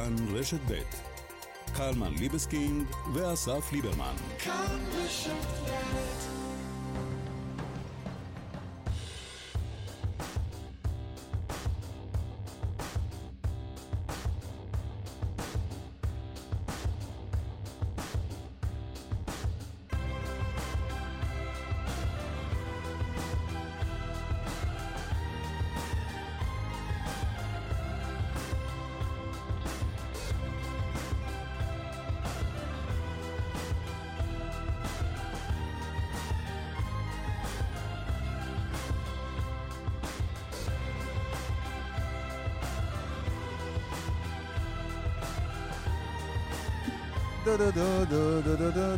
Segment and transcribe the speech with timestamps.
[0.00, 0.82] כאן רשת ב'
[1.76, 4.14] קלמן ליבסקינד ואסף ליברמן.
[4.38, 5.30] כאן רשת
[5.66, 6.29] ב'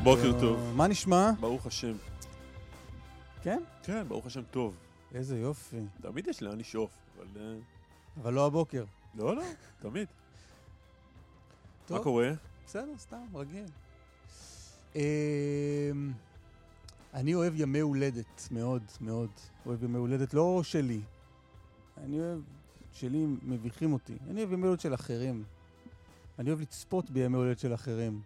[0.03, 0.73] בוקר טוב.
[0.77, 1.31] מה נשמע?
[1.41, 1.93] ברוך השם.
[3.43, 3.63] כן?
[3.83, 4.75] כן, ברוך השם טוב.
[5.15, 5.81] איזה יופי.
[6.01, 7.27] תמיד יש לאן לשאוף, אבל...
[7.37, 7.55] אה,
[8.23, 8.85] אבל לא הבוקר.
[9.15, 9.43] לא, לא,
[9.81, 10.09] תמיד.
[11.87, 11.97] טוב.
[11.97, 12.31] מה קורה?
[12.67, 13.65] בסדר, סתם, רגיל.
[14.95, 15.01] אמ,
[17.15, 19.31] אני אוהב ימי הולדת, מאוד, מאוד.
[19.67, 21.01] אוהב ימי הולדת, לא שלי.
[22.05, 22.41] אני אוהב,
[22.93, 24.17] שלי מביכים אותי.
[24.31, 25.45] אני אוהב ימי הולדת של אחרים.
[26.39, 28.21] אני אוהב לצפות בימי הולדת של אחרים.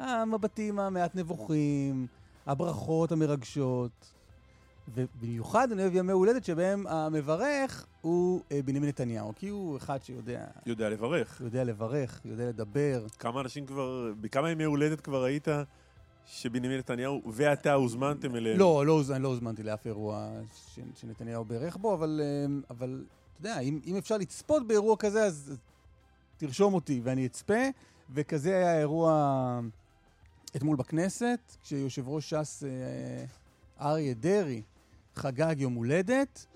[0.00, 2.06] המבטים המעט נבוכים,
[2.46, 4.12] הברכות המרגשות.
[4.94, 10.44] ובמיוחד אני אוהב ימי הולדת שבהם המברך הוא אה, בנימין נתניהו, כי הוא אחד שיודע...
[10.66, 11.40] יודע לברך.
[11.44, 13.06] יודע לברך, יודע לדבר.
[13.18, 15.48] כמה אנשים כבר, בכמה ימי הולדת כבר היית
[16.26, 18.58] שבנימין נתניהו ואתה הוזמנתם אליהם?
[18.58, 23.60] לא, לא, לא הוזמנתי לאף אירוע ש, שנתניהו בירך בו, אבל, אה, אבל אתה יודע,
[23.60, 25.56] אם, אם אפשר לצפות באירוע כזה, אז
[26.36, 27.62] תרשום אותי ואני אצפה.
[28.14, 29.60] וכזה היה האירוע
[30.56, 33.24] אתמול בכנסת, כשיושב ראש ש"ס אה,
[33.80, 34.62] אריה דרעי
[35.14, 36.46] חגג יום הולדת,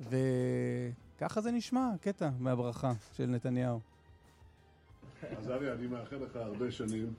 [0.00, 3.80] וככה זה נשמע, קטע מהברכה של נתניהו.
[5.36, 7.14] אז אריה, אני מאחל לך הרבה שנים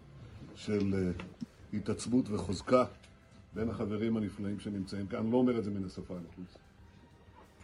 [0.56, 1.24] של אה,
[1.74, 2.86] התעצמות וחוזקה
[3.54, 5.20] בין החברים הנפלאים שנמצאים כאן.
[5.20, 6.58] אני לא אומר את זה מן השפה אל החוץ.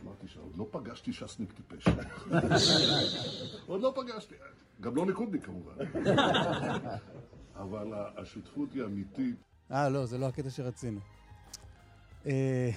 [0.04, 1.88] אמרתי שעוד לא פגשתי ש"סניק טיפש.
[3.68, 4.36] עוד לא פגשתי.
[4.82, 5.74] גם לא ליכודניק כמובן.
[7.60, 9.36] אבל השותפות היא אמיתית.
[9.72, 11.00] אה, לא, זה לא הקטע שרצינו.
[12.26, 12.70] אה,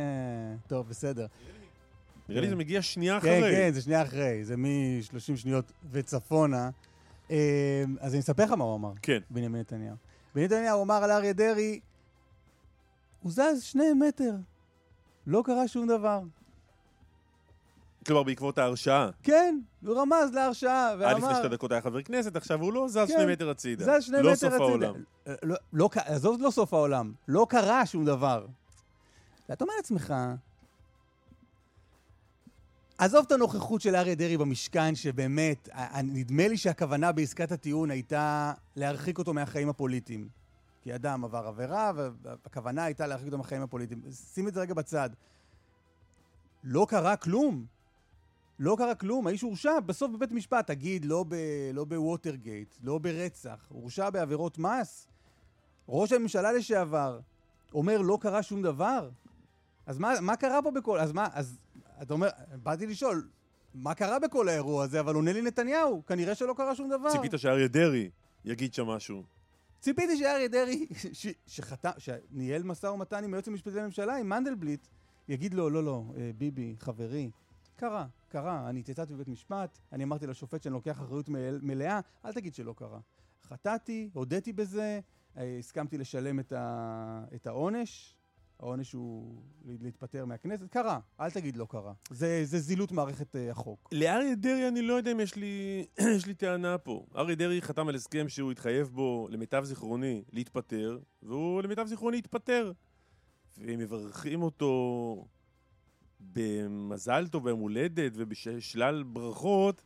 [0.68, 1.26] טוב, בסדר.
[2.28, 3.56] נראה לי זה מגיע שנייה כן, אחרי.
[3.56, 6.70] כן, זה שנייה אחרי, זה מ-30 שניות וצפונה.
[7.30, 9.18] אה, אז אני אספר לך מה הוא אמר, כן.
[9.30, 9.96] בנימין נתניהו.
[10.34, 11.80] בנימין נתניהו אמר על אריה דרעי,
[13.22, 14.34] הוא זז שני מטר,
[15.26, 16.20] לא קרה שום דבר.
[18.06, 19.10] כלומר, בעקבות ההרשעה.
[19.22, 22.88] כן, הוא רמז להרשעה, עד לפני ואמר, שתי דקות היה חבר כנסת, עכשיו הוא לא
[22.88, 23.06] זז כן.
[23.06, 23.84] שני מטר הצידה.
[23.84, 24.56] זז שני לא מטר הצידה.
[24.64, 24.94] העולם.
[25.26, 28.46] אה, לא, לא, עזוב לא סוף העולם, לא קרה שום דבר.
[29.48, 30.14] ואתה אומר לעצמך,
[32.98, 37.90] עזוב את הנוכחות של אריה דרעי במשכן, שבאמת, ה- ה- נדמה לי שהכוונה בעסקת הטיעון
[37.90, 40.28] הייתה להרחיק אותו מהחיים הפוליטיים.
[40.82, 41.92] כי אדם עבר עבירה,
[42.22, 44.00] והכוונה הייתה להרחיק אותו מהחיים הפוליטיים.
[44.34, 45.10] שים את זה רגע בצד.
[46.64, 47.64] לא קרה כלום.
[48.62, 50.66] לא קרה כלום, האיש הורשע בסוף בבית משפט.
[50.66, 51.34] תגיד, לא, ב,
[51.74, 55.08] לא בווטרגייט, לא ברצח, הורשע בעבירות מס.
[55.88, 57.20] ראש הממשלה לשעבר
[57.74, 59.10] אומר, לא קרה שום דבר.
[59.86, 60.98] אז מה, מה קרה פה בכל...
[60.98, 61.58] אז מה, אז
[62.02, 62.28] אתה אומר,
[62.62, 63.28] באתי לשאול,
[63.74, 65.00] מה קרה בכל האירוע הזה?
[65.00, 67.10] אבל עונה לי נתניהו, כנראה שלא קרה שום דבר.
[67.10, 68.10] ציפית שאריה דרעי
[68.44, 69.22] יגיד שם משהו.
[69.80, 70.86] ציפיתי שאריה דרעי,
[71.98, 74.86] שניהל משא ומתן עם היועץ המשפטי לממשלה, עם מנדלבליט,
[75.28, 77.30] יגיד לו, לא, לא, אה, ביבי, חברי,
[77.76, 82.32] קרה, קרה, אני התייצבתי בבית משפט, אני אמרתי לשופט שאני לוקח אחריות מל- מלאה, אל
[82.32, 83.00] תגיד שלא קרה.
[83.42, 85.00] חטאתי, הודיתי בזה,
[85.36, 88.16] אה, הסכמתי לשלם את, ה, את העונש,
[88.60, 91.92] העונש הוא להתפטר מהכנסת, קרה, אל תגיד לא קרה.
[92.10, 93.88] זה, זה זילות מערכת אה, החוק.
[93.92, 95.84] לאריה דרעי אני לא יודע אם יש לי,
[96.16, 97.06] יש לי טענה פה.
[97.16, 102.72] אריה דרעי חתם על הסכם שהוא התחייב בו, למיטב זיכרוני, להתפטר, והוא למיטב זיכרוני התפטר.
[103.58, 105.26] ומברכים אותו
[106.32, 109.82] במזל טוב, ביום הולדת ובשלל ברכות.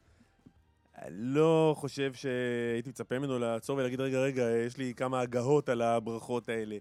[1.08, 6.48] לא חושב שהייתי מצפה ממנו לעצור ולהגיד, רגע, רגע, יש לי כמה הגהות על הברכות
[6.48, 6.78] האלה.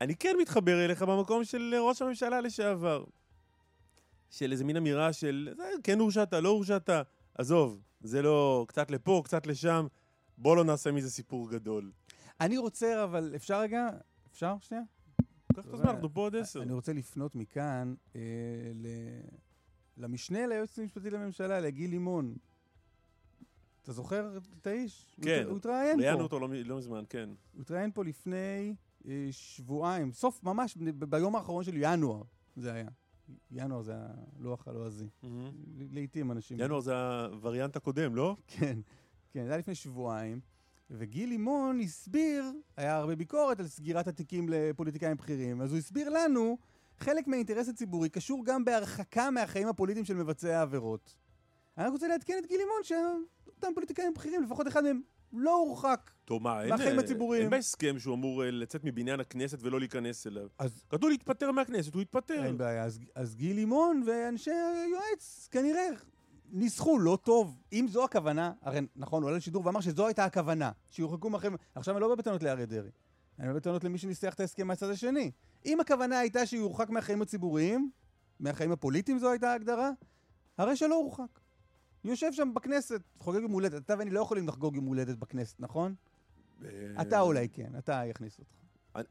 [0.00, 3.04] אני כן מתחבר אליך במקום של ראש הממשלה לשעבר.
[4.30, 6.90] של איזה מין אמירה של, "זה, כן הורשעת, לא הורשעת,
[7.34, 9.86] עזוב, זה לא קצת לפה, קצת לשם,
[10.38, 11.90] בוא לא נעשה מזה סיפור גדול.
[12.40, 13.86] אני רוצה, אבל אפשר רגע?
[14.32, 14.54] אפשר?
[14.60, 14.82] שנייה?
[15.54, 16.62] קח את הזמן, אנחנו פה עוד עשר.
[16.62, 18.20] אני רוצה לפנות מכאן אה,
[18.74, 18.86] ל...
[19.96, 22.36] למשנה ליועץ המשפטי לממשלה, לגיל לימון.
[23.82, 25.16] אתה זוכר את האיש?
[25.22, 26.22] כן, הוא התראיין ראיינו פה.
[26.22, 27.28] אותו לא, לא מזמן, כן.
[27.52, 28.74] הוא התראיין פה לפני
[29.08, 30.76] אה, שבועיים, סוף, ממש,
[31.08, 32.22] ביום האחרון של ינואר
[32.56, 32.88] זה היה.
[33.50, 35.08] ינואר זה הלוח הלועזי.
[35.90, 36.60] לעיתים אנשים...
[36.60, 38.36] ינואר זה הווריאנט הקודם, לא?
[38.46, 38.78] כן,
[39.30, 40.40] כן, זה היה לפני שבועיים,
[40.98, 42.44] וגיל לימון הסביר,
[42.76, 46.58] היה הרבה ביקורת על סגירת התיקים לפוליטיקאים בכירים, אז הוא הסביר לנו,
[46.98, 51.16] חלק מהאינטרס הציבורי קשור גם בהרחקה מהחיים הפוליטיים של מבצעי העבירות.
[51.78, 55.00] אני רק רוצה לעדכן את גיל לימון שאותם פוליטיקאים בכירים, לפחות אחד מהם
[55.32, 56.10] לא הורחק.
[56.24, 57.42] טוב, מה, אין, מהחיים אה, הציבוריים.
[57.42, 60.48] אין בהסכם שהוא אמור אה, לצאת מבניין הכנסת ולא להיכנס אליו.
[60.58, 62.44] אז כתוב להתפטר מהכנסת, הוא התפטר.
[62.44, 62.84] אין בעיה.
[62.84, 65.88] אז, אז גיל לימון ואנשי היועץ כנראה
[66.54, 67.62] ניסחו לא טוב.
[67.72, 71.56] אם זו הכוונה, הרי נכון, הוא עלה לשידור ואמר שזו הייתה הכוונה, שיורחקו מהחיים...
[71.74, 72.90] עכשיו אני לא בא בטענות לאריה דרעי,
[73.38, 75.30] אני בא בטענות למי שניסח את ההסכם מהצד השני.
[75.66, 77.90] אם הכוונה הייתה שיורחק מהחיים הציבוריים,
[78.40, 79.90] מהחיים הפוליטיים זו הייתה ההגדרה,
[80.58, 81.40] הרי שלא הורחק.
[82.04, 83.82] יושב שם בכנסת, חוגג יום הולדת.
[83.82, 85.94] אתה ואני לא יכולים לחגוג יום הולדת בכנסת, נכון?
[86.64, 86.68] אה,
[87.02, 88.63] אתה אולי כן, אתה יכניס אותך.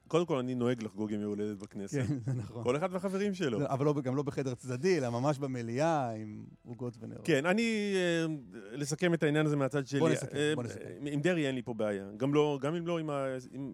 [0.07, 1.97] קודם כל, אני נוהג לחגוג ימי הולדת בכנסת.
[2.07, 2.63] כן, זה נכון.
[2.63, 3.59] כל אחד והחברים שלו.
[3.59, 7.21] לא, אבל לא, גם לא בחדר צדדי, אלא ממש במליאה עם עוגות ונרות.
[7.25, 7.93] כן, אני...
[7.95, 8.25] אה,
[8.71, 9.99] לסכם את העניין הזה מהצד שלי.
[9.99, 10.79] בוא נסכם, אה, בוא נסכם.
[11.11, 12.05] עם דרעי אין לי פה בעיה.
[12.17, 13.73] גם לא, גם אם לא עם ה- עם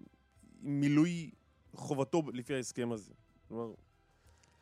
[0.63, 1.29] עם מילוי
[1.75, 3.13] חובתו לפי ההסכם הזה.
[3.47, 3.71] כלומר,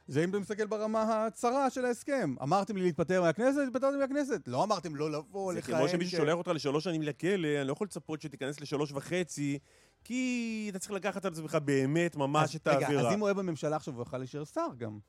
[0.07, 2.35] זה אם אתה מסתכל ברמה הצרה של ההסכם.
[2.41, 4.47] אמרתם לי להתפטר מהכנסת, התפטרתי מהכנסת.
[4.47, 5.77] לא אמרתם לא לבוא, זה לכהן.
[5.77, 7.29] כמו שמישהו שולח אותך לשלוש שנים לכלא,
[7.59, 9.59] אני לא יכול לצפות שתיכנס לשלוש וחצי,
[10.07, 13.07] כי אתה צריך לקחת על עצמך באמת ממש את רגע, האווירה.
[13.07, 14.99] אז אם הוא היה בממשלה עכשיו, הוא יכל להישאר שר גם.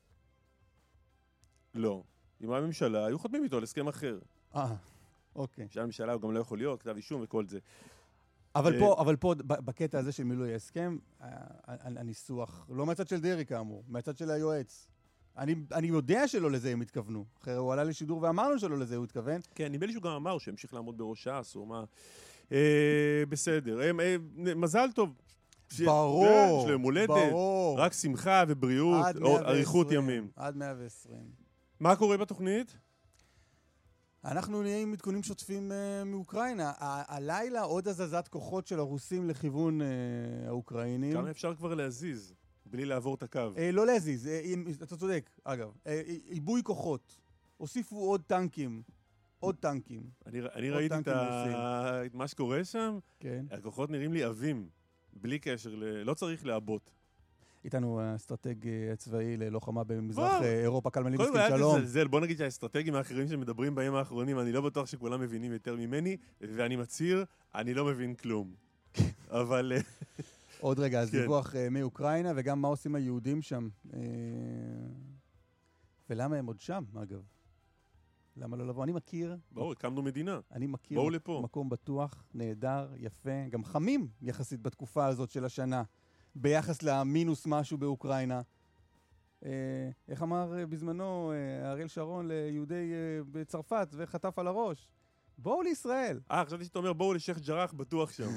[1.73, 2.03] לא.
[2.41, 4.19] אם היה ממשלה, היו חותמים איתו על הסכם אחר.
[4.55, 4.75] אה,
[5.35, 5.67] אוקיי.
[5.69, 7.59] כשהיה ממשלה הוא גם לא יכול להיות, כתב אישום וכל זה.
[8.55, 11.25] אבל אה, פה, אבל פה, בקטע הזה של מילוי ההסכם, ה-
[11.71, 14.87] ה- הניסוח, לא מהצד של דרעי כאמור, מהצד של היועץ.
[15.37, 17.25] אני, אני יודע שלא לזה הם התכוונו.
[17.41, 19.41] אחרי הוא עלה לשידור ואמר לנו שלא לזה הוא התכוון.
[19.55, 21.83] כן, נדמה לי שהוא גם אמר שהמשיך לעמוד בראש ש"ס, או מה...
[22.51, 22.57] אה,
[23.29, 23.81] בסדר.
[23.81, 24.15] אה,
[24.55, 25.13] מזל טוב.
[25.85, 27.07] ברור, יום הולדת.
[27.09, 27.79] ברור.
[27.79, 30.27] רק שמחה ובריאות, עד או 120, אריכות ימים.
[30.35, 31.15] עד 120.
[31.79, 32.77] מה קורה בתוכנית?
[34.25, 36.69] אנחנו נהיה עם עדכונים שוטפים uh, מאוקראינה.
[36.77, 39.83] ה- הלילה עוד הזזת כוחות של הרוסים לכיוון uh,
[40.47, 41.13] האוקראינים.
[41.13, 42.33] כמה אפשר כבר להזיז,
[42.65, 43.39] בלי לעבור את הקו?
[43.55, 45.69] Uh, לא להזיז, uh, אם, אתה צודק, אגב.
[45.85, 45.89] Uh,
[46.25, 47.15] עיבוי כוחות.
[47.57, 48.81] הוסיפו עוד טנקים.
[49.39, 50.03] עוד טנקים.
[50.25, 52.05] אני, אני עוד ראיתי טנקים ה...
[52.05, 53.45] את מה שקורה שם, כן.
[53.51, 54.69] הכוחות נראים לי עבים,
[55.13, 55.83] בלי קשר ל...
[55.83, 56.91] לא צריך לעבות.
[57.63, 60.43] איתנו האסטרטג אה, הצבאי ללוחמה במזרח וואו.
[60.43, 61.77] אה, אירופה, קלמן קודם כל שלום.
[61.77, 66.17] לזלזל, בוא נגיד שהאסטרטגים האחרים שמדברים בימים האחרונים, אני לא בטוח שכולם מבינים יותר ממני,
[66.41, 67.25] ואני מצהיר,
[67.55, 68.53] אני לא מבין כלום.
[69.29, 69.81] אבל אה,
[70.59, 71.21] עוד רגע, אז כן.
[71.21, 73.69] דיווח מאוקראינה, וגם מה עושים היהודים שם.
[76.09, 77.21] ולמה הם עוד שם, אגב?
[78.39, 78.83] למה לא לבוא?
[78.83, 80.39] אני מכיר, בואו, הקמנו מדינה.
[80.51, 80.99] אני מכיר.
[81.41, 85.83] מקום בטוח, נהדר, יפה, גם חמים יחסית בתקופה הזאת של השנה,
[86.35, 88.41] ביחס למינוס משהו באוקראינה.
[89.45, 94.87] אה, איך אמר אה, בזמנו אה, אריאל שרון ליהודי אה, בצרפת וחטף על הראש?
[95.37, 96.19] בואו לישראל.
[96.31, 98.29] אה, חשבתי שאתה אומר בואו לשייח' ג'ראח, בטוח שם.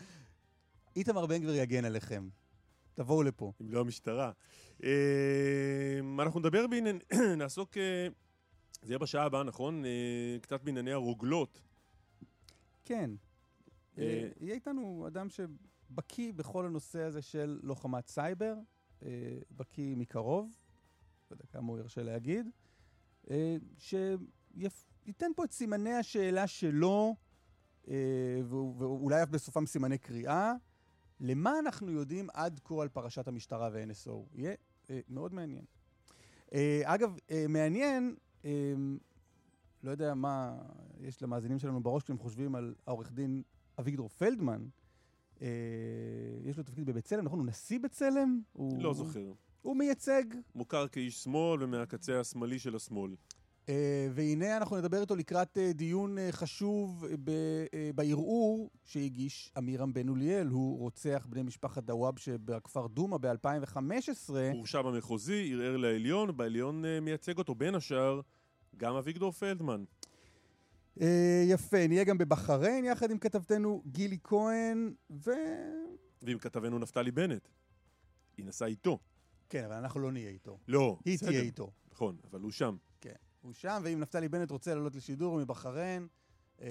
[0.96, 2.28] איתמר בן גביר יגן עליכם.
[2.94, 3.52] תבואו לפה.
[3.60, 4.32] אם לא המשטרה.
[4.84, 6.98] אה, אנחנו נדבר בעניין...
[7.38, 7.76] נעסוק...
[8.82, 9.84] זה יהיה בשעה הבאה, נכון?
[9.84, 9.90] אה,
[10.40, 11.60] קצת בענייני הרוגלות.
[12.84, 13.10] כן.
[13.98, 18.54] אה, אה, יהיה איתנו אדם שבקיא בכל הנושא הזה של לוחמת סייבר,
[19.56, 20.56] בקיא מקרוב,
[21.30, 22.50] לא יודע כמה הוא ירשה להגיד,
[23.78, 27.14] שייתן פה את סימני השאלה שלו,
[28.44, 30.52] ואו- ואולי אף בסופם סימני קריאה,
[31.20, 34.12] למה אנחנו יודעים עד כה על פרשת המשטרה ו-NSO.
[34.34, 34.54] יהיה
[35.08, 35.64] מאוד מעניין.
[36.84, 37.16] אגב,
[37.48, 38.16] מעניין,
[39.82, 40.58] לא יודע מה
[41.00, 43.42] יש למאזינים שלנו בראש כשהם חושבים על העורך דין
[43.78, 44.66] אביגדור פלדמן.
[45.42, 45.46] אה,
[46.44, 47.38] יש לו תפקיד בבצלם, נכון?
[47.38, 48.40] הוא נשיא בצלם?
[48.52, 49.32] הוא, לא זוכר.
[49.62, 50.24] הוא מייצג,
[50.54, 53.14] מוכר כאיש שמאל ומהקצה השמאלי של השמאל.
[53.68, 57.30] אה, והנה אנחנו נדבר איתו לקראת אה, דיון אה, חשוב ב,
[57.74, 64.30] אה, בערעור שהגיש עמירם בן אוליאל, הוא רוצח בני משפחת דוואבשה בכפר דומא ב-2015.
[64.52, 68.20] הורשע במחוזי, ערער לעליון, בעליון אה, מייצג אותו בין השאר
[68.76, 69.84] גם אביגדור פלדמן.
[71.00, 75.30] אה, יפה, נהיה גם בבחריין יחד עם כתבתנו גילי כהן, ו...
[76.22, 77.48] ועם כתבנו נפתלי בנט.
[78.36, 78.98] היא נסעה איתו.
[79.48, 80.58] כן, אבל אנחנו לא נהיה איתו.
[80.68, 81.28] לא, היא בסדר.
[81.30, 81.70] תהיה איתו.
[81.92, 82.76] נכון, אבל הוא שם.
[83.00, 83.12] כן.
[83.42, 86.06] הוא שם, ואם נפתלי בנט רוצה לעלות לשידור מבחריין,
[86.60, 86.66] אה,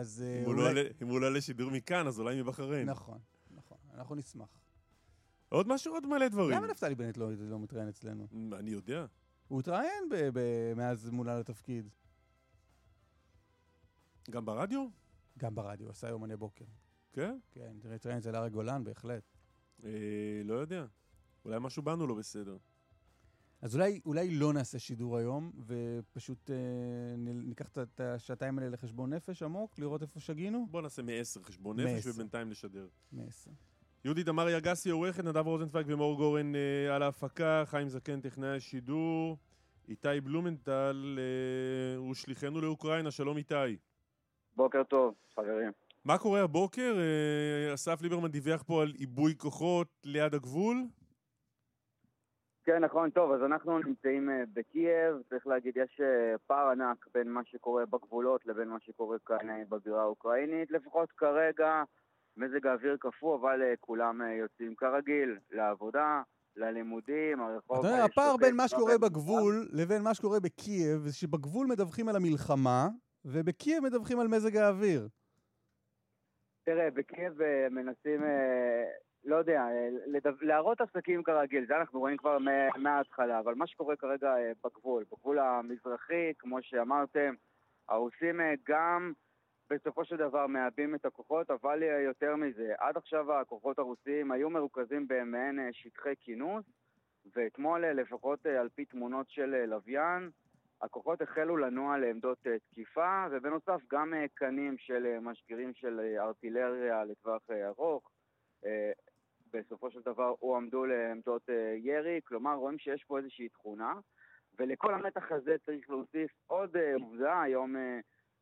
[0.00, 0.24] אז...
[0.26, 2.88] אה, אם הוא לא עולה- אם הוא לא עולה לשידור מכאן, אז אולי מבחריין.
[2.90, 3.18] נכון,
[3.50, 3.78] נכון.
[3.94, 4.48] אנחנו נשמח.
[5.48, 6.50] עוד משהו, עוד מלא דברים.
[6.58, 8.26] למה נפתלי בנט לא, לא מתראיין אצלנו?
[8.58, 9.06] אני יודע.
[9.54, 10.04] הוא התראיין
[10.76, 11.88] מאז מונה לתפקיד.
[14.30, 14.86] גם ברדיו?
[15.38, 16.64] גם ברדיו, עשה יומני בוקר.
[17.12, 17.38] כן?
[17.50, 19.22] כן, התראיין אצל ארי גולן, בהחלט.
[19.84, 19.90] אה,
[20.44, 20.86] לא יודע.
[21.44, 22.56] אולי משהו בנו לא בסדר.
[23.62, 26.56] אז אולי, אולי לא נעשה שידור היום, ופשוט אה,
[27.16, 30.66] ניקח את השעתיים האלה לחשבון נפש עמוק, לראות איפה שגינו?
[30.70, 32.88] בוא נעשה מעשר חשבון נפש ובינתיים נשדר.
[33.12, 33.50] מעשר.
[34.04, 39.36] יהודית דמרי אגסי עורכת, נדב רוזנצוויג ומאור גורן אה, על ההפקה, חיים זקן טכנאי השידור,
[39.88, 43.76] איתי בלומנטל אה, הוא שליחנו לאוקראינה, שלום איתי.
[44.56, 45.70] בוקר טוב, חברים.
[46.04, 46.96] מה קורה הבוקר?
[46.98, 50.76] אה, אסף ליברמן דיווח פה על עיבוי כוחות ליד הגבול?
[52.64, 57.28] כן, נכון, טוב, אז אנחנו נמצאים אה, בקייב, צריך להגיד, יש אה, פער ענק בין
[57.28, 61.82] מה שקורה בגבולות לבין מה שקורה כאן אה, בבירה האוקראינית, לפחות כרגע
[62.36, 66.22] מזג האוויר קפוא, אבל כולם יוצאים כרגיל לעבודה,
[66.56, 67.78] ללימודים, הרחוב...
[67.78, 72.16] אתה יודע, הפער בין מה שקורה בגבול לבין מה שקורה בקייב, זה שבגבול מדווחים על
[72.16, 72.88] המלחמה,
[73.24, 75.08] ובקייב מדווחים על מזג האוויר.
[76.64, 77.38] תראה, בקייב
[77.70, 78.20] מנסים
[79.24, 79.88] לא יודע, אה,
[80.40, 82.38] להראות עסקים כרגיל, זה אנחנו רואים כבר
[82.76, 87.34] מההתחלה, אבל מה שקורה כרגע אה, בגבול, בגבול המזרחי, כמו שאמרתם,
[87.88, 89.12] הרוסים אה, גם
[89.70, 95.08] בסופו של דבר מעבים את הכוחות, אבל יותר מזה, עד עכשיו הכוחות הרוסיים היו מרוכזים
[95.08, 96.64] במעין שטחי כינוס,
[97.34, 100.30] ואתמול, לפחות על פי תמונות של לוויין,
[100.82, 108.10] הכוחות החלו לנוע לעמדות תקיפה, ובנוסף גם קנים של משגרים של ארטילריה לטווח ארוך.
[109.54, 113.94] בסופו של דבר הועמדו לעמדות אה, ירי, כלומר רואים שיש פה איזושהי תכונה,
[114.58, 118.00] ולכל המתח הזה צריך להוסיף עוד אה, עובדה, היום אה,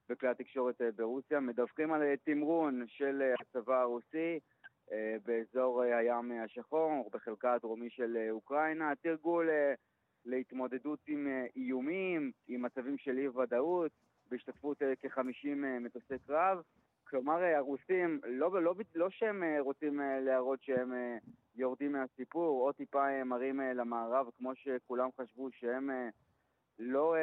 [0.09, 4.39] בכלי התקשורת ברוסיה מדווחים על תמרון של הצבא הרוסי
[5.27, 9.51] באזור הים השחור, בחלקה הדרומי של אוקראינה, תרגול
[10.25, 13.93] להתמודדות עם איומים, עם מצבים של אי ודאות,
[14.31, 15.49] בהשתתפות כ-50
[15.81, 16.63] מטוסי קרב.
[17.13, 20.93] כלומר, אה, הרוסים, לא, לא, לא שהם אה, רוצים אה, להראות שהם
[21.57, 25.91] יורדים מהסיפור, או טיפה מראים למערב, כמו שכולם חשבו שהם
[26.79, 27.17] לא,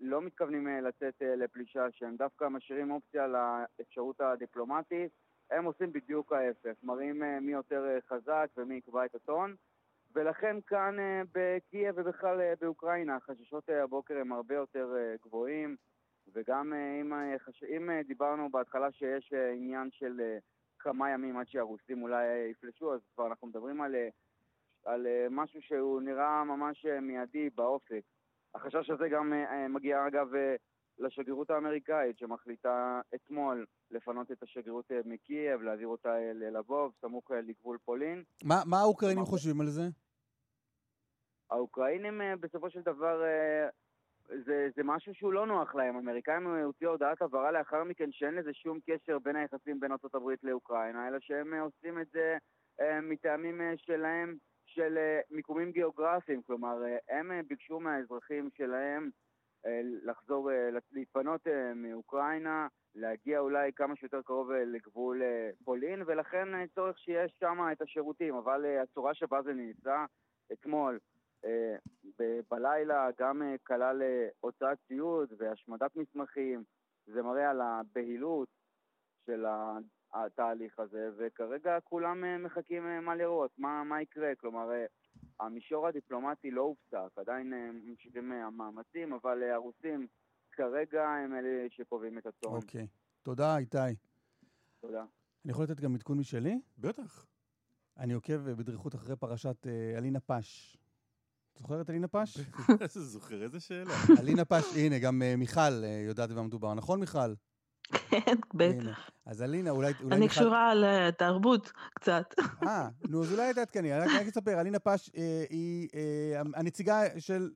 [0.00, 5.12] לא מתכוונים לצאת לפלישה, שהם דווקא משאירים אופציה לאפשרות הדיפלומטית,
[5.50, 9.54] הם עושים בדיוק ההפך, מראים מי יותר חזק ומי יקבע את הטון.
[10.14, 10.96] ולכן כאן
[11.34, 15.76] בקייב ובכלל באוקראינה החששות הבוקר הם הרבה יותר גבוהים.
[16.32, 17.36] וגם אה, אם, אה,
[17.76, 20.36] אם אה, דיברנו בהתחלה שיש עניין של
[20.78, 23.94] כמה ימים עד שהרוסים אולי יפלשו, אז כבר אנחנו מדברים על,
[24.84, 28.02] על משהו שהוא נראה ממש מיידי באופק.
[28.56, 29.32] החשש הזה גם
[29.68, 30.26] מגיע אגב
[30.98, 38.22] לשגרירות האמריקאית שמחליטה אתמול לפנות את השגרירות מקייב, להעביר אותה ללבוב, סמוך לגבול פולין.
[38.44, 39.82] מה, מה האוקראינים חושבים על זה?
[41.50, 43.22] האוקראינים בסופו של דבר
[44.28, 45.96] זה, זה משהו שהוא לא נוח להם.
[45.96, 51.08] האמריקאים הוציאו הודעת הבהרה לאחר מכן שאין לזה שום קשר בין היחסים בין ארה"ב לאוקראינה,
[51.08, 52.36] אלא שהם עושים את זה
[52.80, 54.36] אה, מטעמים אה, שלהם,
[54.76, 56.42] של אה, מיקומים גיאוגרפיים.
[56.42, 56.76] כלומר,
[57.08, 59.10] הם ביקשו מהאזרחים שלהם
[60.04, 60.50] לחזור,
[60.92, 65.22] להתפנות מאוקראינה, להגיע אולי כמה שיותר קרוב לגבול
[65.64, 68.34] פולין, ולכן צורך שיש שם את השירותים.
[68.34, 70.04] אבל הצורה שבה זה נעשה
[70.52, 70.98] אתמול,
[71.44, 71.76] אה,
[72.50, 76.64] בלילה גם אה, כלל אה, הוצאת ציוד והשמדת מסמכים,
[77.06, 78.48] זה מראה על הבהילות
[79.26, 79.44] של
[80.24, 84.68] התהליך הזה, וכרגע כולם מחכים מה לראות, מה, מה יקרה, כלומר
[85.40, 87.52] המישור הדיפלומטי לא הופסק, עדיין
[87.86, 90.06] ממשיכים המאמצים, אבל הרוסים
[90.52, 92.52] כרגע הם אלה שקובעים את הטון.
[92.52, 93.22] אוקיי, okay.
[93.22, 93.78] תודה איתי.
[94.80, 95.04] תודה.
[95.44, 96.60] אני יכול לתת גם עדכון משלי?
[96.78, 97.26] בטח.
[97.98, 100.76] אני עוקב בדריכות אחרי פרשת אלינה פש.
[101.58, 102.38] זוכר את אלינה פש?
[102.80, 103.94] איזה זוכר, איזה שאלה.
[104.20, 107.34] אלינה פש, הנה, גם אה, מיכל אה, יודעת במה מדובר, נכון מיכל?
[107.92, 109.10] כן, בטח.
[109.26, 109.92] אז אלינה, אולי...
[110.12, 112.34] אני קשורה לתרבות קצת.
[112.62, 113.94] אה, נו, אז אולי תעדכני.
[113.94, 115.88] אני רק אספר, אלינה פש אה, היא
[116.54, 117.50] הנציגה של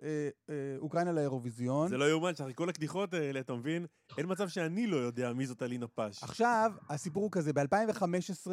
[0.78, 1.88] אוקראינה לאירוויזיון.
[1.88, 3.86] זה לא יאומן, שאחרי כל הקדיחות האלה, אתה מבין?
[4.18, 6.22] אין מצב שאני לא יודע מי זאת אלינה פש.
[6.22, 8.50] עכשיו, הסיפור הוא כזה, ב-2015,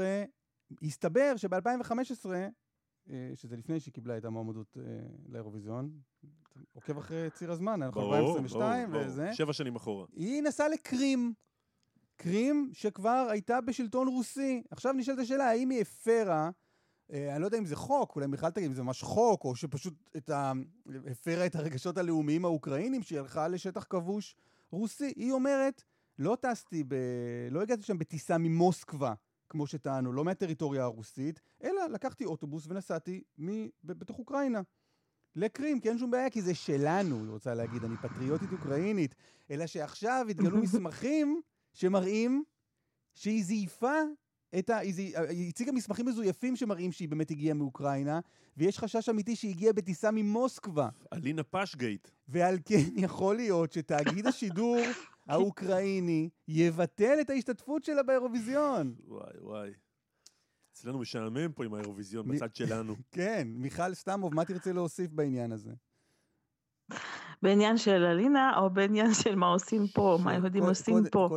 [0.82, 2.30] הסתבר שב-2015
[3.10, 4.84] אה, שזה לפני שהיא קיבלה את המועמדות אה,
[5.30, 5.92] לאירוויזיון.
[6.74, 9.34] עוקב אחרי ציר הזמן, אנחנו 2022 וזה.
[9.34, 10.06] שבע שנים אחורה.
[10.16, 11.34] היא נסעה לקרים.
[12.18, 14.64] קרים שכבר הייתה בשלטון רוסי.
[14.72, 16.50] עכשיו נשאלת השאלה, האם היא הפרה,
[17.12, 19.56] אה, אני לא יודע אם זה חוק, אולי בכלל תגיד אם זה ממש חוק, או
[19.56, 20.52] שפשוט את ה...
[21.12, 24.36] הפרה את הרגשות הלאומיים האוקראינים, שהיא הלכה לשטח כבוש
[24.72, 25.14] רוסי.
[25.16, 25.84] היא אומרת,
[26.20, 26.96] לא טסתי ב...
[27.52, 29.14] לא הגעתי שם בטיסה ממוסקבה.
[29.50, 34.62] כמו שטענו, לא מהטריטוריה הרוסית, אלא לקחתי אוטובוס ונסעתי מ- בתוך אוקראינה.
[35.36, 39.16] לקרים, כי אין שום בעיה, כי זה שלנו, היא רוצה להגיד, אני פטריוטית אוקראינית.
[39.52, 41.42] אלא שעכשיו התגלו מסמכים
[41.78, 42.44] שמראים
[43.16, 44.02] שהיא זייפה
[44.60, 44.78] את ה...
[44.78, 48.20] היא הציגה מסמכים מזויפים שמראים שהיא באמת הגיעה מאוקראינה,
[48.58, 50.90] ויש חשש אמיתי שהיא הגיעה בטיסה ממוסקבה.
[51.14, 52.08] אלינה פשגייט.
[52.28, 54.78] ועל כן יכול להיות שתאגיד השידור
[55.30, 58.96] האוקראיני יבטל את ההשתתפות שלה באירוויזיון.
[59.08, 59.72] וואי וואי.
[60.74, 62.96] אצלנו משעמם פה עם האירוויזיון בצד שלנו.
[63.12, 65.72] כן, מיכל סתמוב, מה תרצה להוסיף בעניין הזה?
[67.42, 71.30] בעניין של אלינה, או בעניין של מה עושים פה, מה היהודים עושים פה,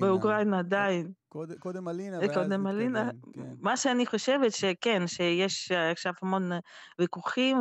[0.00, 1.12] באוקראינה עדיין.
[1.58, 3.10] קודם אלינה, ואז קודם אלינה.
[3.32, 3.54] כן.
[3.60, 6.50] מה שאני חושבת שכן, שיש עכשיו המון
[6.98, 7.56] ויכוחים,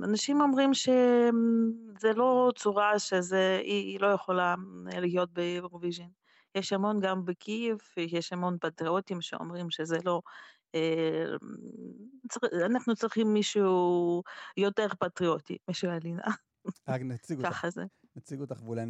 [0.00, 4.54] ואנשים אומרים שזה לא צורה שזה, היא לא יכולה
[4.86, 6.08] להיות באירוויז'ן.
[6.54, 10.30] יש המון גם בקייב, יש המון פטריוטים שאומרים שזה לא אה,
[12.66, 14.22] אנחנו צריכים מישהו
[14.56, 16.22] יותר פטריוטי משל אלינה.
[16.88, 17.48] נציג אותך.
[17.48, 17.84] ככה זה.
[18.16, 18.82] נציג אותך, ואולי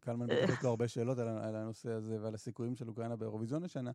[0.00, 3.90] קלמן בטח לו הרבה שאלות על הנושא הזה ועל הסיכויים של אוקראינה באירוויזיון השנה.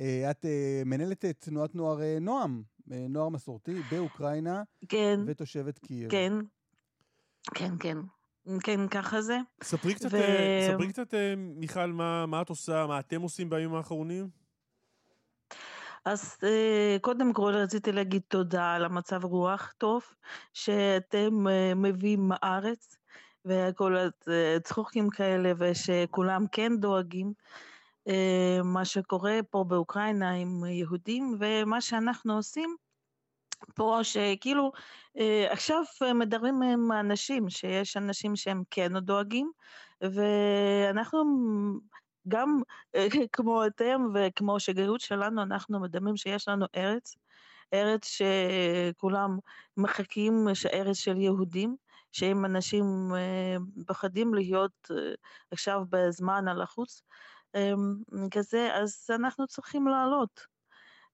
[0.00, 5.20] אה, את אה, מנהלת את תנועת נוער נועם, נוער מסורתי באוקראינה, כן.
[5.26, 6.10] ותושבת קייב.
[6.10, 6.32] כן,
[7.54, 7.98] כן, כן.
[8.62, 9.38] כן, ככה זה.
[9.62, 10.08] ספרי קצת,
[10.68, 14.39] ספרי קצת מיכל, מה, מה את עושה, מה אתם עושים בימים האחרונים?
[16.04, 20.02] אז אה, קודם כל רציתי להגיד תודה על המצב רוח טוב
[20.52, 22.98] שאתם אה, מביאים מארץ
[23.44, 23.96] וכל
[24.56, 27.32] הצחוקים כאלה ושכולם כן דואגים
[28.08, 32.76] אה, מה שקורה פה באוקראינה עם יהודים ומה שאנחנו עושים
[33.74, 34.72] פה שכאילו
[35.50, 35.82] עכשיו
[36.14, 39.50] מדברים עם אנשים שיש אנשים שהם כן דואגים
[40.00, 41.24] ואנחנו
[42.28, 42.60] גם
[42.94, 47.16] אה, כמו אתם וכמו שגרירות שלנו, אנחנו מדמים שיש לנו ארץ,
[47.74, 49.38] ארץ שכולם
[49.76, 51.76] מחכים, ארץ של יהודים,
[52.12, 52.84] שאם אנשים
[53.14, 55.14] אה, פחדים להיות אה,
[55.50, 57.02] עכשיו בזמן על החוץ
[58.30, 60.40] כזה, אז אנחנו צריכים לעלות.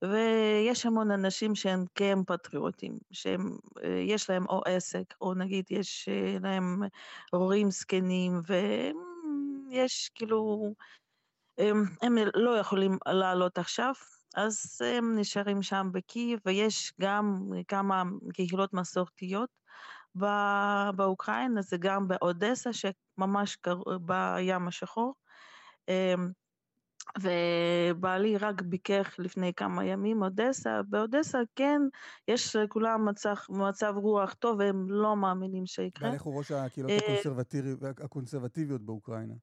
[0.03, 6.09] ויש המון אנשים שהם כן פטריוטים, שיש להם או עסק, או נגיד יש
[6.41, 6.83] להם
[7.33, 8.43] הורים זקנים,
[9.71, 10.73] ויש כאילו
[11.59, 13.93] הם, הם לא יכולים לעלות עכשיו,
[14.37, 18.02] אז הם נשארים שם בקייב, ויש גם כמה
[18.33, 19.50] קהילות מסורתיות
[20.95, 23.59] באוקראינה, זה גם באודסה, שממש
[24.00, 25.15] בים השחור.
[27.21, 31.81] ובעלי רק ביקר לפני כמה ימים אודסה, באודסה כן,
[32.29, 36.11] יש לכולם מצב, מצב רוח טוב והם לא מאמינים שיקרה.
[36.11, 39.35] בעלך הוא ראש הקהילות אה, הקונסרבטיביות באוקראינה.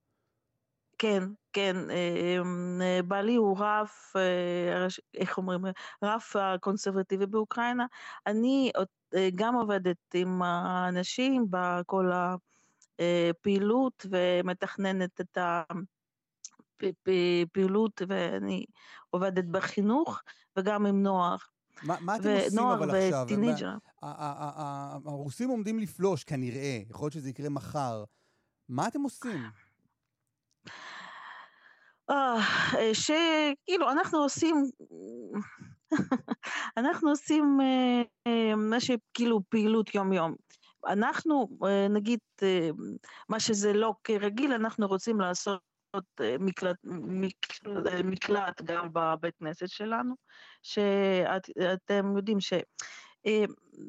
[1.04, 5.62] כן, כן, אמ, בעלי הוא רב, אה, איך אומרים,
[6.04, 7.86] רב הקונסרבטיבי באוקראינה.
[8.28, 8.72] אני
[9.16, 12.12] אה, גם עובדת עם האנשים בכל
[13.00, 15.38] הפעילות ומתכננת את
[16.78, 18.66] הפעילות, ואני
[19.10, 20.22] עובדת בחינוך
[20.58, 21.38] וגם עם נוער.
[21.84, 23.12] מה, מה אתם עושים אבל עכשיו?
[23.12, 23.76] נוער וטינג'ר.
[25.06, 28.04] הרוסים עומדים לפלוש כנראה, יכול להיות שזה יקרה מחר.
[28.70, 29.44] מה אתם עושים?
[32.10, 34.56] אה, שכאילו אנחנו עושים,
[36.78, 37.58] אנחנו עושים
[38.28, 40.36] אה, מה שכאילו פעילות יום יום.
[40.88, 42.20] אנחנו אה, נגיד
[43.30, 45.62] מה שזה לא כרגיל אנחנו רוצים לעשות
[46.40, 47.68] מקלט, מקלט,
[48.04, 50.16] מקלט גם בבית כנסת שלנו,
[50.62, 52.54] שאתם יודעים ש...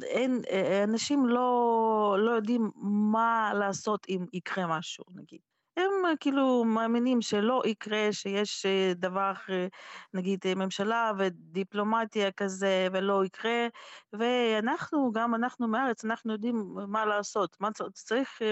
[0.04, 0.42] אין,
[0.84, 2.70] אנשים לא, לא יודעים
[3.12, 5.54] מה לעשות אם יקרה משהו, נגיד.
[5.76, 9.66] הם אה, כאילו מאמינים שלא יקרה, שיש אה, דבר, אה,
[10.14, 13.66] נגיד ממשלה ודיפלומטיה כזה, ולא יקרה,
[14.12, 18.42] ואנחנו, גם אנחנו מארץ, אנחנו יודעים מה לעשות, מה צריך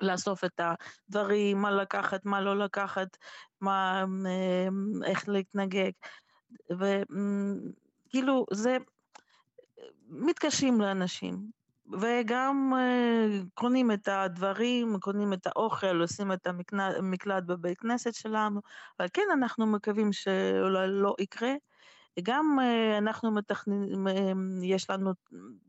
[0.00, 3.16] לאסוף את הדברים, מה לקחת, מה לא לקחת,
[3.60, 4.04] מה,
[5.04, 5.90] איך להתנגג,
[6.70, 8.76] וכאילו זה,
[10.08, 11.50] מתקשים לאנשים,
[11.92, 18.60] וגם uh, קונים את הדברים, קונים את האוכל, עושים את המקלט בבית כנסת שלנו,
[19.00, 21.52] אבל כן אנחנו מקווים שאולי לא יקרה.
[22.22, 24.10] גם uh, אנחנו מתכננים, uh,
[24.62, 25.12] יש לנו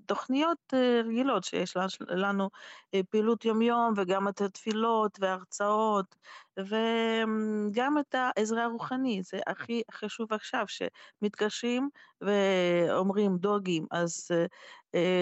[0.05, 1.77] תוכניות uh, רגילות, שיש
[2.09, 2.49] לנו
[2.95, 6.15] uh, פעילות יומיום וגם את התפילות וההרצאות
[6.57, 11.89] וגם את העזרה הרוחנית, זה הכי חשוב עכשיו, שמתקשרים
[12.21, 14.27] ואומרים דוגים, אז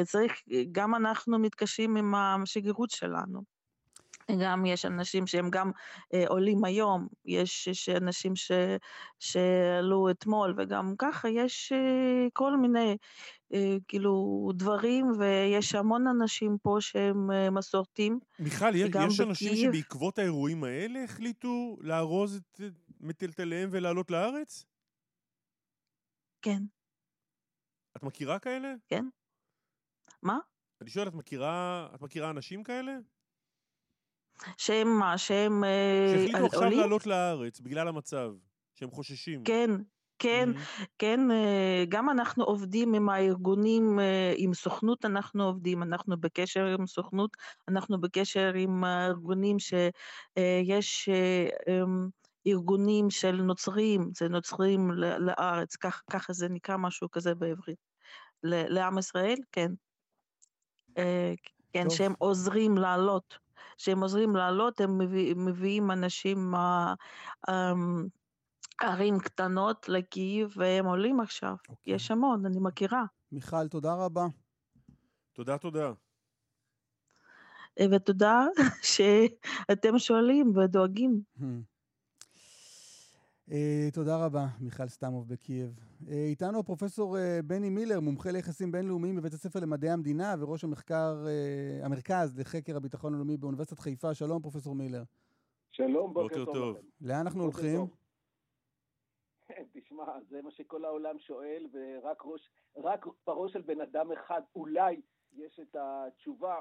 [0.05, 0.33] צריך,
[0.71, 3.54] גם אנחנו מתקשרים עם השגרירות שלנו.
[4.31, 5.71] גם יש אנשים שהם גם
[6.13, 8.51] אה, עולים היום, יש, יש אנשים ש,
[9.19, 12.97] שעלו אתמול, וגם ככה יש אה, כל מיני
[13.53, 18.19] אה, כאילו דברים, ויש המון אנשים פה שהם אה, מסורתיים.
[18.39, 19.21] מיכל, יש בקייב...
[19.21, 22.61] אנשים שבעקבות האירועים האלה החליטו לארוז את
[22.99, 24.65] מטלטליהם ולעלות לארץ?
[26.41, 26.63] כן.
[27.97, 28.73] את מכירה כאלה?
[28.87, 29.05] כן.
[30.23, 30.37] מה?
[30.81, 32.97] אני שואל, את מכירה, את מכירה אנשים כאלה?
[34.57, 35.17] שהם מה?
[35.17, 36.79] שהם אה, שהחליטו עכשיו עולים?
[36.79, 38.31] לעלות לארץ בגלל המצב,
[38.73, 39.43] שהם חוששים.
[39.43, 39.71] כן,
[40.19, 40.85] כן, Mhm.
[40.99, 46.87] כן, אה, גם אנחנו עובדים עם הארגונים, אה, עם סוכנות אנחנו עובדים, אנחנו בקשר עם
[46.87, 51.09] סוכנות, אנחנו בקשר עם הארגונים שיש
[52.47, 57.77] ארגונים של נוצרים, זה נוצרים לארץ, כך, ככה זה נקרא משהו כזה בעברית.
[58.43, 59.71] לעם ישראל, כן.
[61.73, 61.97] כן, טוב.
[61.97, 63.44] שהם עוזרים לעלות.
[63.77, 66.93] שהם עוזרים לעלות, הם מביא, מביאים אנשים מה...
[67.49, 68.07] אמ,
[68.81, 71.55] ערים קטנות לקייב, והם עולים עכשיו.
[71.69, 71.93] אוקיי.
[71.93, 73.03] יש המון, אני מכירה.
[73.31, 74.25] מיכל, תודה רבה.
[75.33, 75.91] תודה, תודה.
[77.79, 78.45] אה, ותודה
[78.93, 81.21] שאתם שואלים ודואגים.
[83.51, 85.79] אה, תודה רבה, מיכל סתמוב בקייב.
[86.09, 91.25] אה, איתנו הפרופסור אה, בני מילר, מומחה ליחסים בינלאומיים בבית הספר למדעי המדינה וראש המחקר,
[91.27, 94.13] אה, המרכז לחקר הביטחון הלאומי באוניברסיטת חיפה.
[94.13, 95.03] שלום, פרופסור מילר.
[95.71, 96.77] שלום, בוקר, בוקר טוב.
[96.77, 96.87] לכם.
[97.01, 97.79] לאן אנחנו בוקר הולכים?
[97.79, 97.95] טוב.
[99.73, 105.01] תשמע, זה מה שכל העולם שואל, ורק ראש, רק בראש של בן אדם אחד אולי
[105.33, 106.59] יש את התשובה.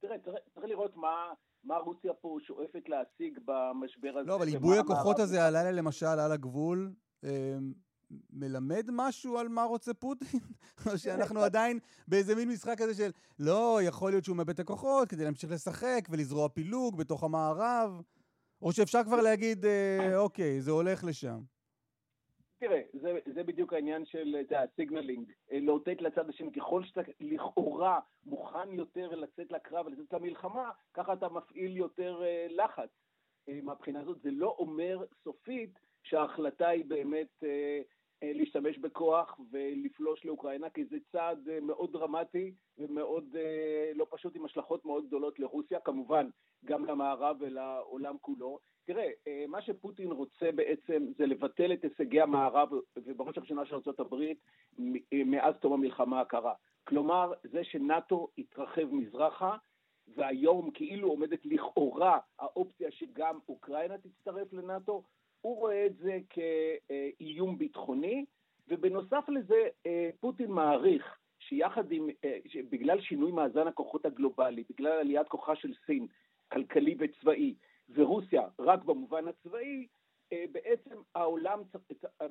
[0.00, 1.32] תראה, צריך, צריך לראות מה,
[1.64, 4.28] מה רוסיה פה שואפת להשיג במשבר הזה.
[4.28, 6.92] לא, אבל עיבוי הכוחות הזה הלילה, למשל, על הגבול,
[7.24, 7.56] אה,
[8.30, 10.40] מלמד משהו על מה רוצה פוטין?
[10.86, 15.08] או שאנחנו עדיין באיזה מין משחק כזה של, לא, יכול להיות שהוא מאבד את הכוחות
[15.08, 18.02] כדי להמשיך לשחק ולזרוע פילוג בתוך המערב?
[18.62, 21.40] או שאפשר כבר להגיד, אה, אוקיי, זה הולך לשם.
[22.62, 28.72] תראה, זה, זה בדיוק העניין של הסיגנלינג, אה, לאותת לצד השני, ככל שאתה לכאורה מוכן
[28.72, 32.88] יותר לצאת לקרב ולצאת למלחמה, ככה אתה מפעיל יותר אה, לחץ.
[33.48, 37.44] אה, מהבחינה הזאת זה לא אומר סופית שההחלטה היא באמת
[38.22, 43.36] להשתמש בכוח ולפלוש לאוקראינה, כי זה צעד מאוד דרמטי ומאוד
[43.94, 46.28] לא פשוט עם השלכות מאוד גדולות לרוסיה, כמובן
[46.64, 48.58] גם למערב ולעולם כולו.
[48.84, 54.32] תראה, אה, מה שפוטין רוצה בעצם זה לבטל את הישגי המערב, ובראש ובראשונה של ארה"ב,
[55.12, 56.54] מאז תום המלחמה הקרה.
[56.84, 59.56] כלומר, זה שנאט"ו התרחב מזרחה,
[60.16, 65.02] והיום כאילו עומדת לכאורה האופציה שגם אוקראינה תצטרף לנאט"ו,
[65.40, 68.24] הוא רואה את זה כאיום ביטחוני,
[68.68, 72.38] ובנוסף לזה אה, פוטין מעריך שיחד עם, אה,
[72.70, 76.06] בגלל שינוי מאזן הכוחות הגלובלי, בגלל עליית כוחה של סין,
[76.52, 77.54] כלכלי וצבאי,
[77.94, 79.86] ורוסיה רק במובן הצבאי,
[80.32, 81.62] אה, בעצם העולם,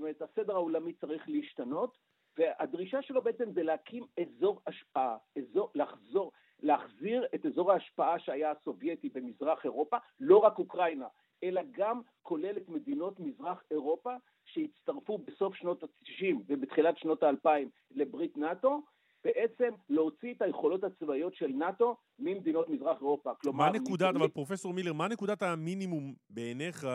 [0.09, 1.97] את הסדר העולמי צריך להשתנות,
[2.37, 9.09] והדרישה שלו בעצם זה להקים אזור השפעה, אזור, לחזור, להחזיר את אזור ההשפעה שהיה הסובייטי
[9.09, 11.07] במזרח אירופה, לא רק אוקראינה,
[11.43, 18.37] אלא גם כולל את מדינות מזרח אירופה שהצטרפו בסוף שנות ה-90 ובתחילת שנות ה-2000 לברית
[18.37, 18.81] נאט"ו,
[19.23, 23.35] בעצם להוציא את היכולות הצבאיות של נאט"ו ממדינות מזרח אירופה.
[23.35, 26.87] כלומר, מה נקודת, אבל פרופסור מילר, מה נקודת המינימום בעיניך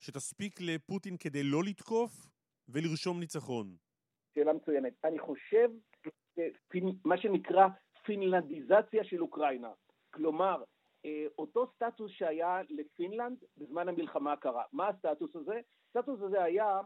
[0.00, 2.26] שתספיק לפוטין כדי לא לתקוף
[2.68, 3.76] ולרשום ניצחון?
[4.34, 4.92] שאלה מצוינת.
[5.04, 5.70] אני חושב,
[7.04, 7.68] מה שנקרא
[8.04, 9.72] פינלנדיזציה של אוקראינה.
[10.14, 10.62] כלומר,
[11.38, 14.62] אותו סטטוס שהיה לפינלנד בזמן המלחמה הקרה.
[14.72, 15.60] מה הסטטוס הזה?
[15.88, 16.80] הסטטוס הזה היה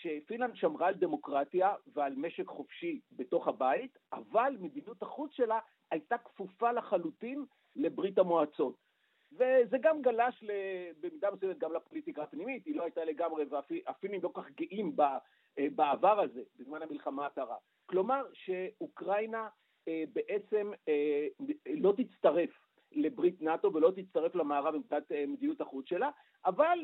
[0.00, 5.58] שפינלנד שמרה על דמוקרטיה ועל משק חופשי בתוך הבית, אבל מדיניות החוץ שלה
[5.90, 7.44] הייתה כפופה לחלוטין
[7.76, 8.76] לברית המועצות.
[9.32, 10.44] וזה גם גלש
[11.00, 14.96] במידה מסוימת גם לפוליטיקה הפנימית, היא לא הייתה לגמרי, והפינים לא כך גאים
[15.58, 17.56] בעבר הזה, בזמן המלחמה הקרה.
[17.86, 19.48] כלומר שאוקראינה
[19.86, 20.70] בעצם
[21.66, 22.50] לא תצטרף
[22.94, 26.10] לברית נאט"ו ולא תצטרף למערב מבחינת מדיניות החוץ שלה,
[26.46, 26.78] אבל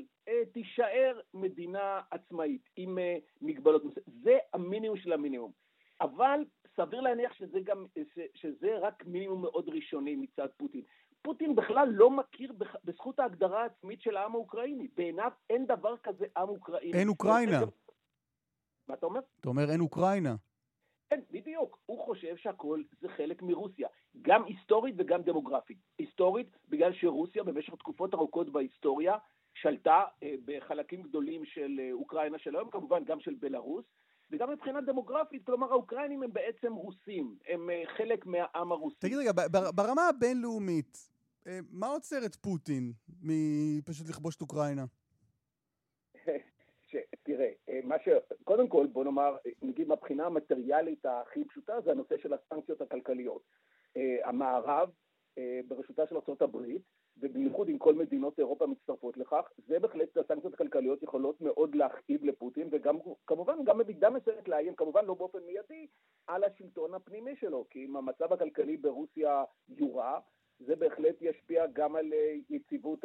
[0.53, 2.99] תישאר מדינה עצמאית עם
[3.42, 3.83] מגבלות.
[4.23, 5.53] זה המינימום של המינימום.
[6.01, 6.44] אבל
[6.77, 7.87] סביר להניח שזה, גם,
[8.35, 10.83] שזה רק מינימום מאוד ראשוני מצד פוטין.
[11.23, 12.53] פוטין בכלל לא מכיר
[12.85, 14.88] בזכות ההגדרה העצמית של העם האוקראיני.
[14.97, 16.99] בעיניו אין דבר כזה עם אוקראיני.
[16.99, 17.61] אין אוקראינה.
[18.88, 19.21] מה אתה אומר?
[19.40, 20.37] אתה אומר אין אוקראינה.
[21.11, 21.79] כן, בדיוק.
[21.87, 23.88] הוא חושב שהכל זה חלק מרוסיה,
[24.23, 25.79] גם היסטורית וגם דמוגרפית.
[25.99, 29.16] היסטורית, בגלל שרוסיה במשך תקופות ארוכות בהיסטוריה
[29.55, 33.85] שלטה אה, בחלקים גדולים של אה, אוקראינה של היום, כמובן גם של בלארוס,
[34.31, 38.97] וגם מבחינה דמוגרפית, כלומר האוקראינים הם בעצם רוסים, הם אה, חלק מהעם הרוסי.
[38.99, 39.33] תגיד רגע,
[39.75, 41.09] ברמה הבינלאומית,
[41.71, 42.92] מה עוצר את פוטין
[43.23, 44.85] מפשוט לכבוש את אוקראינה?
[47.23, 47.51] תראה,
[47.85, 48.09] מה ש...
[48.44, 53.42] קודם כל, בוא נאמר, נגיד מהבחינה המטריאלית הכי פשוטה, זה הנושא של הסנקציות הכלכליות.
[54.24, 54.90] המערב,
[55.68, 56.83] בראשותה של הברית,
[57.20, 62.68] ובייחוד אם כל מדינות אירופה מצטרפות לכך, זה בהחלט, הסנקציות הכלכליות יכולות מאוד להכאיב לפוטין,
[62.72, 65.87] וגם כמובן גם במידה מסוימת לאיים, כמובן לא באופן מיידי,
[66.27, 70.18] על השלטון הפנימי שלו, כי אם המצב הכלכלי ברוסיה יורע,
[70.59, 73.05] זה בהחלט ישפיע גם על אה, יציבות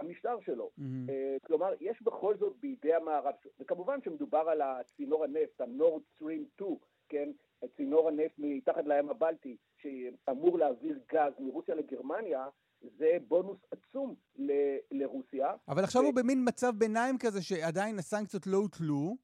[0.00, 0.70] המשטר שלו.
[0.78, 1.12] Mm-hmm.
[1.46, 6.76] כלומר, יש בכל זאת בידי המערב, וכמובן שמדובר על הצינור הנפט, ה-Nord Stream 2,
[7.08, 7.30] כן,
[7.76, 12.48] צינור הנפט מתחת לים הבלטי, שאמור להעביר גז מרוסיה לגרמניה,
[12.80, 15.54] זה בונוס עצום ל- לרוסיה.
[15.68, 16.04] אבל עכשיו ו...
[16.04, 19.16] הוא במין מצב ביניים כזה שעדיין הסנקציות לא הוטלו,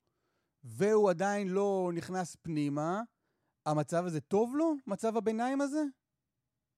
[0.65, 3.03] והוא עדיין לא נכנס פנימה.
[3.67, 4.75] המצב הזה טוב לו?
[4.87, 5.81] מצב הביניים הזה?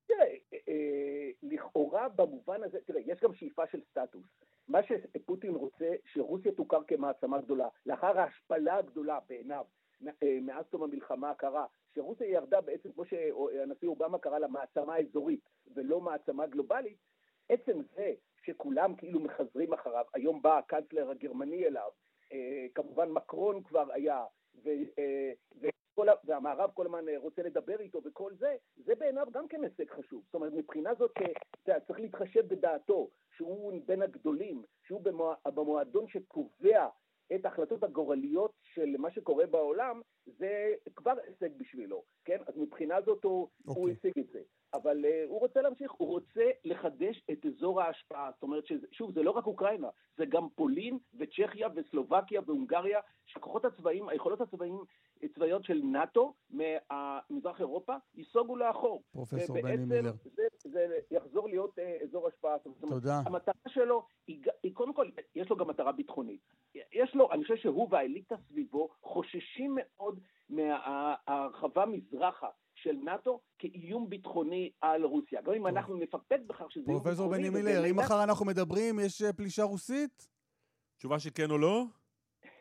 [0.07, 0.35] תראה,
[0.69, 4.25] אה, לכאורה במובן הזה, תראה, יש גם שאיפה של סטטוס.
[4.69, 7.69] מה שפוטין רוצה, שרוסיה תוכר כמעצמה גדולה.
[7.87, 9.65] לאחר ההשפלה הגדולה בעיניו
[10.07, 15.49] אה, מאז תום המלחמה הקרה, שרוסיה ירדה בעצם, כמו שהנשיא אובמה קרא לה, מעצמה אזורית
[15.75, 16.99] ולא מעצמה גלובלית,
[17.49, 21.91] עצם זה שכולם כאילו מחזרים אחריו, היום בא הקנצלר הגרמני אליו,
[22.33, 24.25] אה, כמובן מקרון כבר היה,
[24.65, 29.65] ו, אה, וכל, והמערב כל הזמן רוצה לדבר איתו וכל זה, זה בעיניו גם כן
[29.65, 30.23] הישג חשוב.
[30.25, 31.13] זאת אומרת, מבחינה זאת
[31.87, 35.01] צריך להתחשב בדעתו, שהוא בין הגדולים, שהוא
[35.45, 36.89] במועדון שקובע
[37.35, 42.39] את ההחלטות הגורליות של מה שקורה בעולם, זה כבר הישג בשבילו, כן?
[42.47, 43.63] אז מבחינה זאת הוא, okay.
[43.65, 43.95] הוא אוקיי.
[43.99, 44.41] השיג את זה.
[44.75, 48.31] אבל uh, הוא רוצה להמשיך, הוא רוצה לחדש את אזור ההשפעה.
[48.35, 54.09] זאת אומרת, שוב, זה לא רק אוקראינה, זה גם פולין וצ'כיה וסלובקיה והונגריה, שהכוחות הצבאיים,
[54.09, 54.79] היכולות הצבאיים,
[55.23, 59.03] הצבאיות של נאט"ו ממזרח אירופה, ייסוגו לאחור.
[59.13, 60.13] פרופסור בני מילר.
[60.25, 62.57] זה, זה יחזור להיות uh, אזור השפעה.
[62.81, 63.21] תודה.
[63.27, 66.41] המטרה שלו היא, היא קודם כל, יש לו גם מטרה ביטחונית.
[66.75, 74.71] יש לו, אני חושב שהוא והאליטה סביבו חוששים מאוד מההרחבה מזרחה של נאט"ו כאיום ביטחוני
[74.81, 75.43] על רוסיה.
[75.43, 77.17] גם אם אנחנו נפקפק בכך שזה איום ביטחוני...
[77.17, 80.29] פרופסור בני מילר, אם מחר אנחנו מדברים, יש אה, פלישה רוסית?
[80.99, 81.85] תשובה שכן או לא?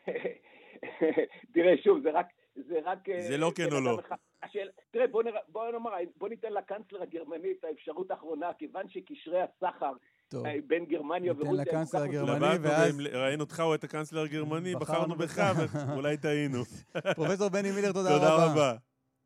[1.54, 2.26] תראה, שוב, זה רק...
[2.66, 3.08] זה רק...
[3.08, 3.98] אה, זה לא כן או לא.
[4.42, 9.40] השאל, תראה, בוא, נרא, בוא נאמר, בוא ניתן לקנצלר הגרמני את האפשרות האחרונה, כיוון שקשרי
[9.42, 9.92] הסחר
[10.28, 10.46] טוב.
[10.46, 11.52] אה, בין גרמניה ורוסיה...
[11.52, 13.00] ניתן לקנצלר הגרמני, ואז...
[13.12, 15.52] ראינו אותך או את הקנצלר הגרמני, בחרנו בך,
[15.88, 16.58] ואולי טעינו.
[17.16, 18.28] פרופסור בני מילר, תודה רבה.
[18.28, 18.76] תודה רבה.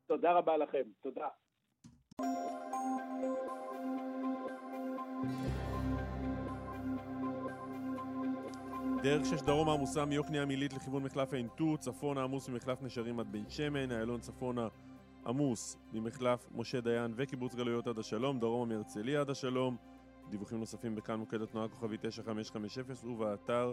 [0.06, 1.28] תודה רבה לכם, תודה.
[9.02, 13.32] דרך שש דרום עמוסה מיוקנעם עילית לכיוון מחלף עין תות, צפונה עמוס ממחלף נשרים עד
[13.32, 14.68] בן שמן, איילון צפונה
[15.26, 19.76] עמוס ממחלף משה דיין וקיבוץ גלויות עד השלום, דרומה מהרצליה עד השלום,
[20.30, 23.72] דיווחים נוספים בכאן מוקד התנועה כוכבי 9550 ובאתר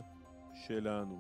[0.53, 1.19] שלנו.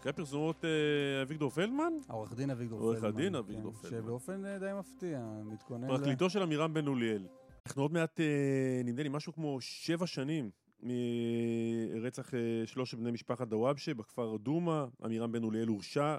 [0.00, 1.92] אחרי פרסומות אה, אביגדור פלדמן?
[2.08, 2.94] העורך דין אביגדור פלדמן.
[2.94, 4.02] עורך הדין אביגדור כן, פלדמן.
[4.02, 5.88] שבאופן אה, די מפתיע, מתכונן...
[5.88, 7.26] פרקליטו של עמירם בן אוליאל.
[7.66, 10.50] אנחנו עוד מעט, אה, נמדה לי, משהו כמו שבע שנים
[10.84, 12.30] מרצח
[12.66, 14.84] שלושת בני משפחת דוואבשה בכפר דומא.
[15.04, 16.16] עמירם בן אוליאל הורשע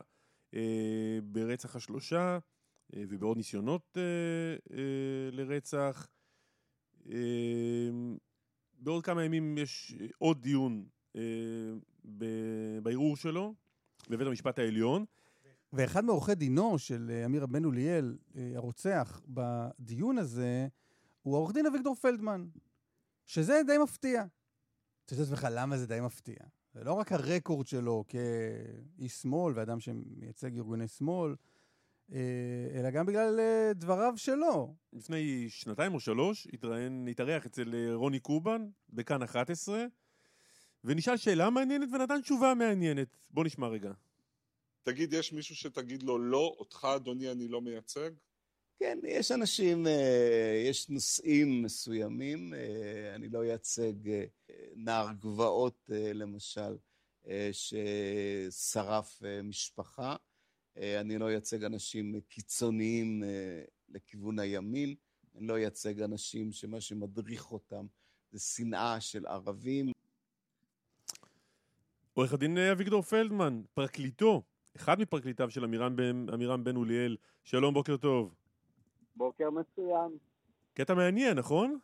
[1.23, 2.39] ברצח השלושה
[2.95, 3.97] ובעוד ניסיונות
[5.31, 6.07] לרצח.
[8.79, 10.85] בעוד כמה ימים יש עוד דיון
[12.81, 13.53] בערעור שלו.
[14.09, 15.05] בבית המשפט העליון.
[15.73, 20.67] ואחד מעורכי דינו של אה, אמיר בן אוליאל, אה, הרוצח, בדיון הזה,
[21.21, 22.47] הוא העורך דין אביגדור פלדמן,
[23.25, 24.23] שזה די מפתיע.
[25.05, 26.35] אתה שואל את עצמך, למה זה די מפתיע?
[26.73, 31.35] זה לא רק הרקורד שלו כאיש שמאל ואדם שמייצג ארגוני שמאל,
[32.13, 32.19] אה,
[32.73, 33.39] אלא גם בגלל
[33.75, 34.75] דבריו שלו.
[34.93, 39.85] לפני שנתיים או שלוש התראיין, התארח אצל רוני קובן בכאן 11,
[40.83, 43.07] ונשאל שאלה מעניינת ונתן תשובה מעניינת.
[43.31, 43.91] בוא נשמע רגע.
[44.83, 48.09] תגיד, יש מישהו שתגיד לו לא, אותך אדוני אני לא מייצג?
[48.79, 54.23] כן, יש אנשים, אה, יש נושאים מסוימים, אה, אני לא אייצג אה,
[54.75, 56.77] נער גבעות למשל,
[57.51, 60.15] ששרף משפחה,
[60.77, 63.23] אני לא אייצג אנשים קיצוניים
[63.89, 64.95] לכיוון הימין,
[65.35, 67.85] אני לא אייצג אנשים שמה שמדריך אותם
[68.31, 69.91] זה שנאה של ערבים.
[72.13, 74.43] עורך הדין אביגדור פלדמן, פרקליטו,
[74.75, 77.17] אחד מפרקליטיו של עמירם בן, עמירם בן אוליאל.
[77.43, 78.35] שלום, בוקר טוב.
[79.15, 80.17] בוקר מצוין.
[80.73, 81.79] קטע מעניין, נכון?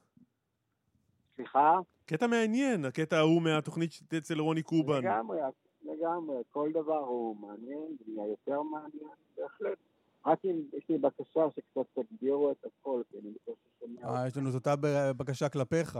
[1.35, 1.77] סליחה?
[2.05, 4.97] קטע מעניין, הקטע ההוא מהתוכנית אצל רוני קובן.
[4.97, 5.37] לגמרי,
[5.83, 6.35] לגמרי.
[6.51, 9.77] כל דבר הוא מעניין, זה נהיה יותר מעניין, בהחלט.
[10.25, 14.07] רק אם יש לי בקשה שקצת תגדירו את הכל, כי אני בקושי שומע...
[14.07, 14.75] אה, יש לנו את אותה
[15.17, 15.99] בקשה כלפיך.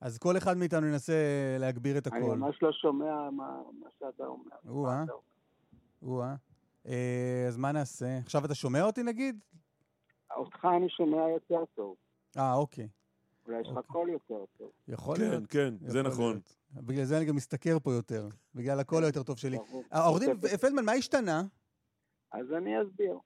[0.00, 1.12] אז כל אחד מאיתנו ינסה
[1.60, 2.20] להגביר את הקול.
[2.20, 4.56] אני ממש לא שומע מה, מה שאתה אומר.
[4.68, 5.04] או-אה.
[6.02, 6.34] או-אה.
[6.86, 8.18] אה, אז מה נעשה?
[8.18, 9.40] עכשיו אתה שומע אותי נגיד?
[10.36, 11.96] אותך אני שומע יותר טוב.
[12.38, 12.88] אה, אוקיי.
[13.46, 13.92] אולי יש לך אוקיי.
[13.92, 14.70] קול יותר טוב.
[14.88, 15.46] יכול כן, להיות.
[15.46, 16.40] כן, זה יכול נכון.
[16.74, 18.28] בגלל זה אני גם משתכר פה יותר.
[18.54, 19.56] בגלל הקול היותר טוב שלי.
[19.56, 19.82] ברור.
[19.90, 20.36] העורך דין.
[20.60, 21.42] פלדמן, מה השתנה?
[22.32, 23.18] אז אני אסביר.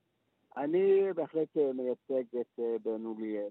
[0.57, 3.51] אני בהחלט אה, מייצג את אה, בן אוליאל.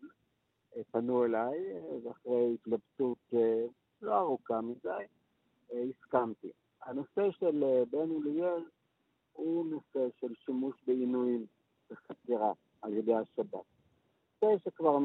[0.77, 3.65] אה, פנו אליי, אה, ואחרי התלבטות אה,
[4.01, 4.89] לא ארוכה מדי,
[5.73, 6.51] אה, הסכמתי.
[6.83, 8.63] הנושא של אה, בן אוליאל
[9.33, 11.45] הוא נושא של שימוש בעינויים
[11.91, 13.55] בחקירה על ידי השב"כ.
[14.43, 14.97] נושא שכבר...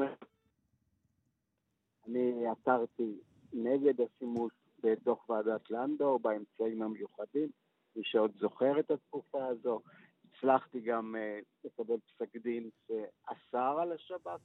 [2.07, 3.17] אני עתרתי
[3.53, 7.49] נגד השימוש בדוח ועדת לנדאו באמצעים המיוחדים,
[7.95, 9.81] מי שעוד זוכר את התקופה הזו.
[10.25, 14.39] הצלחתי גם uh, לקבל פסק דין שאסר על השב"כ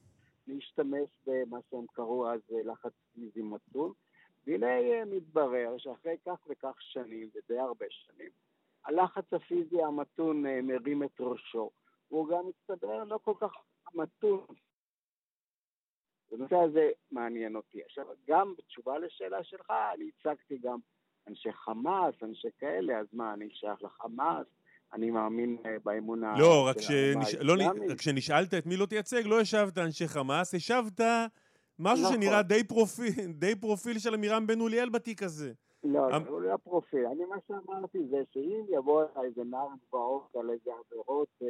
[0.46, 3.92] להשתמש במה שהם קראו אז אה, לחץ פיזי מתון.
[4.46, 8.30] והנה uh, מתברר שאחרי כך וכך שנים, ודי הרבה שנים,
[8.84, 11.70] הלחץ הפיזי המתון מרים את ראשו.
[12.10, 13.52] והוא גם מסתבר לא כל כך
[13.94, 14.46] מתון.
[16.32, 17.82] הנושא הזה מעניין אותי.
[17.82, 20.78] עכשיו, גם בתשובה לשאלה שלך, אני הצגתי גם
[21.28, 24.46] אנשי חמאס, אנשי כאלה, אז מה, אני שייך לחמאס?
[24.92, 27.90] אני מאמין אה, באמונה לא, רק שנש- לא האסלאמית.
[27.90, 31.00] רק כשנשאלת את מי לא תייצג, לא השבת אנשי חמאס, השבת
[31.78, 32.14] משהו נכון.
[32.22, 33.08] שנראה די פרופיל,
[33.42, 35.52] די פרופיל של עמירם בן אוליאל בתיק הזה.
[35.84, 37.06] לא, אמ- הוא לא פרופיל.
[37.06, 41.48] אני, מה שאמרתי זה שאם יבוא איזה נער גבעות על איזה עבירות אה,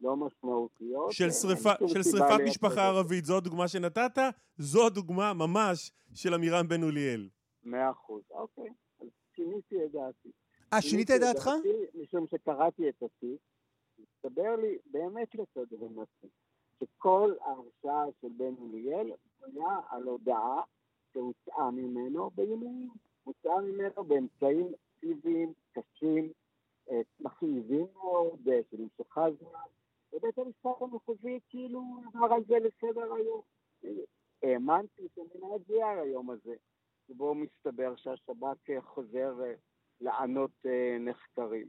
[0.00, 1.12] לא משמעותיות...
[1.12, 2.86] של שריפה- של שריפת משפחה.
[2.88, 4.18] ערבית, זו הדוגמה שנתת,
[4.58, 7.28] זו הדוגמה ממש של עמירם בן אוליאל.
[7.62, 8.70] מאה אחוז, אוקיי.
[9.00, 10.28] אז שיניתי את דעתי.
[10.72, 11.50] אה, שינית את דעתך?
[11.94, 13.40] משום שקראתי את התיק,
[14.02, 16.26] הסתבר לי באמת לתדהמתי,
[16.80, 20.62] שכל ההרשעה של בן אוליאל היה על הודעה
[21.12, 22.90] שהוצאה ממנו בעינויים.
[23.24, 24.66] הוצאה ממנו באמצעים
[25.00, 26.32] פיזיים קשים,
[26.90, 29.60] אה, מכאיבים מאוד, אה, שנמשכה זמן,
[30.12, 31.82] ובית המשפט המחוזי כאילו
[32.14, 33.42] עבר על זה לסדר היום.
[34.42, 36.54] האמנתי שמן הגיע היום הזה,
[37.08, 39.52] שבו מסתבר שהשב"כ חוזר אה,
[40.00, 41.66] לענות אה, נחקרים.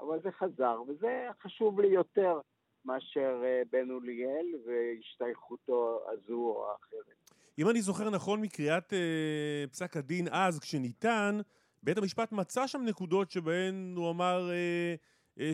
[0.00, 2.40] אבל זה חזר, וזה חשוב לי יותר
[2.84, 7.30] מאשר אה, בן אוליאל והשתייכותו הזו או האחרת.
[7.58, 11.38] אם אני זוכר נכון מקריאת אה, פסק הדין אז, כשניתן,
[11.82, 14.94] בית המשפט מצא שם נקודות שבהן הוא אמר אה,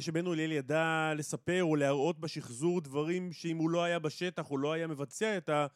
[0.01, 4.73] שבן אוליאל ידע לספר או להראות בשחזור דברים שאם הוא לא היה בשטח, הוא לא
[4.73, 5.66] היה מבצע את, ה,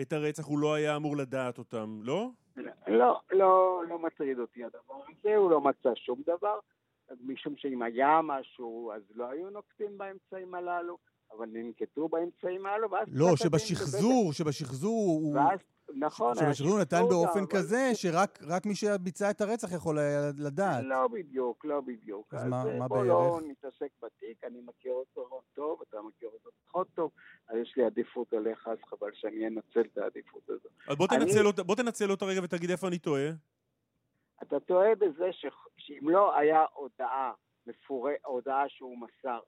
[0.00, 2.30] את הרצח, הוא לא היה אמור לדעת אותם, לא?
[2.88, 6.58] לא, לא, לא מטריד אותי הדבר הזה, הוא לא מצא שום דבר,
[7.20, 10.98] משום שאם היה משהו, אז לא היו נוקטים באמצעים הללו,
[11.36, 13.08] אבל ננקטו באמצעים הללו, ואז...
[13.12, 15.34] לא, שבשחזור, שבשחזור הוא...
[15.34, 15.58] ואז,
[15.96, 20.20] נכון, היה שבשחזור נתן באופן אבל- כזה שרק רק מי שביצע את הרצח יכול היה
[20.38, 20.84] לדעת.
[20.84, 22.34] לא בדיוק, לא בדיוק.
[22.34, 23.42] אז אז מה- אה, מה בוא לא בערך?
[23.50, 27.10] נתעסק בתיק, אני מכיר אותו טוב, אתה מכיר אותו פחות טוב,
[27.48, 30.72] אז יש לי עדיפות עליך, אז חבל שאני אנצל את העדיפות הזאת.
[30.88, 33.28] אז בוא אני- תנצל, אותה, בוא תנצל אותה רגע ותגיד איפה אני טועה.
[34.42, 35.46] אתה טועה בזה ש...
[35.76, 37.32] שאם לא היה הודעה,
[37.66, 38.08] מפור...
[38.24, 39.38] הודעה שהוא מסר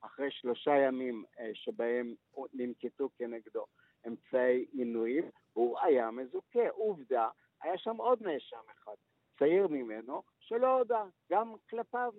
[0.00, 2.14] אחרי שלושה ימים אה, שבהם
[2.54, 3.64] ננקטו כנגדו
[4.06, 5.24] אמצעי עינויים,
[5.58, 6.68] הוא היה מזוכה.
[6.70, 7.28] עובדה,
[7.62, 8.94] היה שם עוד נאשם אחד,
[9.38, 11.04] צעיר ממנו, שלא הודה.
[11.32, 12.12] גם כלפיו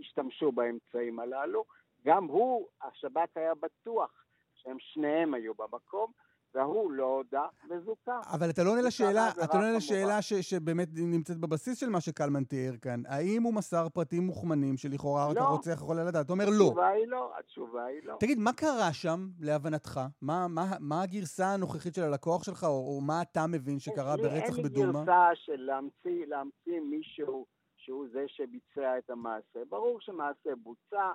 [0.00, 1.64] השתמשו באמצעים הללו.
[2.04, 4.24] גם הוא, השב"כ היה בטוח
[4.54, 6.12] שהם שניהם היו במקום,
[6.54, 8.20] והוא לא הודה וזוכה.
[8.32, 9.76] אבל אתה לא עונה לשאלה, אתה לא עונה.
[9.76, 13.02] לשאלה ש- שבאמת נמצאת בבסיס של מה שקלמן תיאר כאן.
[13.06, 15.40] האם הוא מסר פרטים מוכמנים שלכאורה רק לא.
[15.40, 16.24] הרוצח יכול היה לדעת?
[16.24, 16.64] אתה אומר לא.
[16.64, 18.16] התשובה היא לא, התשובה היא לא.
[18.20, 20.00] תגיד, מה קרה שם, להבנתך?
[20.22, 24.34] מה, מה, מה הגרסה הנוכחית של הלקוח שלך, או, או מה אתה מבין שקרה ברצח
[24.34, 24.92] אין לי בדומא?
[25.04, 29.60] גרסה של להמציא, להמציא מישהו שהוא זה שביצע את המעשה.
[29.68, 31.12] ברור שמעשה בוצע,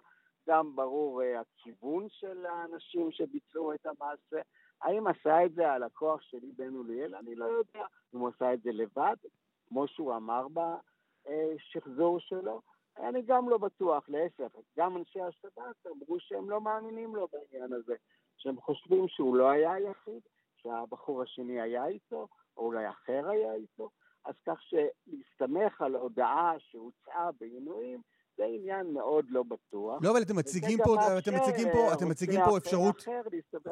[0.49, 4.41] גם ברור uh, הכיוון של האנשים שביצעו את המעשה.
[4.81, 7.15] האם עשה את זה הלקוח שלי בן אוליאל?
[7.15, 7.85] אני לא יודע.
[8.15, 9.15] אם הוא עשה את זה לבד,
[9.69, 10.47] כמו שהוא אמר
[11.25, 12.61] בשחזור שלו,
[12.97, 14.57] אני גם לא בטוח, להפך.
[14.77, 17.95] גם אנשי השב"כ אמרו שהם לא מאמינים לו בעניין הזה,
[18.37, 20.21] שהם חושבים שהוא לא היה היחיד,
[20.55, 23.89] שהבחור השני היה איתו, או אולי אחר היה איתו,
[24.25, 28.01] אז כך שלהסתמך על הודעה שהוצאה בעינויים,
[28.37, 29.99] זה עניין מאוד לא בטוח.
[30.03, 33.05] לא, אבל אתם מציגים פה, אתם מציגים פה, אתם מציגים פה אפשרות,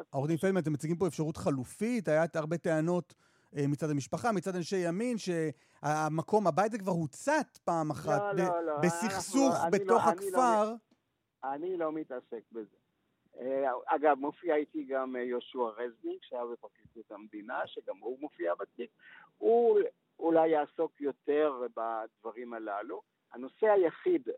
[0.10, 3.14] עורך דין פלדמן, אתם מציגים פה אפשרות חלופית, היה הרבה טענות
[3.58, 8.38] אה, מצד המשפחה, מצד אנשי ימין, שהמקום, הבית הזה כבר הוצת פעם אחת, לא, ב-
[8.48, 10.74] לא, לא, בסכסוך אנחנו לא- אני בתוך לא- אני לא- הכפר.
[11.44, 12.76] אני לא מתעסק בזה.
[13.40, 18.90] אה, אגב, מופיע איתי גם אה, יהושע רזניק, שהיה בפרקליטות המדינה, שגם הוא מופיע בתיק.
[19.38, 19.80] הוא
[20.20, 23.02] אולי יעסוק יותר בדברים הללו.
[23.34, 24.30] הנושא היחיד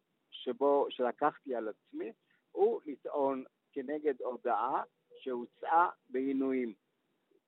[0.47, 2.11] שבו, שלקחתי על עצמי,
[2.51, 4.83] הוא לטעון כנגד הודעה
[5.19, 6.73] שהוצאה בעינויים.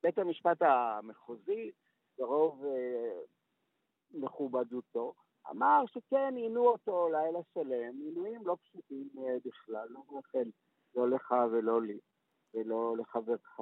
[0.04, 1.72] בית המשפט המחוזי,
[2.18, 3.20] ברוב אה,
[4.12, 5.14] מכובדותו,
[5.50, 10.50] אמר שכן, עינו אותו לילה שלם, עינויים לא פשוטים אה, בכלל, לא מאחל
[10.96, 12.00] לא לך ולא לי
[12.54, 13.60] ולא לחברך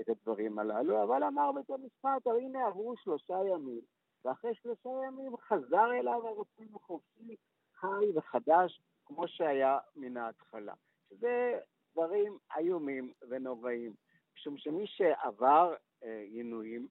[0.00, 3.80] את הדברים הללו, אבל אמר בית המשפט, הנה עברו שלושה ימים,
[4.24, 7.36] ואחרי שלושה ימים חזר אליו הרוצים החופשי,
[7.80, 10.74] חי וחדש, כמו שהיה מן ההתחלה.
[11.10, 11.58] זה
[11.92, 13.94] דברים איומים ונוראים,
[14.36, 16.88] משום שמי שעבר אה, עינויים,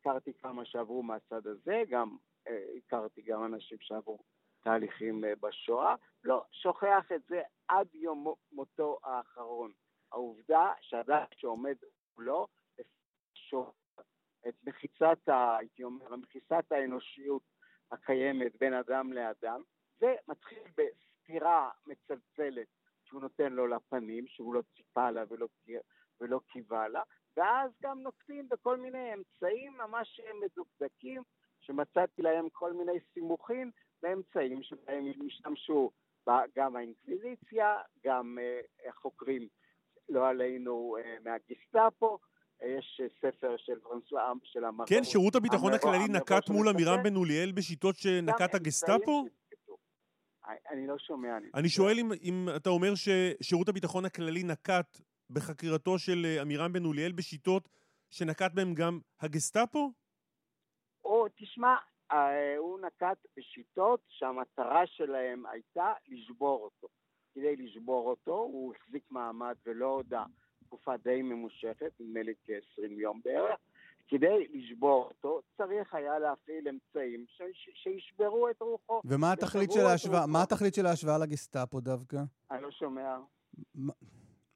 [0.00, 2.16] הכרתי כמה שעברו מהצד הזה, גם
[2.48, 4.18] אה, הכרתי גם אנשים שעברו
[4.60, 9.72] תהליכים אה, בשואה, לא שוכח את זה עד יום מותו האחרון.
[10.12, 11.76] העובדה שאדם שעומד
[12.16, 12.46] מולו,
[14.48, 17.42] את מחיצת, הייתי אומר, מחיצת האנושיות
[17.90, 19.62] הקיימת בין אדם לאדם,
[20.00, 22.66] ומתחיל בסתירה מצלצלת
[23.04, 25.46] שהוא נותן לו לפנים, שהוא לא ציפה לה ולא,
[26.20, 27.02] ולא קיווה לה,
[27.36, 31.22] ואז גם נוקטים בכל מיני אמצעים ממש מדוקדקים,
[31.60, 33.70] שמצאתי להם כל מיני סימוכים
[34.02, 35.90] באמצעים שבהם השתמשו
[36.56, 38.38] גם האינקוויזיציה, גם
[38.88, 39.48] החוקרים,
[40.08, 42.18] לא עלינו, uh, מהגיסטאפו,
[42.62, 44.86] יש ספר של פרנסואה, של המרור.
[44.88, 49.24] כן, שירות הביטחון הכללי נקט מול עמירם בן אוליאל בשיטות שנקט הגסטאפו?
[50.70, 51.38] אני לא שומע.
[51.54, 57.12] אני שואל אם אתה אומר ששירות הביטחון הכללי נקט בחקירתו של אה, עמירם בן אוליאל
[57.12, 57.68] בשיטות
[58.10, 59.92] שנקט בהם גם הגסטאפו?
[61.04, 61.76] או, תשמע,
[62.12, 66.88] אה, הוא נקט בשיטות שהמטרה שלהם הייתה לשבור אותו.
[67.34, 70.24] כדי לשבור אותו, הוא החזיק מעמד ולא הודה
[70.64, 73.60] תקופה די ממושכת, נדמה לי כ-20 יום בערך.
[74.10, 77.24] כדי לשבור אותו, צריך היה להפעיל אמצעים
[77.74, 79.00] שישברו את רוחו.
[79.04, 80.26] ומה התכלית של ההשוואה?
[80.26, 82.16] מה התכלית של ההשוואה לגסטאפו דווקא?
[82.50, 83.16] אני לא שומע.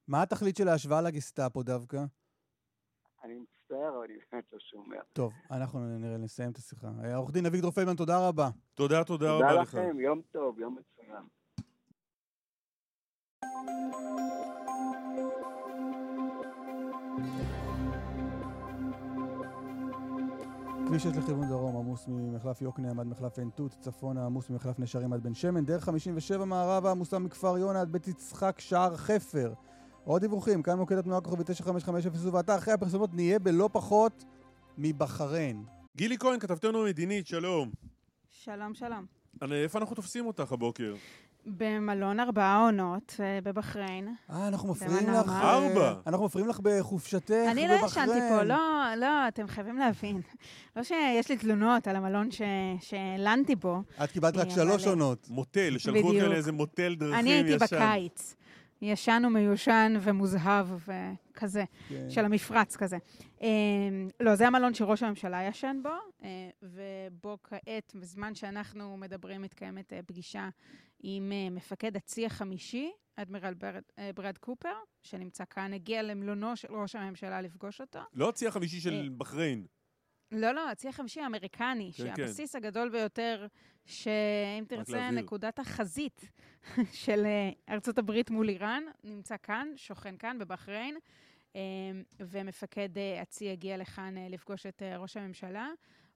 [0.09, 2.05] מה התכלית של ההשוואה לגסטאפו דווקא?
[3.25, 5.01] אני מצטער, אבל אני באמת לא שומע.
[5.13, 6.89] טוב, אנחנו נראה, נסיים את השיחה.
[7.17, 8.49] עורך דין אביגדור פלדמן, תודה רבה.
[8.75, 9.71] תודה, תודה רבה לך.
[9.71, 11.25] תודה לכם, יום טוב, יום מצוין.
[20.87, 25.13] כביש 6 לכיוון דרום עמוס ממחלף יוקנעם עד מחלף עין תות, צפונה עמוס ממחלף נשרים
[25.13, 29.53] עד בן שמן, דרך 57 מערבה עמוסה מכפר יונה עד בית יצחק שער חפר.
[30.05, 34.25] עוד דיווחים, כאן מוקד התנועה כוכבי 9550 ואתה אחרי הפרסומות נהיה בלא פחות
[34.79, 35.65] מבחריין.
[35.97, 37.71] גילי כהן, כתבתנו המדינית, שלום.
[38.31, 39.07] שלום, שלום.
[39.53, 40.95] איפה אנחנו תופסים אותך הבוקר?
[41.47, 44.15] במלון ארבעה עונות אה, בבחריין.
[44.31, 45.29] אה, אנחנו מפריעים לך...
[45.29, 45.95] ארבע.
[46.07, 47.49] אנחנו מפריעים לך בחופשתך בבחריין.
[47.49, 50.21] אני לא ישנתי פה, לא, לא, אתם חייבים להבין.
[50.77, 52.29] לא שיש לי תלונות על המלון
[52.81, 53.81] שהלנתי פה.
[54.05, 55.29] את קיבלת רק שלוש עונות.
[55.31, 57.19] מוטל, שלחו אותי לאיזה מוטל דרכים ישן.
[57.19, 58.35] אני הייתי בקיץ.
[58.83, 62.11] ישן ומיושן ומוזהב וכזה, כן.
[62.11, 62.99] של המפרץ כזה.
[63.43, 63.49] אה,
[64.21, 65.89] לא, זה המלון שראש הממשלה ישן בו,
[66.25, 70.49] אה, ובו כעת, בזמן שאנחנו מדברים, מתקיימת פגישה
[71.07, 76.75] עם אה, מפקד הצי החמישי, אדמירל ברד, אה, ברד קופר, שנמצא כאן, הגיע למלונו של
[76.75, 77.99] ראש הממשלה לפגוש אותו.
[78.13, 79.67] לא הצי החמישי של אה, בחריין.
[80.31, 82.59] לא, לא, הצי החמישי האמריקני, כן, שהבסיס כן.
[82.59, 83.47] הגדול ביותר,
[83.87, 86.31] שאם תרצה, נקודת החזית
[87.03, 87.27] של
[87.69, 90.97] ארצות הברית מול איראן, נמצא כאן, שוכן כאן, בבחריין,
[92.21, 92.89] ומפקד
[93.23, 95.69] הצי הגיע לכאן לפגוש את ראש הממשלה.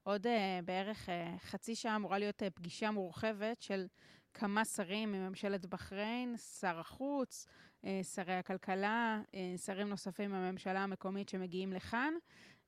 [0.02, 0.26] עוד
[0.64, 1.08] בערך
[1.38, 3.86] חצי שעה אמורה להיות פגישה מורחבת של
[4.34, 7.46] כמה שרים מממשלת בחריין, שר החוץ,
[7.84, 12.14] אה, שרי הכלכלה, אה, שרים נוספים מהממשלה המקומית שמגיעים לכאן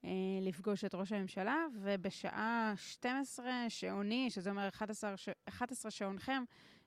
[0.04, 5.14] אה, לפגוש את ראש הממשלה, ובשעה 12 שעוני, שזה אומר 11,
[5.48, 6.42] 11 שעונכם,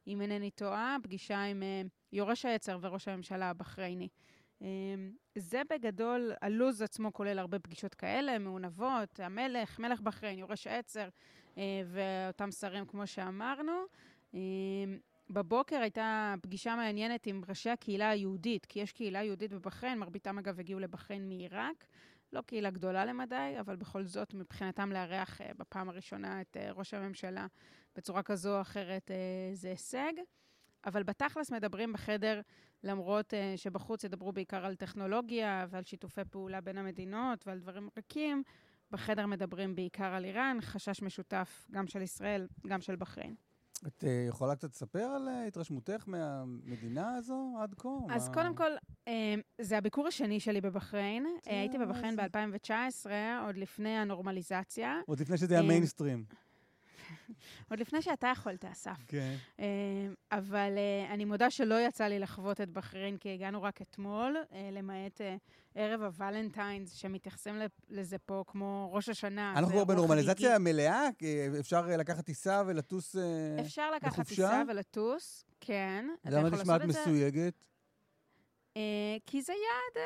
[0.07, 1.63] אם אינני טועה, פגישה עם
[2.11, 4.07] יורש העצר וראש הממשלה הבחרייני.
[5.37, 11.09] זה בגדול, הלו"ז עצמו כולל הרבה פגישות כאלה, מעונבות, המלך, מלך בחריין, יורש העצר
[11.85, 13.73] ואותם שרים כמו שאמרנו.
[14.33, 14.97] אמ,
[15.29, 20.59] בבוקר הייתה פגישה מעניינת עם ראשי הקהילה היהודית, כי יש קהילה יהודית בבחריין, מרביתם אגב
[20.59, 21.85] הגיעו לבחריין מעיראק.
[22.33, 26.93] לא קהילה גדולה למדי, אבל בכל זאת מבחינתם לארח אה, בפעם הראשונה את אה, ראש
[26.93, 27.47] הממשלה
[27.95, 29.15] בצורה כזו או אחרת אה,
[29.53, 30.13] זה הישג.
[30.85, 32.41] אבל בתכלס מדברים בחדר,
[32.83, 38.43] למרות שבחוץ ידברו בעיקר על טכנולוגיה ועל שיתופי פעולה בין המדינות ועל דברים ריקים,
[38.91, 43.35] בחדר מדברים בעיקר על איראן, חשש משותף גם של ישראל, גם של בחריין.
[43.87, 47.89] את אה, יכולה קצת לספר על אה, התרשמותך מהמדינה הזו עד כה?
[48.09, 48.33] אז מה...
[48.33, 48.71] קודם כל,
[49.07, 51.25] אה, זה הביקור השני שלי בבחריין.
[51.45, 53.05] הייתי בבחריין ב-2019,
[53.45, 54.99] עוד לפני הנורמליזציה.
[55.05, 56.25] עוד לפני שזה היה מיינסטרים.
[57.69, 58.97] עוד לפני שאתה יכולת, אסף.
[59.07, 59.35] כן.
[59.59, 59.65] אה,
[60.31, 64.69] אבל אה, אני מודה שלא יצא לי לחוות את בחריין, כי הגענו רק אתמול, אה,
[64.71, 65.21] למעט
[65.75, 69.53] ערב הוולנטיינס, שמתייחסים לזה פה כמו ראש השנה.
[69.57, 71.07] אנחנו כבר בנורמליזציה מלאה?
[71.59, 73.61] אפשר לקחת טיסה ולטוס בחופשה?
[73.65, 76.05] אפשר לקחת טיסה ולטוס, כן.
[76.25, 77.67] למה נשמעת מסויגת?
[79.25, 80.03] כי זה יעד...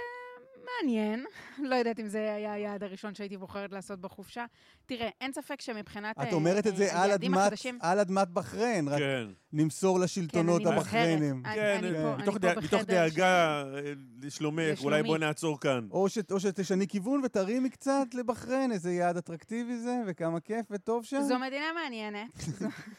[0.68, 1.26] מעניין.
[1.70, 4.46] לא יודעת אם זה היה היעד הראשון שהייתי בוחרת לעשות בחופשה.
[4.88, 7.52] תראה, אין ספק שמבחינת את אומרת את זה אה, על אדמת.
[7.80, 9.28] על אדמת בחריין, רק כן.
[9.54, 11.44] נמסור לשלטונות כן, הבחריינים.
[11.44, 15.88] כן, אני, פה, מתוך, אני פה מתוך דאגה אה, לשלומך, אולי בוא נעצור כאן.
[15.92, 21.06] או, ש, או שתשני כיוון ותרימי קצת לבחריין, איזה יעד אטרקטיבי זה, וכמה כיף וטוב
[21.06, 21.22] שם.
[21.22, 22.30] זו מדינה מעניינת.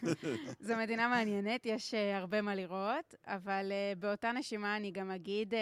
[0.67, 5.55] זו, מדינה מעניינת, יש הרבה מה לראות, אבל באותה נשימה אני גם אגיד...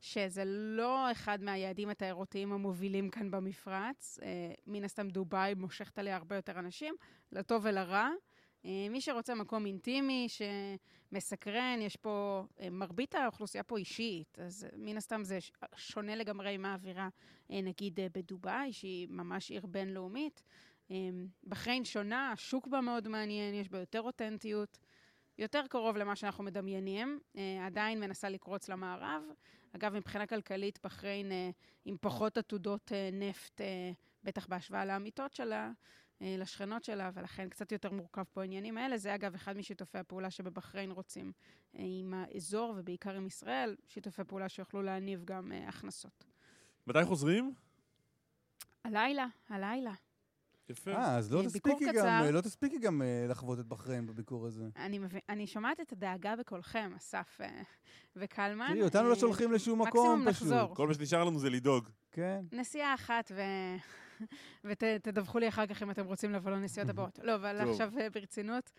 [0.00, 4.18] שזה לא אחד מהיעדים התיירותיים המובילים כאן במפרץ.
[4.22, 6.94] אה, מן הסתם דובאי מושכת עליה הרבה יותר אנשים,
[7.32, 8.08] לטוב ולרע.
[8.64, 14.96] אה, מי שרוצה מקום אינטימי, שמסקרן, יש פה, אה, מרבית האוכלוסייה פה אישית, אז מן
[14.96, 15.38] הסתם זה
[15.76, 17.08] שונה לגמרי מהאווירה,
[17.50, 20.42] נגיד בדובאי, שהיא ממש עיר בינלאומית.
[21.44, 24.78] בחריין שונה, השוק בה מאוד מעניין, יש בה יותר אותנטיות.
[25.38, 27.20] יותר קרוב למה שאנחנו מדמיינים,
[27.66, 29.22] עדיין מנסה לקרוץ למערב.
[29.72, 31.50] אגב, מבחינה כלכלית, בחריין אה,
[31.84, 33.90] עם פחות עתודות אה, נפט, אה,
[34.24, 35.70] בטח בהשוואה לאמיתות שלה,
[36.20, 38.98] לשכנות שלה, ולכן קצת יותר מורכב פה העניינים האלה.
[38.98, 41.32] זה אגב אחד משיתופי הפעולה שבבחריין רוצים
[41.72, 46.24] עם האזור, ובעיקר עם ישראל, שיתופי פעולה שיוכלו להניב גם הכנסות.
[46.86, 47.54] מתי חוזרים?
[48.84, 49.92] הלילה, הלילה.
[50.68, 50.90] יפה.
[50.90, 54.68] אה, אז לא תספיקי גם, לא תספיקי גם uh, לחוות את בחריין בביקור הזה.
[54.76, 57.44] אני, מבין, אני שומעת את הדאגה בקולכם, אסף uh,
[58.16, 58.66] וקלמן.
[58.68, 60.28] תראי, אותנו לא שולחים לשום מקום פשוט.
[60.28, 60.74] נחזור.
[60.74, 61.88] כל מה שנשאר לנו זה לדאוג.
[62.12, 62.44] כן.
[62.52, 63.40] נסיעה אחת, ו...
[64.64, 67.18] ותדווחו לי אחר כך אם אתם רוצים לבוא לנסיעות הבאות.
[67.22, 68.70] לא, אבל עכשיו ברצינות.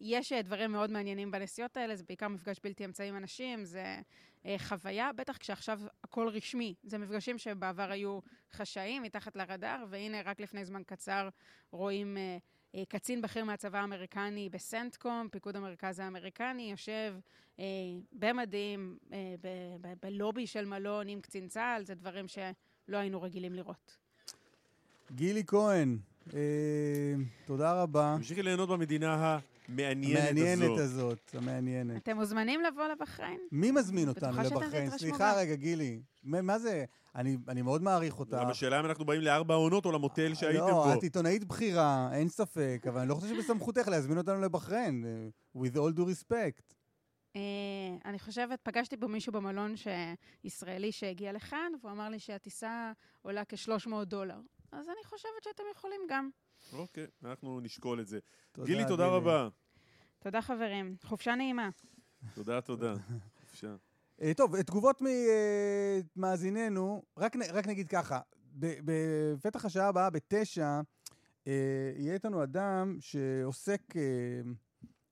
[0.00, 4.00] יש דברים מאוד מעניינים בנסיעות האלה, זה בעיקר מפגש בלתי אמצעי עם אנשים, זה
[4.46, 6.74] אה, חוויה, בטח כשעכשיו הכל רשמי.
[6.82, 8.18] זה מפגשים שבעבר היו
[8.52, 11.28] חשאיים, מתחת לרדאר, והנה רק לפני זמן קצר
[11.70, 12.38] רואים אה,
[12.74, 17.14] אה, קצין בכיר מהצבא האמריקני בסנטקום, פיקוד המרכז האמריקני, יושב
[17.58, 17.64] אה,
[18.12, 19.34] במדים, אה,
[20.02, 22.28] בלובי של מלון עם קצין צה"ל, זה דברים
[22.88, 23.96] שלא היינו רגילים לראות.
[25.12, 25.98] גילי כהן,
[26.34, 26.40] אה,
[27.46, 28.14] תודה רבה.
[28.16, 29.38] תמשיכי ליהנות במדינה ה...
[29.68, 30.34] המעניינת הזאת.
[30.34, 31.96] המעניינת הזאת, המעניינת.
[31.96, 33.40] אתם מוזמנים לבוא לבחריין?
[33.52, 34.90] מי מזמין אותנו לבחריין?
[34.90, 36.00] סליחה רגע, גילי.
[36.24, 36.84] מה זה?
[37.14, 38.36] אני, אני מאוד מעריך אותך.
[38.40, 40.86] גם השאלה אם אנחנו באים לארבע עונות או למוטל שהייתם לא, בו.
[40.86, 45.04] לא, את עיתונאית בכירה, אין ספק, אבל אני לא חושב שבסמכותך להזמין אותנו לבחריין,
[45.56, 46.77] with all due respect.
[47.38, 47.40] Uh,
[48.04, 49.74] אני חושבת, פגשתי פה מישהו במלון
[50.44, 54.40] ישראלי שהגיע לכאן, והוא אמר לי שהטיסה עולה כ-300 דולר.
[54.72, 56.30] אז אני חושבת שאתם יכולים גם.
[56.72, 58.18] אוקיי, אנחנו נשקול את זה.
[58.52, 59.16] תודה, גילי, תודה גילי.
[59.16, 59.48] רבה.
[60.18, 60.96] תודה, חברים.
[61.04, 61.70] חופשה נעימה.
[62.34, 62.94] תודה, תודה.
[63.40, 63.76] חופשה.
[64.20, 65.02] Uh, טוב, תגובות
[66.16, 68.20] ממאזיננו, רק, רק נגיד ככה,
[68.54, 71.48] בפתח השעה הבאה, בתשע, uh,
[71.96, 73.98] יהיה איתנו אדם שעוסק uh,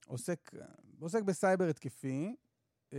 [0.07, 0.51] עוסק,
[0.99, 2.35] עוסק בסייבר התקפי,
[2.91, 2.95] uh,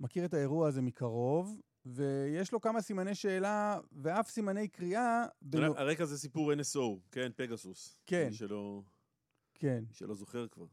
[0.00, 5.24] מכיר את האירוע הזה מקרוב, ויש לו כמה סימני שאלה ואף סימני קריאה.
[5.42, 5.78] בנו...
[5.78, 7.96] הרקע זה סיפור NSO, כן, פגסוס.
[8.06, 8.26] כן.
[8.26, 8.82] מי שלא...
[9.54, 9.84] כן.
[9.90, 10.66] שלא זוכר כבר.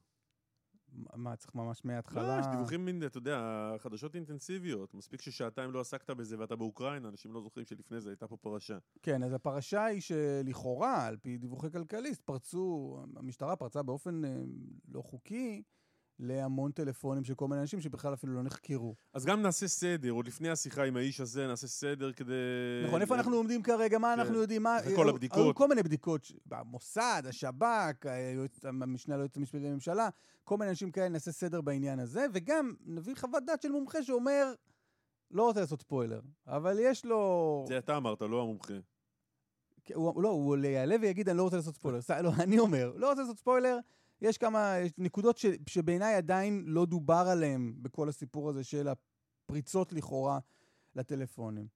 [0.93, 2.35] מה, צריך ממש מההתחלה?
[2.35, 4.93] לא, יש דיווחים, מין, אתה יודע, חדשות אינטנסיביות.
[4.93, 8.77] מספיק ששעתיים לא עסקת בזה ואתה באוקראינה, אנשים לא זוכרים שלפני זה הייתה פה פרשה.
[9.01, 14.29] כן, אז הפרשה היא שלכאורה, על פי דיווחי כלכליסט, פרצו, המשטרה פרצה באופן אה,
[14.87, 15.63] לא חוקי.
[16.19, 18.95] להמון טלפונים של כל מיני אנשים שבכלל אפילו לא נחקרו.
[19.13, 22.33] אז גם נעשה סדר, עוד לפני השיחה עם האיש הזה, נעשה סדר כדי...
[22.87, 24.39] נכון, איפה אנחנו עומדים כרגע, מה אנחנו כן.
[24.39, 24.77] יודעים, מה...
[24.95, 25.55] כל הבדיקות.
[25.55, 28.05] כל מיני בדיקות, המוסד, השב"כ,
[28.63, 30.09] המשנה ליועץ המשפטי לממשלה,
[30.43, 34.53] כל מיני אנשים כאלה, נעשה סדר בעניין הזה, וגם נביא חוות דעת של מומחה שאומר,
[35.31, 37.65] לא רוצה לעשות ספוילר, אבל יש לו...
[37.67, 38.73] זה אתה אמרת, לא המומחה.
[39.93, 41.99] הוא, לא, הוא יעלה ויגיד, אני לא רוצה לעשות ספוילר.
[42.23, 43.79] לא, אני אומר, לא רוצה לעשות ספוילר,
[44.21, 50.39] יש כמה נקודות ש, שבעיניי עדיין לא דובר עליהן בכל הסיפור הזה של הפריצות לכאורה
[50.95, 51.67] לטלפונים.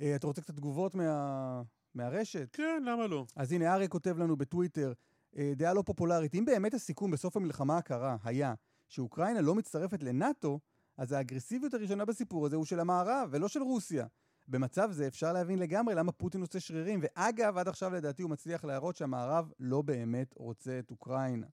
[0.00, 1.62] Uh, אתה רוצה קצת תגובות מה,
[1.94, 2.48] מהרשת?
[2.52, 3.26] כן, למה לא?
[3.36, 4.92] אז הנה, אריה כותב לנו בטוויטר,
[5.34, 8.54] uh, דעה לא פופולרית, אם באמת הסיכום בסוף המלחמה הקרה היה
[8.88, 10.60] שאוקראינה לא מצטרפת לנאט"ו,
[10.96, 14.06] אז האגרסיביות הראשונה בסיפור הזה הוא של המערב ולא של רוסיה.
[14.48, 18.64] במצב זה אפשר להבין לגמרי למה פוטין עושה שרירים, ואגב, עד עכשיו לדעתי הוא מצליח
[18.64, 21.46] להראות שהמערב לא באמת רוצה את אוקראינה.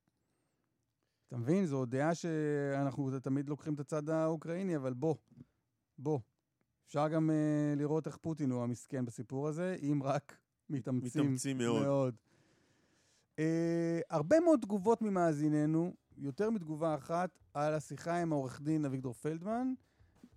[1.32, 1.66] אתה מבין?
[1.66, 5.16] זו דעה שאנחנו תמיד לוקחים את הצד האוקראיני, אבל בוא,
[5.98, 6.20] בוא.
[6.88, 10.38] אפשר גם uh, לראות איך פוטין הוא המסכן בסיפור הזה, אם רק
[10.70, 11.82] מתאמצים, מתאמצים מאוד.
[11.82, 12.16] מאוד.
[13.40, 19.74] אה, הרבה מאוד תגובות ממאזיננו, יותר מתגובה אחת, על השיחה עם העורך דין אביגדור פלדמן,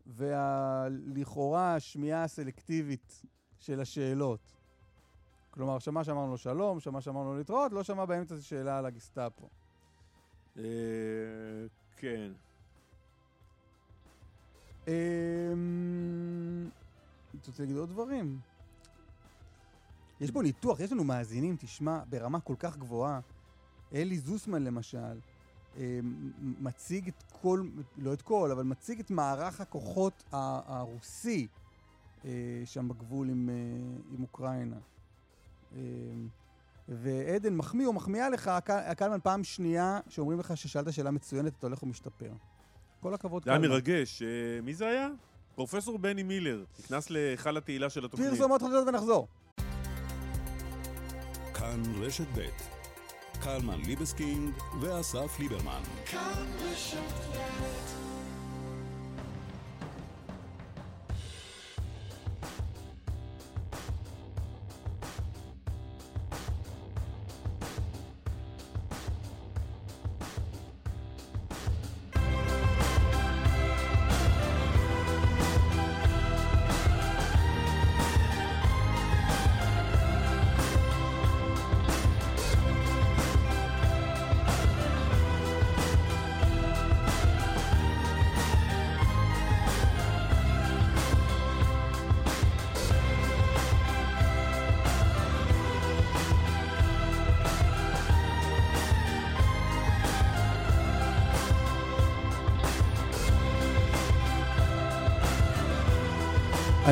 [0.06, 3.22] ולכאורה השמיעה הסלקטיבית
[3.58, 4.52] של השאלות.
[5.50, 9.48] כלומר, שמע שאמרנו לו שלום, שמע שאמרנו לו להתראות, לא שמע באמצע שאלה על הגסטאפו.
[10.58, 10.64] אה,
[11.96, 12.32] כן.
[14.88, 14.92] אמ,
[17.40, 18.38] אתה רוצה להגיד עוד דברים?
[20.20, 23.20] יש פה ניתוח, יש לנו מאזינים, תשמע, ברמה כל כך גבוהה.
[23.94, 25.20] אלי זוסמן למשל,
[25.76, 31.46] אמ, מציג את כל, לא את כל, אבל מציג את מערך הכוחות הרוסי
[32.24, 33.54] אה, שם בגבול עם, אה,
[34.14, 34.78] עם אוקראינה.
[36.88, 38.50] ועדן, מחמיא או מחמיאה לך,
[38.96, 42.30] קלמן פעם שנייה שאומרים לך ששאלת שאלה מצוינת, אתה הולך ומשתפר.
[43.00, 43.60] כל הכבוד, קלמן.
[43.60, 44.22] זה היה מרגש.
[44.22, 44.28] אה,
[44.62, 45.08] מי זה היה?
[45.54, 48.30] פרופסור בני מילר, נכנס להיכל התהילה של התוכנית.
[48.30, 49.28] פרסומות חדשות ונחזור.
[51.54, 52.40] כאן רשת ב'
[53.42, 55.82] קלמן ליבסקינג ואסף ליברמן.
[56.06, 56.98] כאן רשת
[57.32, 57.73] ב'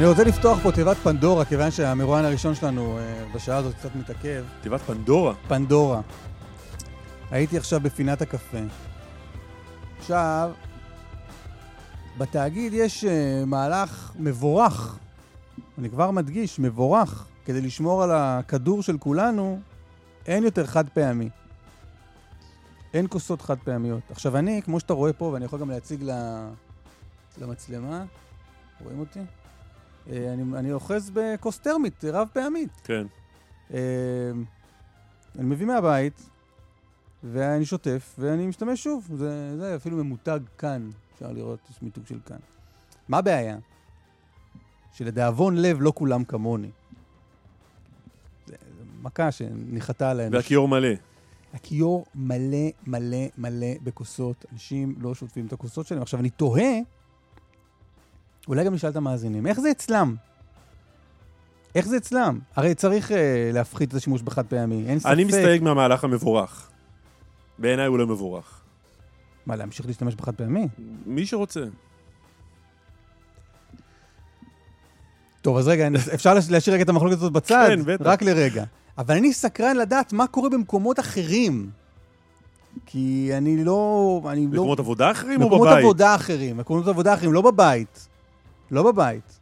[0.03, 4.45] אני רוצה לפתוח פה תיבת פנדורה, כיוון שהמרואיין הראשון שלנו אה, בשעה הזאת קצת מתעכב.
[4.61, 5.35] תיבת פנדורה?
[5.49, 6.01] פנדורה.
[7.31, 8.59] הייתי עכשיו בפינת הקפה.
[9.99, 10.51] עכשיו,
[12.19, 13.09] בתאגיד יש uh,
[13.47, 14.99] מהלך מבורך,
[15.79, 19.61] אני כבר מדגיש, מבורך, כדי לשמור על הכדור של כולנו,
[20.27, 21.29] אין יותר חד פעמי.
[22.95, 24.03] אין כוסות חד פעמיות.
[24.11, 26.11] עכשיו אני, כמו שאתה רואה פה, ואני יכול גם להציג
[27.39, 28.05] למצלמה,
[28.85, 29.21] רואים אותי?
[30.11, 32.71] אה, אני, אני אוחז בכוס טרמית רב פעמית.
[32.85, 33.07] כן.
[33.75, 33.79] אה,
[35.39, 36.29] אני מביא מהבית,
[37.25, 39.09] ואני שוטף, ואני משתמש שוב.
[39.15, 42.37] זה, זה אפילו ממותג כאן, אפשר לראות, יש מיתוג של כאן.
[43.09, 43.57] מה הבעיה?
[44.93, 46.71] שלדאבון לב לא כולם כמוני.
[48.47, 50.35] זה, זה מכה שניחתה על האנוש.
[50.35, 50.89] והכיור מלא.
[51.55, 54.45] הכיור מלא, מלא, מלא בכוסות.
[54.53, 56.03] אנשים לא שוטפים את הכוסות שלהם.
[56.03, 56.73] עכשיו, אני תוהה
[58.49, 60.15] אולי גם נשאל את המאזינים, איך זה אצלם?
[61.75, 62.39] איך זה אצלם?
[62.57, 63.15] הרי צריך uh,
[63.53, 65.11] להפחית את השימוש בחד פעמי, אין ספק.
[65.11, 66.71] אני מסתייג מהמהלך המבורך.
[67.59, 68.61] בעיניי הוא לא מבורך.
[69.47, 70.69] מה, להמשיך להשתמש בחד פעמי?
[71.07, 71.65] מי שרוצה.
[75.43, 77.67] טוב, אז רגע, אפשר להשאיר רגע את המחלוקת הזאת בצד?
[77.69, 78.07] כן, בטח.
[78.07, 78.65] רק לרגע.
[78.99, 81.71] אבל אני סקרן לדעת מה קורה במקומות אחרים.
[82.87, 84.23] כי אני לא...
[84.31, 84.83] אני לא- מקומות לא...
[84.83, 85.61] עבודה אחרים או בבית?
[85.61, 88.09] מקומות עבודה אחרים, מקומות עבודה אחרים, לא בבית.
[88.73, 89.39] לא בבית.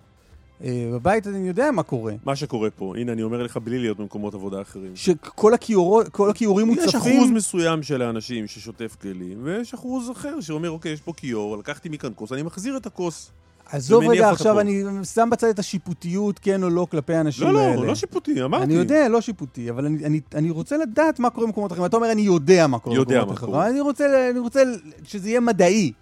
[0.61, 2.15] Uh, בבית אני יודע מה קורה.
[2.25, 4.93] מה שקורה פה, הנה אני אומר לך בלי להיות במקומות עבודה אחרים.
[4.95, 6.01] שכל הכיורו,
[6.31, 6.89] הכיורים מוצפים...
[6.89, 11.57] יש אחוז מסוים של האנשים ששוטף כלים, ויש אחוז אחר שאומר, אוקיי, יש פה כיור,
[11.57, 13.31] לקחתי מכאן כוס, אני מחזיר את הכוס.
[13.73, 14.61] עזוב רגע, עכשיו פה.
[14.61, 17.77] אני שם בצד את השיפוטיות, כן או לא, כלפי האנשים לא, לא האלה.
[17.77, 18.65] לא, לא שיפוטי, אמרתי.
[18.65, 21.87] אני יודע, לא שיפוטי, אבל אני, אני, אני רוצה לדעת מה קורה במקומות אחרים.
[21.87, 23.55] אתה אומר, אני יודע מה קורה במקומות אחרים.
[23.55, 24.63] אני רוצה, אני רוצה
[25.05, 25.93] שזה יהיה מדעי.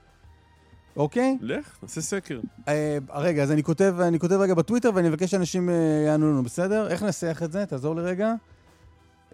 [0.97, 1.39] אוקיי?
[1.41, 2.41] לך, נעשה סקר.
[2.69, 5.75] אה, רגע, אז אני כותב, אני כותב רגע בטוויטר ואני מבקש שאנשים אה,
[6.07, 6.89] יענו לנו, בסדר?
[6.89, 7.67] איך ננסח את זה?
[7.67, 8.35] תעזור לי רגע.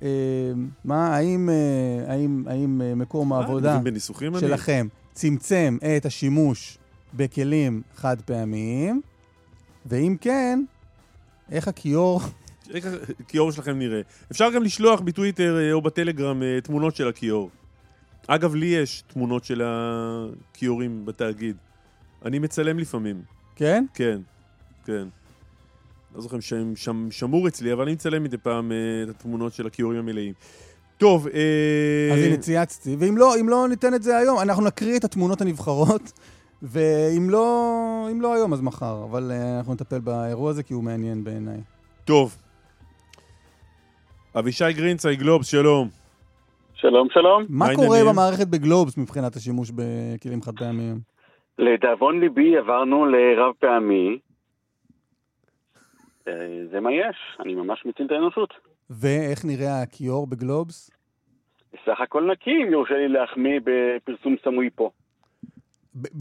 [0.02, 0.08] אה,
[0.84, 3.80] מה, האם, אה, האם, האם אה, מקום העבודה
[4.40, 6.78] שלכם צמצם את השימוש
[7.14, 9.00] בכלים חד פעמיים?
[9.86, 10.64] ואם כן,
[11.50, 12.20] איך הכיור...
[12.74, 12.86] איך
[13.20, 14.00] הכיור שלכם נראה.
[14.30, 17.50] אפשר גם לשלוח בטוויטר אה, או בטלגרם אה, תמונות של הכיור.
[18.26, 21.56] אגב, לי יש תמונות של הכיורים בתאגיד.
[22.24, 23.22] אני מצלם לפעמים.
[23.56, 23.84] כן?
[23.94, 24.20] כן,
[24.84, 25.08] כן.
[26.14, 29.66] לא זוכר אם שם, שמור אצלי, אבל אני מצלם מדי פעם uh, את התמונות של
[29.66, 30.34] הכיורים המלאים.
[30.98, 32.14] טוב, אה...
[32.14, 36.12] אז הנה צייצתי, ואם לא, לא ניתן את זה היום, אנחנו נקריא את התמונות הנבחרות,
[36.62, 41.24] ואם לא, לא היום אז מחר, אבל uh, אנחנו נטפל באירוע הזה כי הוא מעניין
[41.24, 41.60] בעיניי.
[42.04, 42.36] טוב.
[44.38, 46.03] אבישי גרינצי, גלובס, שלום.
[46.74, 47.46] שלום, שלום.
[47.48, 50.96] מה קורה במערכת בגלובס מבחינת השימוש בכלים חד פעמיים?
[51.58, 54.18] לדאבון ליבי עברנו לרב פעמי.
[56.28, 56.32] אה,
[56.70, 58.54] זה מה יש, אני ממש מציל את האנושות.
[58.90, 60.90] ואיך נראה הכיור בגלובס?
[61.84, 64.90] סך הכל נקי, אם יורשה לי להחמיא בפרסום סמוי פה.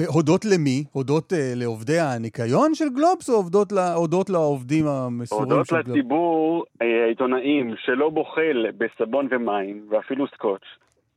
[0.07, 0.83] הודות למי?
[0.91, 5.71] הודות uh, לעובדי הניקיון של גלובס או הודות, לה, הודות לעובדים המסורים של גלובס?
[5.71, 10.61] הודות לציבור אה, העיתונאים שלא בוחל בסבון ומים ואפילו סקוץ'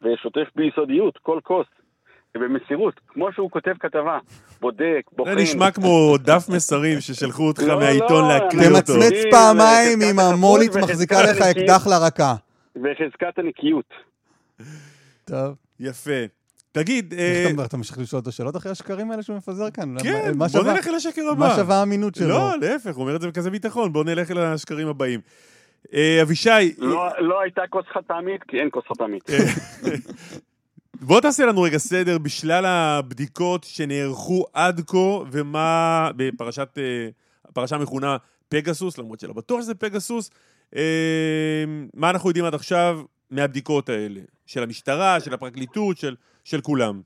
[0.03, 1.67] ושוטף ביסודיות כל כוס
[2.37, 4.19] ובמסירות, כמו שהוא כותב כתבה,
[4.61, 5.35] בודק, בוחן.
[5.35, 8.79] זה נשמע כמו דף מסרים ששלחו אותך לא, מהעיתון לא, להקריא אותו.
[8.79, 12.35] תמצמץ פעמיים עם המולית מחזיקה לך אקדח לרקה.
[12.77, 13.95] וחזקת הנקיות.
[15.25, 15.55] טוב.
[15.81, 16.21] יפה.
[16.77, 17.15] תגיד...
[17.15, 19.95] איך אתה אה, ממשיך לשאול אותו שאלות אחרי השקרים האלה שהוא מפזר כאן?
[20.03, 21.49] כן, בוא נלך אל השקר הבא.
[21.49, 22.29] מה שווה האמינות שלו?
[22.29, 25.21] לא, להפך, הוא אומר את זה בכזה ביטחון, בוא נלך אל השקרים הבאים.
[25.95, 26.75] אה, אבישי...
[26.79, 29.31] לא, לא הייתה כוס חד פעמית, כי אין כוס חד פעמית.
[29.31, 29.37] אה,
[31.09, 34.99] בוא תעשה לנו רגע סדר בשלל הבדיקות שנערכו עד כה,
[35.33, 36.79] ומה בפרשת,
[37.49, 38.17] הפרשה מכונה
[38.49, 40.31] פגסוס, למרות שלא בטוח שזה פגסוס,
[41.95, 43.01] מה אנחנו יודעים עד עכשיו
[43.31, 44.21] מהבדיקות האלה?
[44.47, 47.01] של המשטרה, של הפרקליטות, של, של כולם?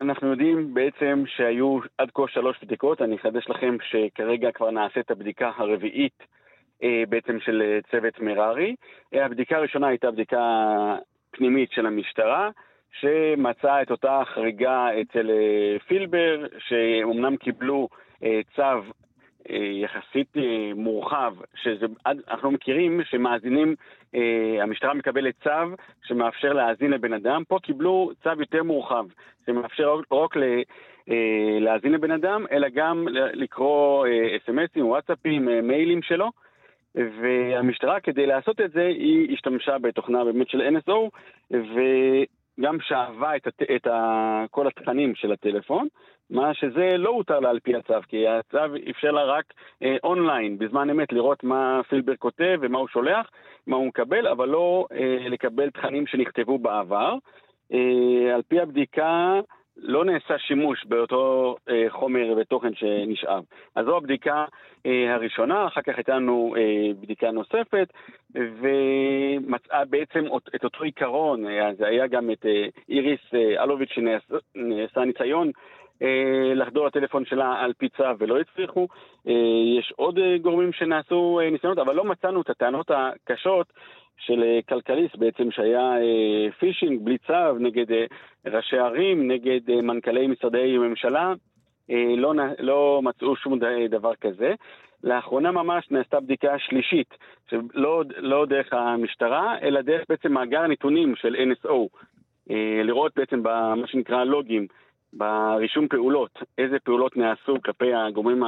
[0.00, 5.50] אנחנו יודעים בעצם שהיו עד כה שלוש בדיקות, אני אחדש לכם שכרגע כבר נעשית הבדיקה
[5.56, 6.22] הרביעית
[6.82, 8.74] אה, בעצם של אה, צוות מררי.
[9.14, 10.40] אה, הבדיקה הראשונה הייתה בדיקה
[11.30, 12.50] פנימית של המשטרה,
[13.00, 15.30] שמצאה את אותה חריגה אצל
[15.88, 17.88] פילבר, שאומנם קיבלו
[18.56, 18.62] צו
[19.48, 23.74] יחסית אה, מורחב, שאנחנו מכירים שמאזינים,
[24.14, 29.06] אה, המשטרה מקבלת צו שמאפשר להאזין לבן אדם, פה קיבלו צו יותר מורחב,
[29.46, 30.36] שמאפשר לא רק
[31.60, 36.30] להאזין לבן אדם, אלא גם לקרוא אס.אם.אסים, וואטסאפים, מיילים שלו.
[36.94, 41.10] והמשטרה, כדי לעשות את זה, היא השתמשה בתוכנה באמת של NSO,
[41.50, 43.62] וגם שאבה את, הת...
[43.76, 44.44] את ה...
[44.50, 45.88] כל התכנים של הטלפון,
[46.30, 49.44] מה שזה לא הותר לה על פי הצו, כי הצו אפשר לה רק
[49.82, 53.30] אה, אונליין, בזמן אמת, לראות מה פילבר כותב ומה הוא שולח,
[53.66, 57.14] מה הוא מקבל, אבל לא אה, לקבל תכנים שנכתבו בעבר.
[57.72, 59.40] אה, על פי הבדיקה,
[59.76, 63.44] לא נעשה שימוש באותו אה, חומר ותוכן שנשאב.
[63.74, 64.44] אז זו הבדיקה
[64.86, 67.92] אה, הראשונה, אחר כך הייתה לנו אה, בדיקה נוספת,
[68.34, 70.24] ומצאה בעצם
[70.54, 75.50] את אותו עיקרון, אה, זה היה גם את אה, איריס אה, אלוביץ' שנעשה ניסיון
[76.54, 78.88] לחדור לטלפון שלה על פי צו ולא הצליחו.
[79.28, 79.32] אה,
[79.78, 83.72] יש עוד אה, גורמים שנעשו ניסיונות, אבל לא מצאנו את הטענות הקשות
[84.18, 85.92] של כלכליסט בעצם, שהיה
[86.58, 87.86] פישינג בלי צו נגד
[88.46, 91.32] ראשי ערים, נגד מנכ"לי משרדי ממשלה.
[92.16, 94.54] לא, לא מצאו שום דבר כזה.
[95.04, 97.14] לאחרונה ממש נעשתה בדיקה שלישית,
[97.50, 101.88] שלא לא דרך המשטרה, אלא דרך בעצם מאגר הנתונים של NSO.
[102.84, 104.66] לראות בעצם במה שנקרא לוגים
[105.12, 108.42] ברישום פעולות, איזה פעולות נעשו כלפי הגורמים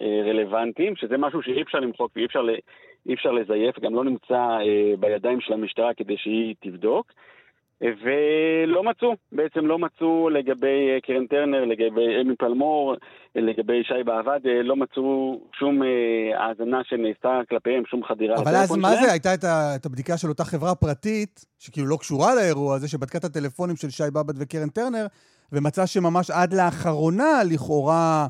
[0.00, 2.42] הרלוונטיים, שזה משהו שאי אפשר למחוק ואי אפשר,
[3.12, 7.12] אפשר לזייף, גם לא נמצא אה, בידיים של המשטרה כדי שהיא תבדוק.
[7.80, 12.94] ולא מצאו, בעצם לא מצאו לגבי אה, קרן טרנר, לגבי אמי פלמור,
[13.34, 15.82] לגבי שי בעבד, אה, לא מצאו שום
[16.34, 18.36] האזנה שנעשתה כלפיהם, שום חדירה.
[18.36, 19.12] אבל אז מה זה?
[19.12, 19.34] הייתה
[19.76, 23.90] את הבדיקה של אותה חברה פרטית, שכאילו לא קשורה לאירוע הזה, שבדקה את הטלפונים של
[23.90, 25.06] שי בעבד וקרן טרנר,
[25.52, 28.26] ומצא שממש עד לאחרונה, לכאורה,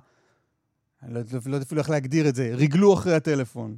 [1.03, 3.71] אני לא יודע לא אפילו איך להגדיר את זה, ריגלו אחרי הטלפון.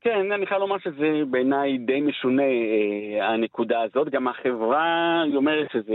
[0.00, 4.10] כן, אני חייב לומר שזה בעיניי די משונה, אה, הנקודה הזאת.
[4.10, 5.94] גם החברה, היא אומרת שזה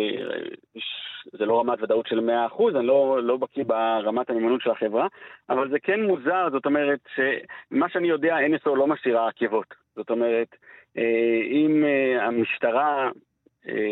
[1.34, 5.08] זה לא רמת ודאות של 100%, אני לא, לא בקיא ברמת המימונות של החברה,
[5.50, 9.74] אבל זה כן מוזר, זאת אומרת שמה שאני יודע, NSO לא משאירה עקבות.
[9.96, 10.56] זאת אומרת,
[10.98, 13.10] אה, אם אה, המשטרה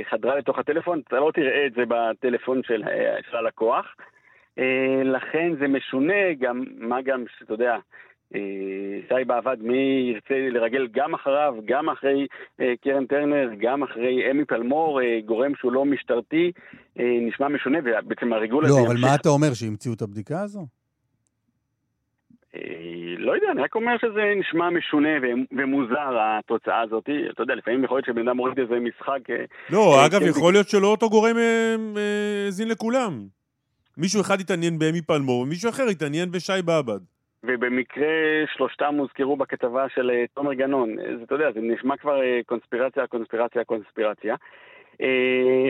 [0.09, 3.86] חדרה לתוך הטלפון, אתה לא תראה את זה בטלפון של, אה, של הלקוח.
[4.59, 7.78] אה, לכן זה משונה, גם, מה גם שאתה יודע,
[9.07, 12.28] שי בעבד, מי ירצה לרגל גם אחריו, גם אחרי
[12.82, 16.51] קרן טרנר, גם אחרי אמי פלמור, גורם שהוא לא משטרתי,
[16.95, 18.80] נשמע משונה, ובעצם הריגול לא, הזה...
[18.80, 20.68] לא, אבל מה אתה אומר, שהמציאו את הבדיקה הזו?
[22.57, 25.09] אה, לא יודע, אני רק אומר שזה נשמע משונה
[25.51, 27.09] ומוזר, התוצאה הזאת.
[27.31, 29.29] אתה יודע, לפעמים יכול להיות שבן אדם מוריד איזה משחק...
[29.29, 31.35] אה, לא, אה, אגב, יכול להיות שלא אותו גורם
[32.45, 33.11] האזין לכולם.
[33.97, 36.99] מישהו אחד התעניין באמי פלמור, ומישהו אחר התעניין בשי באב"ד.
[37.43, 38.07] ובמקרה
[38.55, 40.95] שלושתם הוזכרו בכתבה של תומר גנון.
[41.23, 44.35] אתה יודע, זה נשמע כבר קונספירציה, קונספירציה, קונספירציה.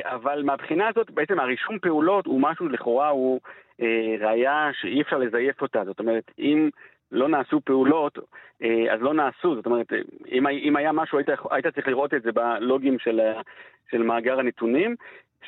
[0.03, 3.39] אבל מהבחינה הזאת, בעצם הרישום פעולות הוא משהו, לכאורה הוא
[3.82, 5.86] אה, ראיה שאי אפשר לזייף אותה.
[5.86, 6.69] זאת אומרת, אם
[7.11, 8.19] לא נעשו פעולות,
[8.63, 9.55] אה, אז לא נעשו.
[9.55, 9.93] זאת אומרת,
[10.32, 13.19] אם, אם היה משהו, היית, היית צריך לראות את זה בלוגים של,
[13.91, 14.95] של מאגר הנתונים.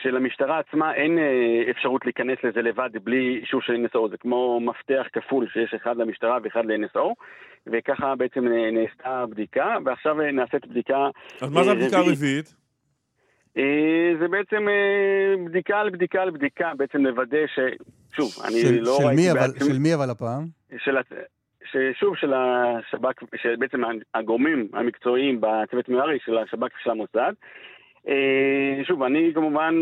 [0.01, 5.07] שלמשטרה עצמה אין אה, אפשרות להיכנס לזה לבד בלי אישור של NSO, זה כמו מפתח
[5.13, 7.13] כפול שיש אחד למשטרה ואחד ל-NSO,
[7.67, 11.09] וככה בעצם נעשתה הבדיקה, ועכשיו נעשית בדיקה...
[11.41, 12.58] אז מה זה הבדיקה הרביעית?
[14.19, 14.67] זה בעצם
[15.45, 17.59] בדיקה על בדיקה על בדיקה, בעצם לוודא ש...
[18.15, 19.49] שוב, אני של, לא של ראיתי מי אבל.
[19.59, 20.45] של מי אבל הפעם?
[20.77, 20.95] של,
[21.71, 23.81] ששוב, של השב"כ, שבעצם
[24.13, 27.33] הגורמים המקצועיים בצוות מררי של השב"כ ושל המוסד.
[28.83, 29.73] שוב, אני כמובן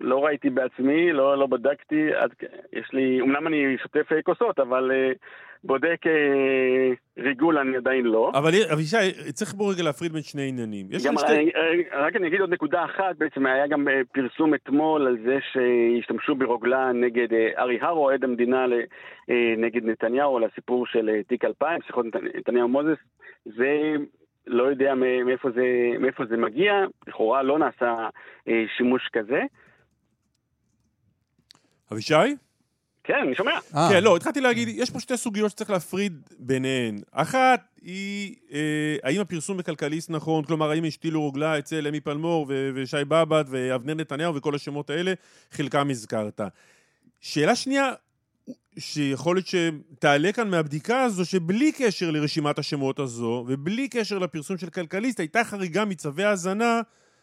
[0.00, 2.30] לא ראיתי בעצמי, לא, לא בדקתי, עד,
[2.72, 5.18] יש לי, אמנם אני שוטף כוסות, אבל uh,
[5.64, 8.32] בודק uh, ריגול אני עדיין לא.
[8.34, 10.86] אבל אבישי, צריך בוא רגע להפריד בין שני עניינים.
[11.06, 11.32] גם, שתי...
[11.32, 11.50] אני,
[11.92, 16.92] רק אני אגיד עוד נקודה אחת, בעצם היה גם פרסום אתמול על זה שהשתמשו ברוגלה
[16.92, 21.82] נגד uh, ארי הרו, עד המדינה uh, נגד נתניהו, על הסיפור של uh, תיק 2000,
[21.86, 22.98] שיחות נתניהו מוזס.
[23.44, 23.94] זה
[24.46, 25.64] לא יודע מאיפה זה,
[26.00, 28.08] מאיפה זה מגיע, לכאורה לא נעשה
[28.48, 29.42] אה, שימוש כזה.
[31.94, 32.36] אבישי?
[33.04, 33.58] כן, אני שומע.
[33.74, 33.88] אה.
[33.90, 36.98] כן, לא, התחלתי להגיד, יש פה שתי סוגיות שצריך להפריד ביניהן.
[37.12, 42.70] אחת היא, אה, האם הפרסום בכלכליסט נכון, כלומר, האם השתילו רוגלה אצל אמי פלמור ו-
[42.74, 45.12] ושי באב"ד ואבנר נתניהו וכל השמות האלה,
[45.52, 46.40] חלקם הזכרת.
[47.20, 47.92] שאלה שנייה,
[48.78, 54.70] שיכול להיות שתעלה כאן מהבדיקה הזו, שבלי קשר לרשימת השמות הזו, ובלי קשר לפרסום של
[54.70, 56.80] כלכליסט, הייתה חריגה מצווי האזנה,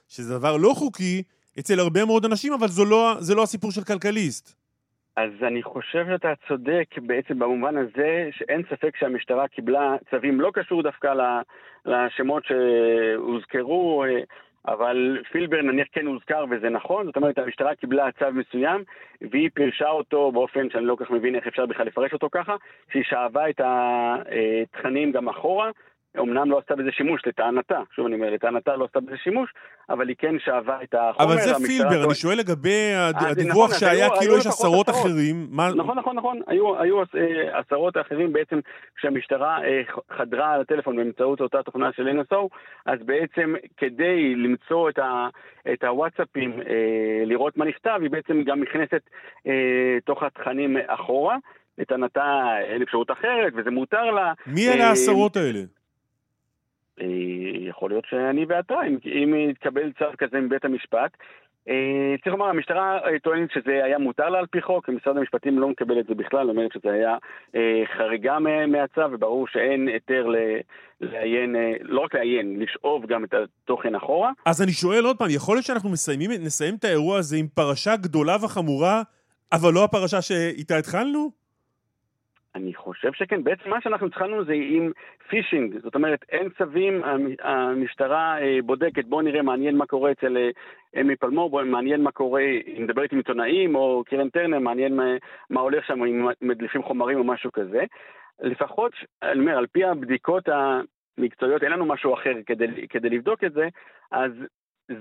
[0.07, 1.23] שזה דבר לא חוקי,
[1.59, 4.60] אצל הרבה מאוד אנשים, אבל לא, זה לא הסיפור של כלכליסט.
[5.15, 10.83] אז אני חושב שאתה צודק בעצם במובן הזה שאין ספק שהמשטרה קיבלה צווים לא קשור
[10.83, 11.13] דווקא
[11.85, 14.05] לשמות שהוזכרו,
[14.67, 18.83] אבל פילבר נניח כן הוזכר וזה נכון, זאת אומרת המשטרה קיבלה צו מסוים
[19.31, 22.55] והיא פירשה אותו באופן שאני לא כל כך מבין איך אפשר בכלל לפרש אותו ככה,
[22.91, 25.71] שהיא שאבה את התכנים גם אחורה
[26.19, 29.53] אמנם לא עשתה בזה שימוש, לטענתה, שוב אני אומר, לטענתה לא עשתה בזה שימוש,
[29.89, 31.25] אבל היא כן שאבה את החומר.
[31.25, 35.47] אבל זה פילבר, אני שואל לגבי הדיווח נכון, שהיה כאילו יש עשרות אחרים.
[35.75, 38.59] נכון, נכון, נכון, היו אה, עשרות אחרים בעצם
[38.95, 39.81] כשהמשטרה אה,
[40.17, 42.47] חדרה על הטלפון באמצעות אותה תוכנה של NSO,
[42.85, 44.89] אז בעצם כדי למצוא
[45.73, 49.01] את הוואטסאפים, אה, לראות מה נכתב, היא בעצם גם נכנסת
[50.05, 51.37] תוך התכנים אחורה.
[51.77, 54.33] לטענתה אין אפשרות אחרת, וזה מותר לה.
[54.47, 55.59] מי אלה העשרות האלה?
[57.01, 57.07] אה,
[57.69, 61.11] יכול להיות שאני ואתה, אם, אם יתקבל צו כזה מבית המשפט.
[61.69, 65.59] אה, צריך לומר, המשטרה אה, טוענת שזה היה מותר לה על פי חוק, משרד המשפטים
[65.59, 67.17] לא מקבל את זה בכלל, אומרת שזה היה
[67.97, 70.27] חריגה מהצו, וברור שאין היתר
[71.01, 74.31] לעיין, לא רק לעיין, לשאוב גם את התוכן אחורה.
[74.45, 77.95] אז אני שואל עוד פעם, יכול להיות שאנחנו מסיימים, נסיים את האירוע הזה עם פרשה
[77.95, 79.01] גדולה וחמורה,
[79.51, 81.40] אבל לא הפרשה שאיתה התחלנו?
[82.55, 83.43] אני חושב שכן.
[83.43, 84.91] בעצם מה שאנחנו התחלנו זה עם
[85.29, 87.01] פישינג, זאת אומרת, אין צווים,
[87.41, 90.49] המשטרה אה, בודקת, בואו נראה, מעניין מה קורה אצל אה,
[91.01, 95.03] אמי פלמור, בואו מעניין מה קורה, היא מדברת עם עיתונאים, או קרן טרנר, מעניין מה,
[95.49, 97.83] מה הולך שם, אם מדליפים חומרים או משהו כזה.
[98.41, 98.91] לפחות,
[99.23, 103.67] אני אומר, על פי הבדיקות המקצועיות, אין לנו משהו אחר כדי, כדי לבדוק את זה,
[104.11, 104.31] אז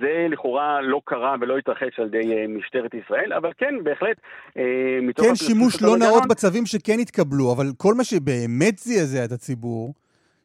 [0.01, 4.17] זה לכאורה לא קרה ולא התרחש על ידי אה, משטרת ישראל, אבל כן, בהחלט,
[4.57, 5.27] אה, מתוך...
[5.27, 9.95] כן, שימוש לא נאות בצווים שכן התקבלו, אבל כל מה שבאמת זעזע את הציבור,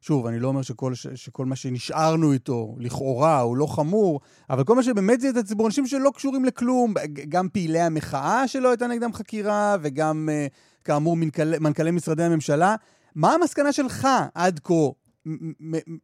[0.02, 4.20] שוב, אני לא אומר שכל, שכל מה שנשארנו איתו, לכאורה, הוא לא חמור,
[4.50, 6.94] אבל כל מה שבאמת זעזע את הציבור, אנשים שלא קשורים לכלום,
[7.30, 10.48] גם פעילי המחאה שלא הייתה נגדם חקירה, וגם, אה,
[10.84, 12.76] כאמור, מנכ"לי, מנכ"לי משרדי הממשלה.
[13.16, 14.74] מה המסקנה שלך עד כה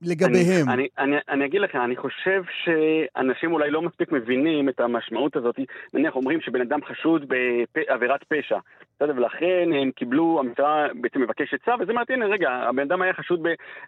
[0.02, 0.70] לגביהם?
[0.70, 5.36] אני, אני, אני, אני אגיד לך, אני חושב שאנשים אולי לא מספיק מבינים את המשמעות
[5.36, 5.56] הזאת.
[5.94, 7.34] נניח אומרים שבן אדם חשוד
[7.76, 8.58] בעבירת פשע,
[9.02, 13.14] בסדר, ולכן הם קיבלו, המשטרה בעצם מבקשת צו, וזה מעט, הנה רגע, הבן אדם היה
[13.14, 13.40] חשוד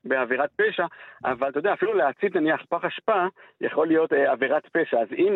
[0.05, 0.85] בעבירת פשע,
[1.25, 3.25] אבל אתה יודע, אפילו להצית נניח פח אשפה
[3.61, 4.97] יכול להיות אה, עבירת פשע.
[5.01, 5.35] אז אם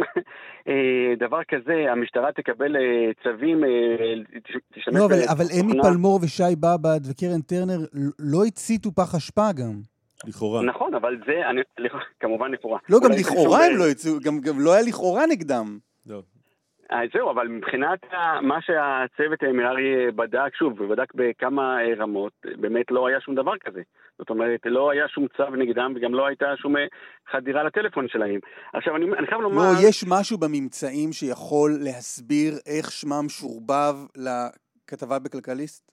[0.67, 3.69] אה, דבר כזה, המשטרה תקבל אה, צווים, אה,
[4.73, 4.95] תשתמש...
[4.95, 7.79] לא, אבל, אבל אמי פלמור ושי באב"ד וקרן טרנר
[8.19, 9.73] לא הציתו פח אשפה גם.
[10.27, 10.61] לכאורה.
[10.61, 11.61] נכון, אבל זה, אני,
[12.19, 12.79] כמובן לכאורה.
[12.89, 15.77] לא, גם לכאורה הם לא יצאו, גם, גם לא היה לכאורה נגדם.
[16.05, 16.21] לא.
[16.91, 17.99] אה, זהו, אבל מבחינת
[18.41, 23.81] מה שהצוות מררי בדק, שוב, ובדק בכמה רמות, באמת לא היה שום דבר כזה.
[24.17, 26.75] זאת אומרת, לא היה שום צו נגדם וגם לא הייתה שום
[27.31, 28.39] חדירה לטלפון שלהם.
[28.73, 29.61] עכשיו, אני, אני חייב לומר...
[29.61, 35.91] לא, יש משהו בממצאים שיכול להסביר איך שמם שורבב לכתבה בכלכליסט?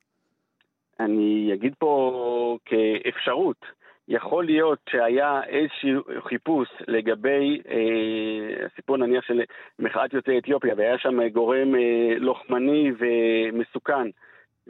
[1.01, 3.67] אני אגיד פה כאפשרות.
[4.09, 9.41] יכול להיות שהיה איזשהו חיפוש לגבי אה, הסיפור נניח של
[9.79, 14.09] מחאת יוצאי אתיופיה, והיה שם גורם אה, לוחמני ומסוכן.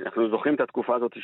[0.02, 1.16] אנחנו זוכרים את התקופה הזאת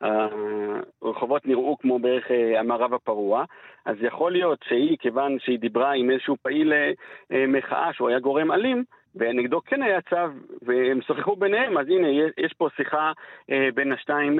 [0.00, 3.44] שהרחובות נראו כמו בערך אה, המערב הפרוע,
[3.84, 6.92] אז יכול להיות שהיא, כיוון שהיא דיברה עם איזשהו פעיל אה,
[7.32, 8.84] אה, מחאה שהוא היה גורם אלים,
[9.14, 10.16] ונגדו כן היה צו,
[10.62, 13.12] והם שוחחו ביניהם, אז הנה, יש פה שיחה
[13.74, 14.38] בין השתיים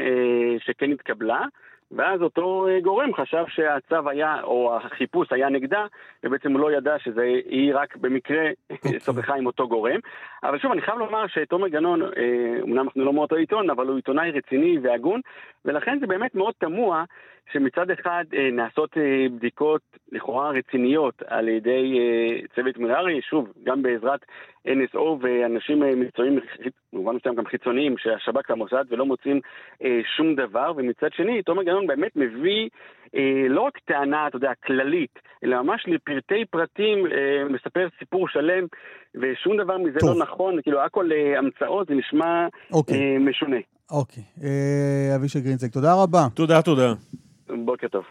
[0.58, 1.44] שכן התקבלה.
[1.92, 5.86] ואז אותו אה, גורם חשב שהצו היה, או החיפוש היה נגדה,
[6.24, 8.74] ובעצם הוא לא ידע שהיא רק במקרה okay.
[8.84, 9.00] אוקיי.
[9.00, 10.00] שוחחה עם אותו גורם.
[10.42, 12.02] אבל שוב, אני חייב לומר שתומר גנון,
[12.62, 15.20] אומנם אנחנו לא מאותו עיתון, אבל הוא עיתונאי רציני והגון,
[15.64, 17.04] ולכן זה באמת מאוד תמוה
[17.52, 19.82] שמצד אחד אה, נעשות אה, בדיקות
[20.12, 24.20] לכאורה רציניות על ידי אה, צוות מררי, שוב, גם בעזרת
[24.68, 26.38] NSO ואנשים מקצועיים,
[26.92, 29.40] במובן מסוים גם חיצוניים, שהשב"כ והמוסד, ולא מוצאים
[30.16, 32.68] שום דבר, ומצד שני, תומר גנון באמת מביא
[33.48, 36.98] לא רק טענה, אתה יודע, כללית, אלא ממש לפרטי פרטים,
[37.50, 38.66] מספר סיפור שלם,
[39.14, 40.18] ושום דבר מזה לא טוב.
[40.18, 43.18] לא נכון, כאילו הכל המצאות, זה נשמע אוקיי.
[43.18, 43.58] משונה.
[43.90, 44.22] אוקיי.
[45.16, 46.26] אבישי גרינצק, תודה רבה.
[46.34, 46.92] תודה, תודה.
[47.48, 48.04] בוקר טוב.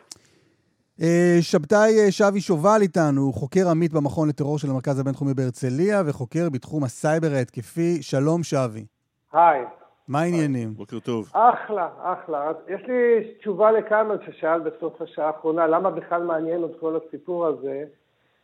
[1.01, 6.49] אה, שבתאי אה, שבי שובל איתנו, חוקר עמית במכון לטרור של המרכז הבינתחומי בהרצליה וחוקר
[6.49, 8.01] בתחום הסייבר ההתקפי.
[8.01, 8.85] שלום שבי.
[9.33, 9.65] היי.
[10.07, 10.73] מה העניינים?
[10.73, 11.31] בוקר טוב.
[11.33, 12.51] אחלה, אחלה.
[12.67, 17.83] יש לי תשובה לקלמן ששאל בסוף השעה האחרונה, למה בכלל מעניין את כל הסיפור הזה?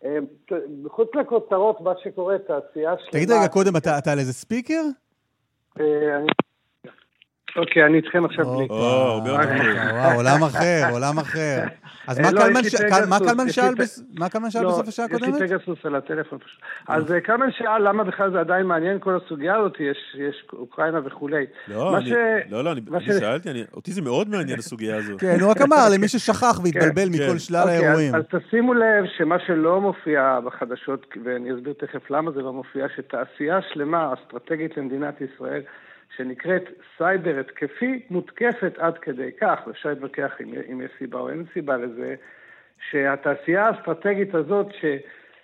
[0.06, 0.18] אה,
[0.84, 3.12] מחוץ לכותרות, מה שקורה, תעשייה שלמה...
[3.12, 4.82] תגיד רגע קודם, אתה על איזה ספיקר?
[5.80, 6.28] אני
[7.56, 8.68] אוקיי, אני איתכם עכשיו בלי.
[8.70, 9.66] או, הרבה יותר טוב.
[9.94, 11.64] וואו, עולם אחר, עולם אחר.
[12.08, 12.20] אז
[14.20, 15.36] מה קלמן שאל בסוף השעה הקודמת?
[15.36, 16.62] יש לי פגסוס על הטלפון פשוט.
[16.88, 21.46] אז אה, קלמן שאל למה בכלל זה עדיין מעניין כל הסוגיה הזאת, יש אוקראינה וכולי.
[21.68, 21.94] לא,
[22.50, 22.82] לא, לא, אני
[23.20, 25.20] שאלתי, אותי זה מאוד מעניין הסוגיה הזאת.
[25.20, 27.40] כן, הוא רק אמר למי ששכח והתבלבל כן, מכל כן.
[27.40, 28.16] שלל אוקיי, האירועים.
[28.16, 33.60] אז תשימו לב שמה שלא מופיע בחדשות, ואני אסביר תכף למה זה לא מופיע, שתעשייה
[33.74, 35.62] שלמה, אסטרטגית למדינת ישראל,
[36.20, 36.64] שנקראת
[36.98, 41.78] סייבר התקפי, מותקפת עד כדי כך, ואפשר להתווכח אם, אם יש סיבה או אין סיבה
[41.78, 42.16] לזה,
[42.90, 44.68] שהתעשייה האסטרטגית הזאת,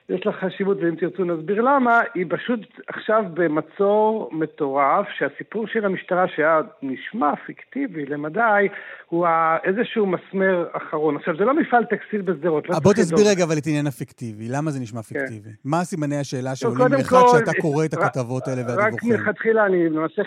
[0.07, 6.27] שיש לה חשיבות, ואם תרצו נסביר למה, היא פשוט עכשיו במצור מטורף, שהסיפור של המשטרה,
[6.27, 8.67] שהיה נשמע פיקטיבי למדי,
[9.09, 9.27] הוא
[9.63, 11.15] איזשהו מסמר אחרון.
[11.15, 12.69] עכשיו, זה לא מפעל טקסטיל בשדרות.
[12.69, 14.47] לא בוא תסביר רגע אבל את עניין הפיקטיבי.
[14.49, 15.01] למה זה נשמע.
[15.01, 15.49] פיקטיבי?
[15.49, 15.69] כן.
[15.69, 19.13] מה סימני השאלה שעולים לך כשאתה קורא את הכתבות האלה והדיווחים?
[19.13, 20.21] רק מלכתחילה, אני למעשה,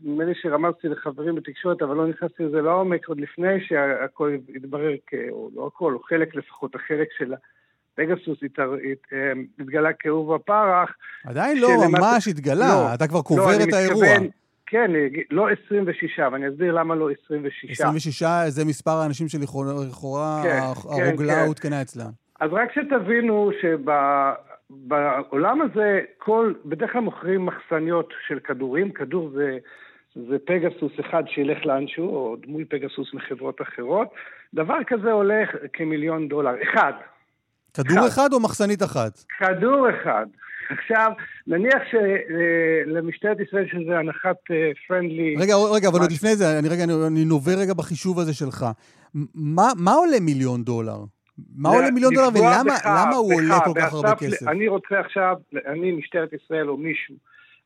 [0.00, 4.94] נדמה לי שרמזתי לחברים בתקשורת, אבל לא נכנסתי לזה לעומק, עוד לפני שהכל התברר,
[5.30, 7.34] או לא הכל, או חלק לפחות, החלק של
[8.00, 10.90] פגסוס אה, התגלה כאהוב הפרח.
[11.24, 14.06] עדיין לא ממש התגלה, לא, אתה כבר קובר לא, את האירוע.
[14.66, 14.90] כן,
[15.30, 17.80] לא 26, ואני אסביר למה לא 26.
[17.80, 21.82] 26 זה מספר האנשים שלכאורה כן, הרוגלה כן, הותקנה כן.
[21.82, 22.10] אצלם.
[22.40, 23.50] אז רק שתבינו
[24.70, 29.58] שבעולם הזה, כל, בדרך כלל מוכרים מחסניות של כדורים, כדור זה,
[30.14, 34.08] זה פגסוס אחד שילך לאנשהו, או דמוי פגסוס מחברות אחרות.
[34.54, 36.92] דבר כזה הולך כמיליון דולר, אחד.
[37.74, 39.24] כדור אחד, אחד או מחסנית אחת?
[39.38, 40.26] כדור אחד.
[40.70, 41.12] עכשיו,
[41.46, 44.36] נניח שלמשטרת ישראל שזה הנחת
[44.88, 45.36] פרנדלי...
[45.36, 48.66] אה, רגע, רגע, אבל עוד לפני זה, אני רגע, אני נובר רגע בחישוב הזה שלך.
[49.34, 50.98] מה, מה עולה מיליון דולר?
[51.56, 54.48] מה עולה מיליון דולר ולמה הוא עולה כל כך הרבה כסף?
[54.48, 57.14] אני רוצה עכשיו, אני משטרת ישראל או מישהו,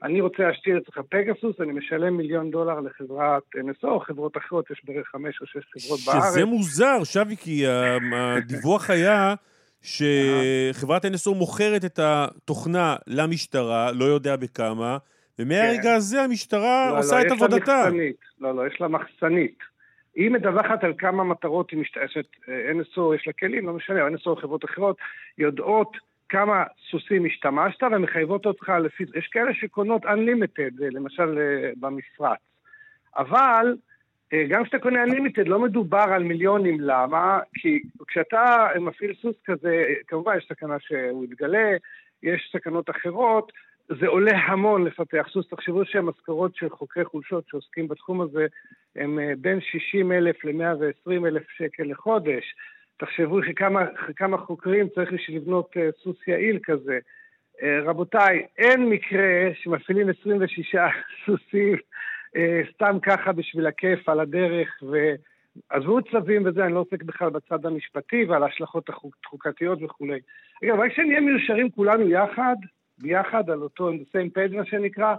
[0.03, 4.83] אני רוצה להשתיר אצלך פגסוס, אני משלם מיליון דולר לחברת NSO או חברות אחרות, יש
[4.85, 6.33] בערך חמש או שש חברות בארץ.
[6.33, 9.35] שזה מוזר, שבי, כי הדיווח היה...
[9.85, 14.99] שחברת NSO מוכרת את התוכנה למשטרה, לא יודע בכמה,
[15.39, 15.95] ומהרגע כן.
[15.95, 17.82] הזה המשטרה לא, עושה לא, את עבודתה.
[17.87, 18.16] מחסנית.
[18.41, 19.59] לא, לא, יש לה מחסנית.
[20.14, 24.37] היא מדווחת על כמה מטרות היא משתמשת, NSO יש לה כלים, לא משנה, NSO או
[24.37, 24.97] חברות אחרות,
[25.39, 25.97] יודעות
[26.28, 32.39] כמה סוסים השתמשת ומחייבות אותך לפי, יש כאלה שקונות Unlimited, למשל אה, במפרץ.
[33.16, 33.94] אבל אה,
[34.49, 37.39] גם כשאתה קונה Unlimited לא מדובר על מיליונים, למה?
[37.55, 41.76] כי כשאתה מפעיל סוס כזה, כמובן יש סכנה שהוא יתגלה,
[42.22, 43.53] יש סכנות אחרות,
[43.89, 45.49] זה עולה המון לפתח סוס.
[45.49, 48.47] תחשבו שהמשכורות של חוקרי חולשות שעוסקים בתחום הזה
[48.97, 52.55] הם אה, בין 60 אלף ל-120 אלף שקל לחודש.
[52.97, 56.99] תחשבו שכמה חוקרים צריך בשביל לבנות אה, סוס יעיל כזה.
[57.85, 60.76] רבותיי, אין מקרה שמפעילים 26
[61.26, 61.78] סוסים אה,
[62.72, 68.24] סתם ככה בשביל הכיף על הדרך, ועזבו צווים וזה, אני לא עוסק בכלל בצד המשפטי
[68.24, 70.20] ועל ההשלכות החוקתיות וכולי.
[70.64, 72.57] אגב, רק שנהיה מיושרים כולנו יחד,
[72.99, 75.14] ביחד על אותו, on the same page מה שנקרא,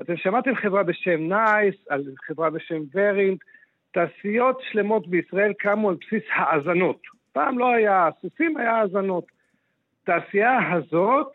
[0.00, 3.40] אתם שמעתם חברה בשם נייס, על חברה בשם ורינט,
[3.92, 7.00] תעשיות שלמות בישראל קמו על בסיס האזנות.
[7.32, 9.24] פעם לא היה סוסים, היה האזנות.
[10.04, 11.32] תעשייה הזאת,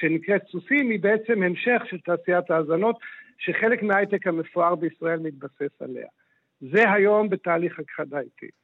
[0.00, 2.96] שנקראת סוסים, היא בעצם המשך של תעשיית האזנות,
[3.38, 6.06] שחלק מההייטק המפואר בישראל מתבסס עליה.
[6.60, 8.58] זה היום בתהליך הכחדה איטית.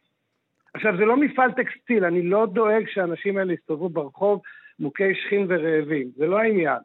[0.75, 4.41] עכשיו, זה לא מפעל טקסטיל, אני לא דואג שהאנשים האלה יסתובבו ברחוב
[4.79, 6.79] מוכי שכין ורעבים, זה לא העניין.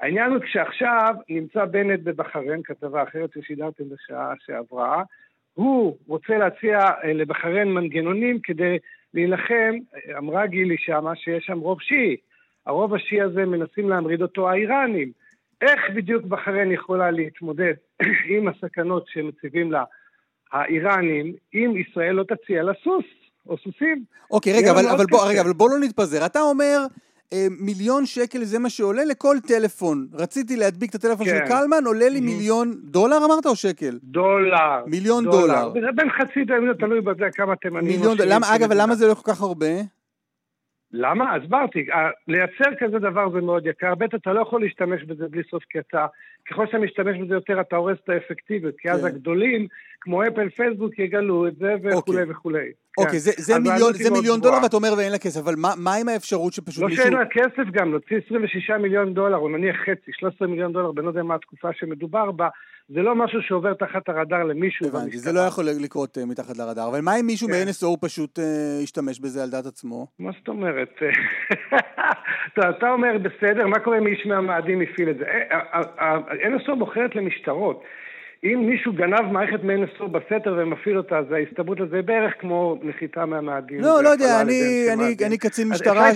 [0.00, 5.02] העניין הוא כשעכשיו נמצא בנט בבחריין, כתבה אחרת ששידרתם בשעה שעברה,
[5.54, 6.78] הוא רוצה להציע
[7.14, 8.78] לבחריין מנגנונים כדי
[9.14, 9.74] להילחם,
[10.18, 12.16] אמרה גילי שמה שיש שם רוב שיעי.
[12.66, 15.12] הרוב השיעי הזה מנסים להמריד אותו האיראנים.
[15.60, 17.74] איך בדיוק בחריין יכולה להתמודד
[18.36, 19.84] עם הסכנות שמציבים לה
[20.52, 23.04] האיראנים, אם ישראל לא תציע לה סוס
[23.46, 24.04] או סוסים?
[24.30, 26.26] אוקיי, רגע, אבל, אבל, בוא, רגע, אבל בוא לא נתפזר.
[26.26, 26.78] אתה אומר,
[27.32, 30.06] אה, מיליון שקל זה מה שעולה לכל טלפון.
[30.14, 31.38] רציתי להדביק את הטלפון כן.
[31.38, 33.98] של קלמן, עולה לי מיליון דולר אמרת או שקל?
[34.02, 34.84] דולר.
[34.86, 35.68] מיליון דולר.
[35.68, 35.72] דולר.
[35.72, 37.86] זה בין חצי דולר, תלוי בזה כמה תימנים.
[37.86, 38.36] מיליון דולר.
[38.54, 39.66] אגב, למה זה לא כל כך הרבה?
[40.92, 41.34] למה?
[41.34, 41.86] הסברתי,
[42.28, 45.78] לייצר כזה דבר זה מאוד יקר, ב' אתה לא יכול להשתמש בזה בלי סוף כי
[45.78, 46.06] אתה,
[46.50, 49.06] ככל שאתה משתמש בזה יותר אתה הורס את האפקטיביות, כי אז כן.
[49.06, 49.66] הגדולים,
[50.00, 52.30] כמו אפל, פייסבוק, יגלו את זה וכולי אוקיי.
[52.30, 52.72] וכולי.
[53.06, 55.94] אוקיי, זה, זה מיליון, זה מיליון דולר ואתה אומר ואין לה כסף, אבל מה, מה
[55.94, 57.04] עם האפשרות שפשוט לא מישהו...
[57.04, 60.92] לא שאין לה כסף גם, להוציא 26 מיליון דולר, או נניח חצי, 13 מיליון דולר,
[60.92, 62.48] בלא יודע מה התקופה שמדובר בה,
[62.94, 64.86] זה לא משהו שעובר תחת הרדאר למישהו.
[64.86, 67.54] הבנתי, זה לא יכול לקרות uh, מתחת לרדאר, אבל מה אם מישהו כן.
[67.54, 68.42] מ-NSO פשוט uh,
[68.82, 70.06] ישתמש בזה על דעת עצמו?
[70.18, 70.90] מה זאת אומרת?
[72.54, 75.24] טוב, אתה אומר בסדר, מה קורה אם איש מהמאדים הפעיל את זה?
[75.24, 76.18] אה,
[76.56, 77.82] NSO מוכרת למשטרות.
[78.44, 83.80] אם מישהו גנב מערכת מ-NSO בסתר ומפעיל אותה, אז ההסתברות לזה בערך כמו נחיתה מהמאדים.
[83.80, 84.40] לא, לא יודע,
[85.26, 86.10] אני קצין משטרה,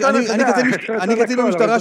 [1.02, 1.80] אני קצין במשטרה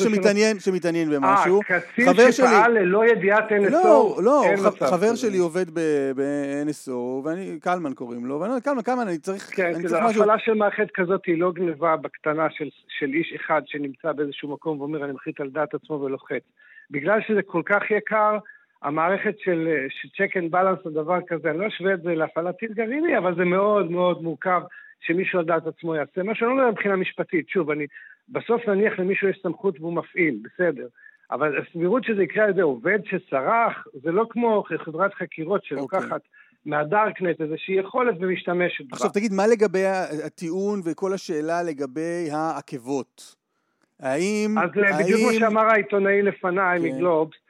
[0.60, 1.60] שמתעניין במשהו.
[1.72, 4.44] אה, קצין שפעל ללא ידיעת NSO, לא, לא,
[4.90, 6.92] חבר שלי עובד ב-NSO,
[7.24, 9.90] ואני, קלמן קוראים לו, ואני אומר, קלמן, קלמן, אני צריך כן, משהו.
[9.90, 12.48] כן, הפעלה של מערכת כזאת היא לא גנבה בקטנה
[13.00, 16.44] של איש אחד שנמצא באיזשהו מקום ואומר, אני מחליט על דעת עצמו ולוחץ.
[16.92, 18.38] בגלל שזה כל כך יקר,
[18.84, 19.86] המערכת של,
[20.18, 23.36] check and balance או דבר כזה, אני לא אשווה את זה להפעלת טיל גרעיני, אבל
[23.36, 24.62] זה מאוד מאוד מורכב
[25.00, 26.24] שמישהו על דעת עצמו יעשה.
[26.24, 27.86] מה שאני לא אומר מבחינה משפטית, שוב, אני,
[28.30, 30.88] בסוף נניח למישהו יש סמכות והוא מפעיל, בסדר.
[31.32, 36.02] אבל הסבירות שזה יקרה על ידי עובד שסרח, זה לא כמו חברת חקירות שלוקחת...
[36.02, 36.04] Okay.
[36.04, 36.20] אוקיי.
[36.66, 38.88] מהדארקנט איזושהי יכולת ומשתמשת בה.
[38.92, 39.86] עכשיו תגיד, מה לגבי
[40.26, 43.36] הטיעון וכל השאלה לגבי העקבות?
[44.00, 44.58] האם...
[44.58, 45.04] אז האם...
[45.04, 46.86] בדיוק כמו שאמר העיתונאי לפניי כן.
[46.86, 47.43] מגלובס, אה,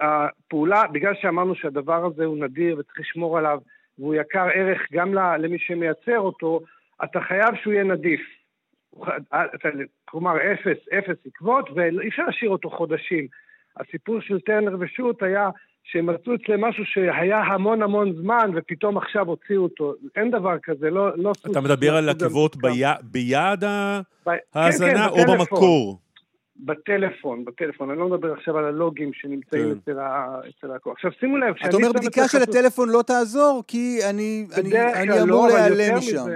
[0.00, 3.58] הפעולה, בגלל שאמרנו שהדבר הזה הוא נדיר וצריך לשמור עליו
[3.98, 6.60] והוא יקר ערך גם למי שמייצר אותו,
[7.04, 8.20] אתה חייב שהוא יהיה נדיף.
[10.04, 13.26] כלומר, אפס, אפס עקבות, ואי אפשר להשאיר אותו חודשים.
[13.76, 15.50] הסיפור של טרנר ושות' היה
[15.84, 19.94] שהם מצאו אצלם משהו שהיה המון המון זמן, ופתאום עכשיו הוציאו אותו.
[20.16, 21.16] אין דבר כזה, לא...
[21.16, 22.56] לא אתה מדבר על עקבות
[23.02, 23.64] ביעד
[24.54, 25.98] ההאזנה כן, כן, או במקור?
[26.58, 29.78] בטלפון, בטלפון, אני לא מדבר עכשיו על הלוגים שנמצאים כן.
[29.82, 30.92] אצל, ה, אצל הלקוח.
[30.92, 35.48] עכשיו שימו לב, אתה אומר בדיקה של הטלפון לא תעזור, כי אני, אני, אני אמור
[35.48, 36.26] לא, להיעלם משם.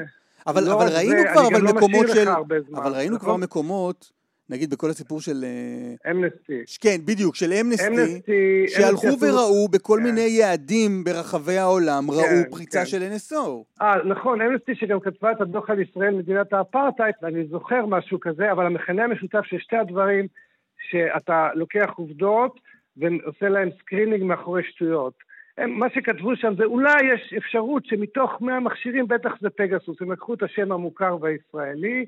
[0.47, 2.29] אבל, לא אבל ראינו כבר אבל לא מקומות של...
[2.75, 3.41] אבל ראינו כבר נכון?
[3.41, 4.13] מקומות
[4.53, 5.45] נגיד בכל הסיפור של...
[5.45, 6.59] אה, אמנסטי.
[6.81, 10.05] כן, בדיוק, של אמנסטי, שהלכו וראו בכל כן.
[10.05, 12.87] מיני יעדים ברחבי העולם, ראו כן, פריצה כן.
[12.87, 13.83] של NSO.
[13.83, 18.53] אה, נכון, אמנסטי שגם כתבה את הדוח על ישראל, מדינת האפרטהייד, ואני זוכר משהו כזה,
[18.53, 20.27] אבל המכנה המשותף של שתי הדברים,
[20.91, 22.61] שאתה לוקח עובדות
[22.97, 25.15] ועושה להם screening מאחורי שטויות.
[25.59, 30.13] הם, מה שכתבו שם זה אולי יש אפשרות שמתוך 100 מכשירים בטח זה פגסוס, הם
[30.13, 32.07] לקחו את השם המוכר והישראלי,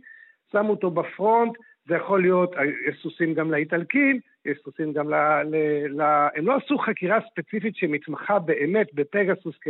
[0.53, 1.53] שמו אותו ב front,
[1.87, 2.55] זה יכול להיות,
[2.89, 5.15] יש סוסים גם לאיטלקים, יש סוסים גם ל...
[5.43, 5.57] ל,
[5.89, 9.69] ל הם לא עשו חקירה ספציפית שמתמחה באמת בפגסוס כ,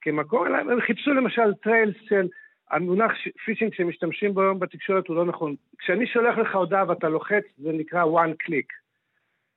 [0.00, 2.28] כמקור, אלא הם חיפשו למשל trails של
[2.70, 3.12] המונח
[3.44, 5.54] phishing שמשתמשים בו היום בתקשורת הוא לא נכון.
[5.78, 8.86] כשאני שולח לך הודעה ואתה לוחץ, זה נקרא one click.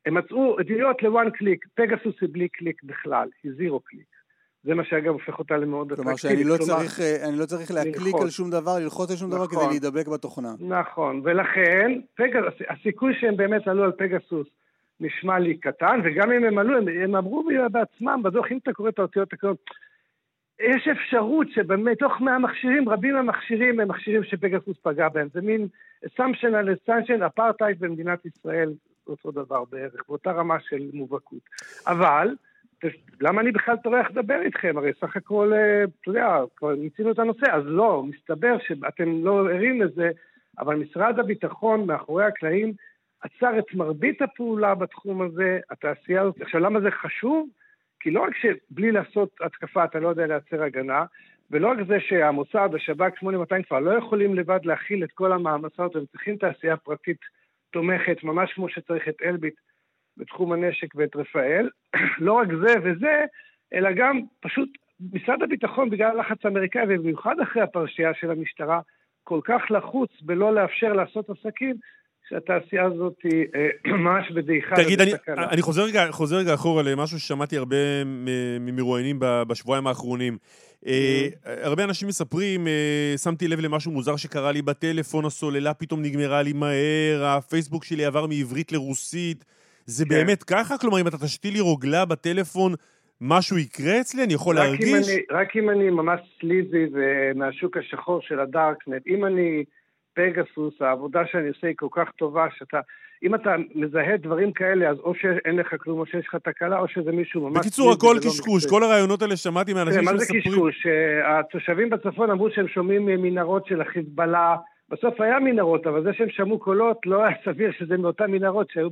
[0.05, 4.18] הם מצאו עדויות ל-one click, פגסוס היא בלי קליק בכלל, היא zero click.
[4.63, 6.19] זה מה שאגב הופך אותה למאוד אטרקטיבית.
[6.21, 8.21] כלומר שאני לא, צריך, אה, לא צריך להקליק ללחוץ.
[8.21, 9.39] על שום דבר, ללחוץ על שום נכון.
[9.39, 9.69] דבר כדי נכון.
[9.69, 10.53] להידבק בתוכנה.
[10.59, 14.47] נכון, ולכן פגס, הסיכוי שהם באמת עלו על פגסוס
[14.99, 18.89] נשמע לי קטן, וגם אם הם עלו, הם, הם אמרו בעצמם בדוח, אם אתה קורא
[18.89, 19.57] את האותיות הקטנות,
[20.59, 25.27] יש אפשרות שבאמת, תוך מהמכשירים, רבים מהמכשירים הם מכשירים שפגסוס פגע בהם.
[25.33, 25.67] זה מין
[26.05, 28.73] assumption על assumption, אפרטהייד במדינת ישראל,
[29.07, 31.39] אותו דבר בערך, באותה רמה של מובהקות.
[31.87, 32.27] אבל,
[33.21, 34.77] למה אני בכלל טורח לדבר איתכם?
[34.77, 39.49] הרי סך הכל, אה, אתה יודע, כבר מיצינו את הנושא, אז לא, מסתבר שאתם לא
[39.49, 40.11] ערים לזה,
[40.59, 42.73] אבל משרד הביטחון מאחורי הקלעים
[43.21, 46.41] עצר את מרבית הפעולה בתחום הזה, התעשייה הזאת.
[46.41, 47.49] עכשיו, למה זה חשוב?
[47.99, 51.05] כי לא רק שבלי לעשות התקפה אתה לא יודע לייצר הגנה,
[51.51, 56.05] ולא רק זה שהמוסד, השב"כ 8200 כבר לא יכולים לבד להכיל את כל המעמסות, הם
[56.11, 57.17] צריכים תעשייה פרטית
[57.71, 59.53] תומכת, ממש כמו שצריך את אלביט
[60.19, 61.69] בתחום הנשק ואת רפאל.
[62.25, 63.23] לא רק זה וזה,
[63.73, 64.69] אלא גם פשוט
[65.13, 68.79] משרד הביטחון, בגלל הלחץ האמריקאי, ובמיוחד אחרי הפרשייה של המשטרה,
[69.23, 71.75] כל כך לחוץ בלא לאפשר לעשות עסקים,
[72.29, 74.75] שהתעשייה הזאת היא אה, ממש בדעיכה.
[74.75, 75.11] תגיד, אני,
[75.51, 78.03] אני חוזר, רגע, חוזר רגע אחורה למשהו ששמעתי הרבה
[78.59, 80.37] ממרואיינים בשבועיים האחרונים.
[80.87, 86.41] אה, הרבה אנשים מספרים, אה, שמתי לב למשהו מוזר שקרה לי בטלפון, הסוללה פתאום נגמרה
[86.41, 89.45] לי מהר, הפייסבוק שלי עבר מעברית לרוסית.
[89.89, 90.09] זה כן.
[90.09, 90.77] באמת ככה?
[90.77, 92.73] כלומר, אם אתה תשתיל לי רוגלה בטלפון,
[93.21, 94.23] משהו יקרה אצלי?
[94.23, 94.89] אני יכול רק להרגיש?
[94.89, 99.63] אם אני, רק אם אני ממש sleazy ומהשוק השחור של הדארקנט, אם אני
[100.13, 102.79] פגסוס, העבודה שאני עושה היא כל כך טובה, שאתה...
[103.23, 106.87] אם אתה מזהה דברים כאלה, אז או שאין לך כלום, או שיש לך תקלה, או
[106.87, 107.57] שזה מישהו ממש...
[107.57, 108.65] בקיצור, הכל קשקוש.
[108.65, 110.17] כל הרעיונות האלה שמעתי מאנשים שמספרים...
[110.17, 110.87] מה זה קשקוש?
[111.25, 114.55] התושבים בצפון אמרו שהם שומעים מנהרות של החיזבאללה.
[114.89, 118.89] בסוף היה מנהרות, אבל זה שהם שמעו קולות, לא היה סביר שזה מאותן מנהרות שהיו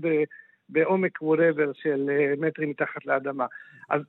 [0.69, 3.45] בעומק whatever של אה, מטרים מתחת לאדמה.
[3.89, 4.02] אז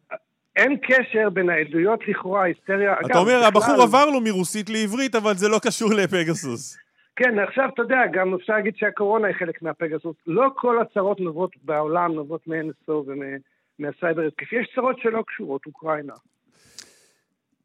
[0.57, 2.95] אין קשר בין העדויות לכאורה, ההיסטריה...
[3.07, 6.79] אתה אומר, הבחור עבר לו מרוסית לעברית, אבל זה לא קשור לפגסוס.
[7.17, 10.17] כן, עכשיו אתה יודע, גם אפשר להגיד שהקורונה היא חלק מהפגסוס.
[10.27, 14.57] לא כל הצרות נובעות בעולם, נובעות מ-NSO ומהסייבר התקפי.
[14.57, 16.13] יש צרות שלא קשורות, אוקראינה.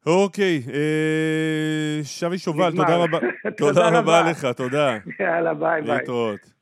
[0.05, 3.19] אוקיי, אה, שבי שובל, תודה רבה.
[3.57, 4.97] תודה רבה לך, תודה.
[5.19, 5.97] יאללה, ביי ביי.
[5.97, 6.52] להתראות.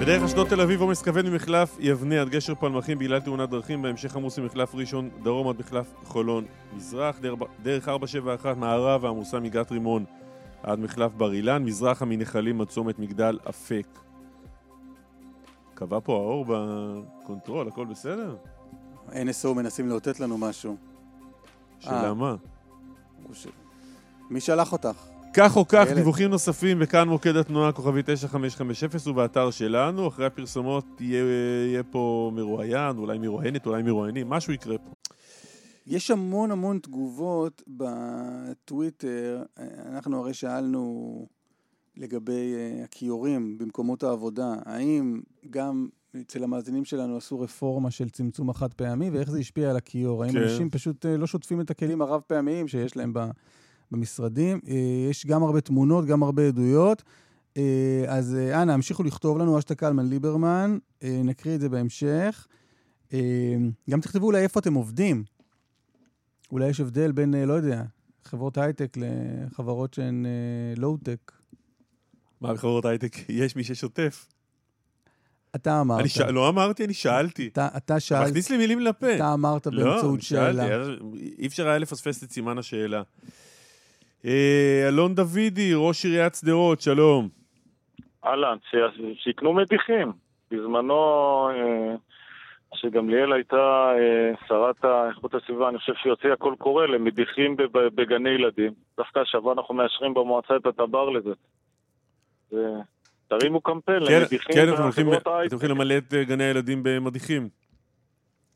[0.00, 4.16] בדרך אשדוד תל אביב עומס כבד ממחלף יבנה עד גשר פלמחים בגלל תאונת דרכים, בהמשך
[4.16, 6.44] עמוס ממחלף ראשון דרום עד מחלף חולון
[6.76, 7.18] מזרח,
[7.62, 10.04] דרך 471 מערב עמוסה מגת רימון
[10.62, 14.11] עד מחלף בר אילן, מזרחה מנחלים עד צומת מגדל אפק.
[15.86, 18.36] כבה פה האור ב control, הכל בסדר?
[19.08, 20.76] NSO מנסים לאותת לנו משהו.
[21.78, 22.14] שאלה אה.
[22.14, 22.36] מה?
[24.30, 25.06] מי שלח אותך?
[25.34, 30.08] כך או כך, דיווחים נוספים וכאן מוקד התנועה כוכבי 9550 ובאתר שלנו.
[30.08, 31.24] אחרי הפרסומות יהיה,
[31.68, 34.90] יהיה פה מרואיין, אולי מרואיינת, אולי מרואיינים, משהו יקרה פה.
[35.86, 39.42] יש המון המון תגובות בטוויטר.
[39.86, 41.26] אנחנו הרי שאלנו
[41.96, 44.54] לגבי אה, הכיורים במקומות העבודה.
[44.64, 45.20] האם
[45.50, 45.88] גם
[46.20, 50.24] אצל המאזינים שלנו עשו רפורמה של צמצום החד פעמי, ואיך זה השפיע על הכיור?
[50.24, 50.42] האם כן.
[50.42, 53.12] אנשים פשוט אה, לא שוטפים את הכלים הרב פעמיים שיש להם.
[53.90, 54.60] במשרדים.
[54.68, 57.02] אה, יש גם הרבה תמונות, גם הרבה עדויות.
[58.08, 62.46] אז אנא, המשיכו לכתוב לנו, האשטאג קלמן ליברמן, נקריא את זה בהמשך.
[63.90, 65.24] גם תכתבו אולי איפה אתם עובדים.
[66.52, 67.82] אולי יש הבדל בין, לא יודע,
[68.24, 70.26] חברות הייטק לחברות שהן
[70.76, 71.32] לואו-טק.
[72.42, 74.26] מה, בחברות הייטק יש מי ששוטף?
[75.56, 76.00] אתה אמרת.
[76.00, 76.20] אני ש...
[76.20, 77.48] לא אמרתי, אני שאלתי.
[77.52, 78.28] אתה, אתה שאלת.
[78.28, 79.16] מכניס לי מילים לפה.
[79.16, 80.66] אתה אמרת לא, באמצעות לא, שאלה.
[80.66, 81.04] שאלתי,
[81.38, 83.02] אי אפשר היה לפספס את סימן השאלה.
[84.24, 87.28] אה, אלון דוידי, ראש עיריית שדרות, שלום.
[88.24, 88.56] אהלן,
[89.14, 90.12] שיקנו מדיחים.
[90.50, 90.94] בזמנו,
[91.50, 91.94] אה,
[92.74, 98.72] שגמליאל הייתה אה, שרת איכות הסביבה, אני חושב שהיא הוציאה קול קורא למדיחים בגני ילדים.
[98.96, 101.32] דווקא השבוע אנחנו מאשרים במועצה את הטבר לזה.
[103.28, 104.96] תרימו קמפיין כן, למדיחים כן, ההייטק.
[104.96, 105.16] כן,
[105.46, 107.48] אתם הולכים למלא את גני הילדים במדיחים.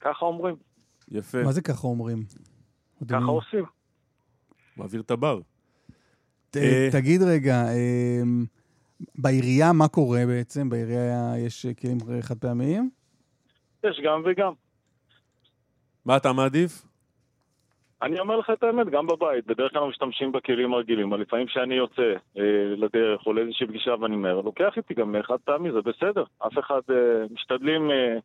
[0.00, 0.56] ככה אומרים.
[1.10, 1.42] יפה.
[1.42, 2.24] מה זה ככה אומרים?
[3.08, 3.64] ככה עושים.
[4.76, 5.40] מעביר את הבר.
[6.56, 8.44] אה, תגיד רגע, אמ,
[9.14, 10.68] בעירייה מה קורה בעצם?
[10.68, 12.90] בעירייה יש כלים חד פעמיים?
[13.84, 14.52] יש גם וגם.
[16.04, 16.85] מה אתה מעדיף?
[18.02, 19.46] אני אומר לך את האמת, גם בבית.
[19.46, 22.42] בדרך כלל משתמשים בכלים הרגילים, אבל לפעמים כשאני יוצא אה,
[22.76, 26.24] לדרך או לאיזושהי פגישה ואני אומר, לוקח איתי גם חד פעמי, זה בסדר.
[26.46, 28.16] אף אחד, אה, משתדלים אה,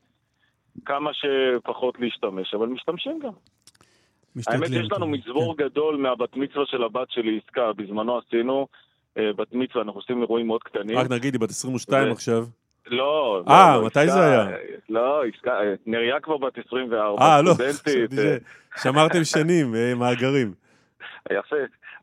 [0.85, 3.31] כמה שפחות להשתמש, אבל משתמשים גם.
[4.47, 5.63] האמת שיש לנו מצבור כן.
[5.63, 7.73] גדול מהבת מצווה של הבת שלי, עסקה.
[7.73, 8.67] בזמנו עשינו
[9.17, 10.97] אה, בת מצווה, אנחנו עושים אירועים מאוד קטנים.
[10.97, 12.11] רק נגיד, היא בת 22 ו...
[12.11, 12.45] עכשיו.
[12.87, 14.57] לא, אה, לא, מתי עסקה, זה היה?
[14.89, 15.23] לא,
[15.85, 17.51] נריה כבר בת 24, אה, לא,
[18.83, 20.53] שמרתם שנים, אה, מאגרים.
[21.31, 21.55] יפה,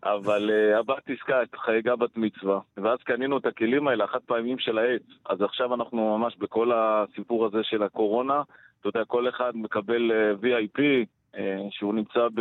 [0.04, 4.78] אבל uh, הבת עסקה חייגה בת מצווה, ואז קנינו את הכלים האלה, החד פעמים של
[4.78, 5.02] העץ.
[5.28, 8.42] אז עכשיו אנחנו ממש בכל הסיפור הזה של הקורונה,
[8.80, 10.80] אתה יודע, כל אחד מקבל uh, VIP,
[11.36, 12.40] אה, שהוא נמצא ב...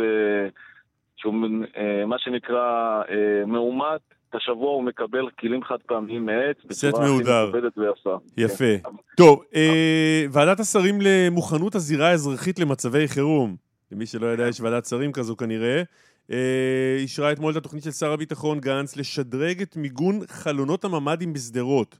[1.16, 1.34] שהוא
[1.76, 8.18] אה, מה שנקרא אה, מאומת, את השבוע הוא מקבל כלים חד פעמיים מעץ, מכובדת ויפה.
[8.36, 8.64] יפה.
[8.84, 8.90] כן.
[9.16, 13.56] טוב, אה, ועדת השרים למוכנות הזירה האזרחית למצבי חירום,
[13.92, 15.82] למי שלא ידע, יש ועדת שרים כזו כנראה,
[16.30, 21.98] אה, אישרה אתמול את התוכנית של שר הביטחון גנץ לשדרג את מיגון חלונות הממ"דים בשדרות.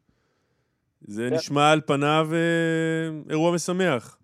[1.00, 1.34] זה כן.
[1.34, 4.18] נשמע על פניו אה, אירוע משמח.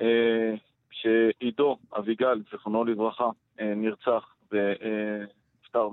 [0.00, 0.54] אה,
[0.90, 3.30] שעידו אביגל, זיכרונו לברכה,
[3.60, 5.88] אה, נרצח ונפטר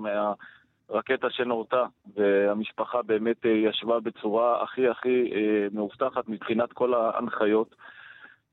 [0.90, 1.84] רקטה שנורתה,
[2.16, 5.30] והמשפחה באמת ישבה בצורה הכי הכי
[5.72, 7.74] מאובטחת מבחינת כל ההנחיות.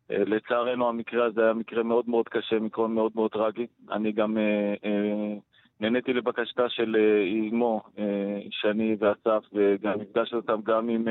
[0.10, 3.68] לצערנו המקרה הזה היה מקרה מאוד מאוד קשה, מקרה מאוד מאוד טרגי.
[3.92, 4.38] אני גם
[5.80, 6.96] נהניתי לבקשתה של
[7.26, 7.82] אימו,
[8.50, 11.08] שני ואסף, וגם נפגשתי אותם גם עם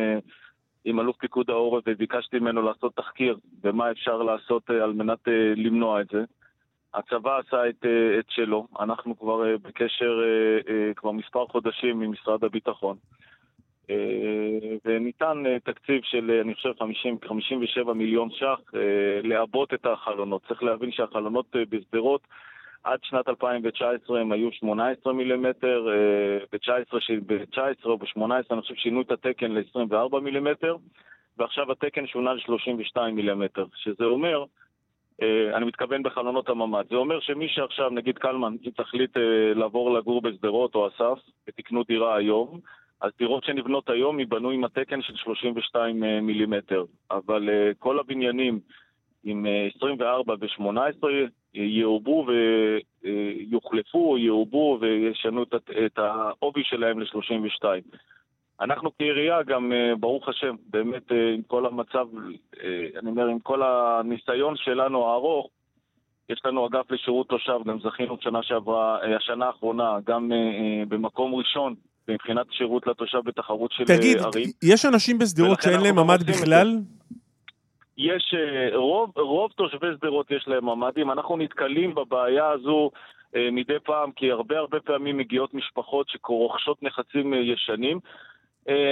[0.85, 5.53] עם אלוף פיקוד העורף וביקשתי ממנו לעשות תחקיר ומה אפשר לעשות אה, על מנת אה,
[5.57, 6.24] למנוע את זה.
[6.94, 10.20] הצבא עשה את, אה, את שלו, אנחנו כבר בקשר
[10.97, 12.97] כבר מספר חודשים עם משרד הביטחון.
[14.85, 18.60] וניתן תקציב של, אני חושב, 50, 57 מיליון ש"ח
[19.23, 20.43] לעבות את החלונות.
[20.48, 22.20] צריך להבין שהחלונות בשדרות
[22.85, 28.20] עד שנת 2019 הם היו 18 מילימטר, אה, ב-19 או ב-18
[28.51, 30.77] אני חושב שינו את התקן ל-24 מילימטר,
[31.39, 34.44] ועכשיו התקן שונה ל-32 מילימטר, שזה אומר, אה,
[35.55, 40.22] אני מתכוון בחלונות הממ"ד, זה אומר שמי שעכשיו, נגיד קלמן, אם תחליט אה, לעבור לגור
[40.22, 42.60] בשדרות או אסף, ותקנו דירה היום,
[43.01, 47.48] אז דירות שנבנות היום ייבנו עם התקן של 32 מילימטר, אבל
[47.78, 48.60] כל הבניינים
[49.24, 51.06] עם 24 ו-18
[51.55, 52.26] יעובו
[53.02, 55.43] ויוחלפו, יעובו וישנו
[55.86, 57.64] את העובי שלהם ל-32.
[58.62, 62.06] אנחנו כעירייה גם, אה, ברוך השם, באמת אה, עם כל המצב,
[62.62, 65.48] אה, אני אומר, עם כל הניסיון שלנו הארוך,
[66.28, 70.30] יש לנו אגף לשירות תושב, גם זכינו שנה שעברה, השנה האחרונה, גם
[70.89, 71.74] במקום ראשון
[72.09, 74.30] מבחינת שירות לתושב בתחרות של תגיד, ערים.
[74.30, 76.78] תגיד, יש אנשים בשדרות שאין להם ממ"ד בכלל?
[77.98, 78.34] יש,
[78.74, 82.90] רוב, רוב תושבי שדרות יש להם ממ"דים, אנחנו נתקלים בבעיה הזו
[83.52, 88.01] מדי פעם, כי הרבה הרבה פעמים מגיעות משפחות שרוכשות נכסים ישנים.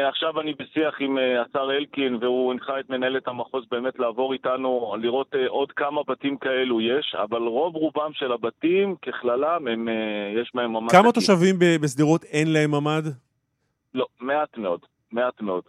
[0.08, 5.34] עכשיו אני בשיח עם השר אלקין, והוא הנחה את מנהלת המחוז באמת לעבור איתנו, לראות
[5.48, 9.88] עוד כמה בתים כאלו יש, אבל רוב רובם של הבתים, ככללם, הם,
[10.42, 10.90] יש בהם ממ"ד.
[10.90, 13.02] כמה תושבים בשדרות אין להם ממ"ד?
[13.94, 14.80] לא, מעט מאוד,
[15.12, 15.62] מעט מאוד.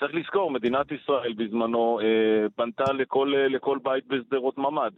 [0.00, 4.90] צריך לזכור, מדינת ישראל בזמנו אה, בנתה לכל, אה, לכל בית בשדרות ממ"ד.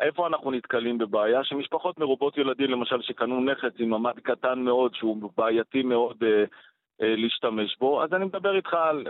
[0.00, 1.44] איפה אנחנו נתקלים בבעיה?
[1.44, 6.44] שמשפחות מרובות ילדים, למשל, שקנו נכס עם ממ"ד קטן מאוד, שהוא בעייתי מאוד אה, אה,
[7.00, 9.04] להשתמש בו, אז אני מדבר איתך על...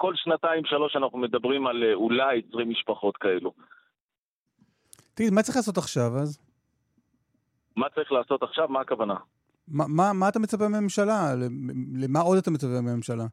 [0.00, 3.52] כל שנתיים, שלוש אנחנו מדברים על אה, אולי 20 משפחות כאלו.
[5.14, 6.38] תגיד, מה צריך לעשות עכשיו אז?
[7.76, 8.68] מה צריך לעשות עכשיו?
[8.68, 9.14] מה הכוונה?
[9.68, 11.34] מה, מה, מה אתה מצפה מהממשלה?
[12.02, 13.24] למה עוד אתה מצפה מהממשלה?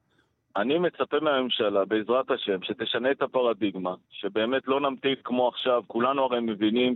[0.55, 6.39] אני מצפה מהממשלה, בעזרת השם, שתשנה את הפרדיגמה, שבאמת לא נמתין כמו עכשיו, כולנו הרי
[6.39, 6.95] מבינים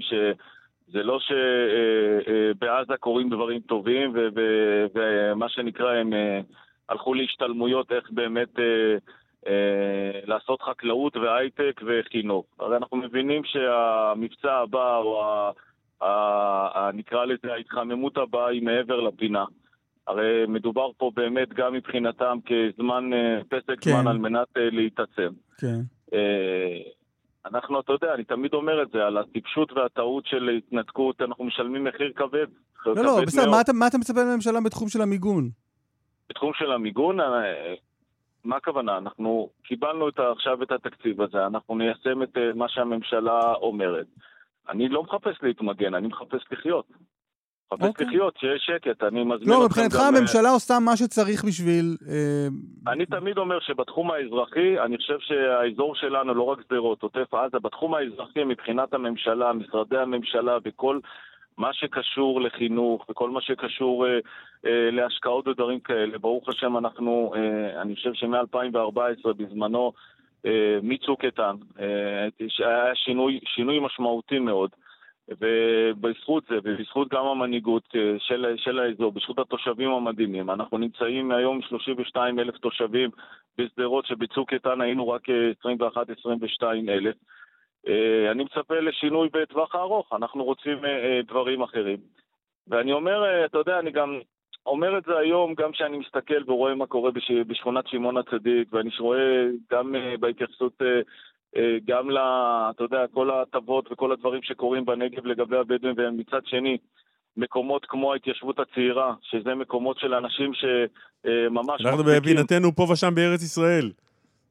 [0.87, 4.13] שזה לא שבעזה קורים דברים טובים,
[4.93, 6.39] ומה שנקרא, הם אה,
[6.89, 8.97] הלכו להשתלמויות איך באמת אה,
[9.47, 12.45] אה, לעשות חקלאות והייטק וחינוך.
[12.59, 15.51] הרי אנחנו מבינים שהמבצע הבא, או
[16.93, 19.45] נקרא לזה ההתחממות הבאה, היא מעבר לפינה.
[20.07, 23.91] הרי מדובר פה באמת גם מבחינתם כזמן, אה, פסק כן.
[23.91, 25.33] זמן על מנת אה, להתעצם.
[25.57, 25.81] כן.
[27.45, 31.43] אה, אנחנו, אתה יודע, אני תמיד אומר את זה, על הטיפשות והטעות של התנתקות, אנחנו
[31.43, 32.45] משלמים מחיר כבד.
[32.85, 35.49] לא, כבד לא, בסדר, מה אתה, מה אתה מצפה מהממשלה בתחום של המיגון?
[36.29, 37.17] בתחום של המיגון,
[38.43, 38.97] מה הכוונה?
[38.97, 44.07] אנחנו קיבלנו את, עכשיו את התקציב הזה, אנחנו ניישם את מה שהממשלה אומרת.
[44.69, 46.85] אני לא מחפש להתמגן, אני מחפש לחיות.
[47.73, 48.05] חפש אוקיי.
[48.05, 51.97] לחיות, שיש שקט, אני מזמין לא, מבחינתך אה, הממשלה עושה מה שצריך בשביל...
[52.09, 52.47] אה,
[52.93, 57.93] אני תמיד אומר שבתחום האזרחי, אני חושב שהאזור שלנו, לא רק שדרות, עוטף עזה, בתחום
[57.93, 60.99] האזרחי מבחינת הממשלה, משרדי הממשלה וכל
[61.57, 64.19] מה שקשור לחינוך וכל מה שקשור אה,
[64.65, 69.91] אה, להשקעות ודברים כאלה, ברוך השם אנחנו, אה, אני חושב שמ-2014 בזמנו,
[70.45, 72.27] אה, מצוק איתן, אה,
[72.59, 74.69] היה שינוי, שינוי משמעותי מאוד.
[75.29, 81.61] ובזכות זה, ובזכות גם המנהיגות אה, של, של האזור, בזכות התושבים המדהימים, אנחנו נמצאים היום
[81.61, 83.09] 32 אלף תושבים
[83.57, 87.15] בשדרות, שבצוק איתן היינו רק 21-22 אלף.
[87.87, 91.97] אה, אני מצפה לשינוי בטווח הארוך, אנחנו רוצים אה, דברים אחרים.
[92.67, 94.19] ואני אומר, אתה יודע, אני גם
[94.65, 97.11] אומר את זה היום, גם כשאני מסתכל ורואה מה קורה
[97.47, 101.01] בשכונת שמעון הצדיק, ואני רואה גם בהתייחסות אה,
[101.85, 102.17] גם ל...
[102.69, 106.77] אתה יודע, כל ההטבות וכל הדברים שקורים בנגב לגבי הבדואים, ומצד שני,
[107.37, 111.85] מקומות כמו ההתיישבות הצעירה, שזה מקומות של אנשים שממש...
[111.85, 113.91] אנחנו בהבינתנו פה ושם בארץ ישראל.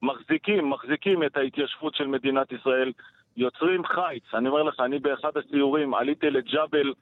[0.02, 2.92] מחזיקים, מחזיקים את ההתיישבות של מדינת ישראל,
[3.36, 4.34] יוצרים חיץ.
[4.34, 6.92] אני אומר לך, אני באחד הסיורים עליתי לג'בל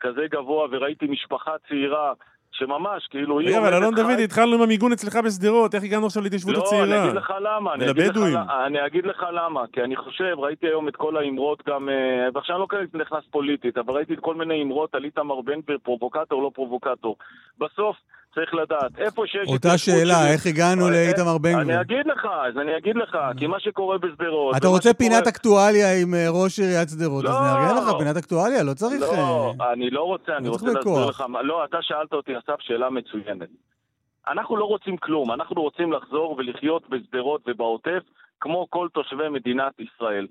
[0.00, 2.12] כזה גבוה וראיתי משפחה צעירה
[2.58, 3.36] שממש, כאילו...
[3.36, 6.86] רגע, אבל אלון דוד, התחלנו עם המיגון אצלך בשדרות, איך הגענו עכשיו להתיישבות הצעירה?
[6.86, 7.72] לא, אני אגיד לך למה.
[7.80, 8.36] ולבדואים.
[8.66, 12.56] אני אגיד לך למה, כי אני חושב, ראיתי היום את כל האמרות גם, אה, ועכשיו
[12.56, 16.42] אני לא נכנס פוליטית, אבל ראיתי את כל מיני אמרות על איתמר בן גביר, פרובוקטור,
[16.42, 17.16] לא פרובוקטור.
[17.58, 17.96] בסוף,
[18.36, 19.48] צריך לדעת, איפה שיש...
[19.48, 21.62] אותה שאלה, איך הגענו לאיתמר בן גביר?
[21.62, 24.56] אני אגיד לך, אז אני אגיד לך, כי מה שקורה בשדרות...
[24.56, 28.74] אתה רוצה פינת אקטואליה עם אה, ראש עיריית שדרות, אז נארגן לך פינת אקטואליה, לא
[28.74, 29.02] צריך...
[29.02, 31.24] לא, אני לא רוצה, אני רוצה להסביר לך...
[31.42, 33.48] לא, אתה שאלת אותי, אסף, שאלה מצוינת.
[34.28, 38.02] אנחנו לא רוצים כלום, אנחנו רוצים לחזור ולחיות בשדרות ובעוטף
[38.40, 40.26] כמו כל תושבי מדינת ישראל.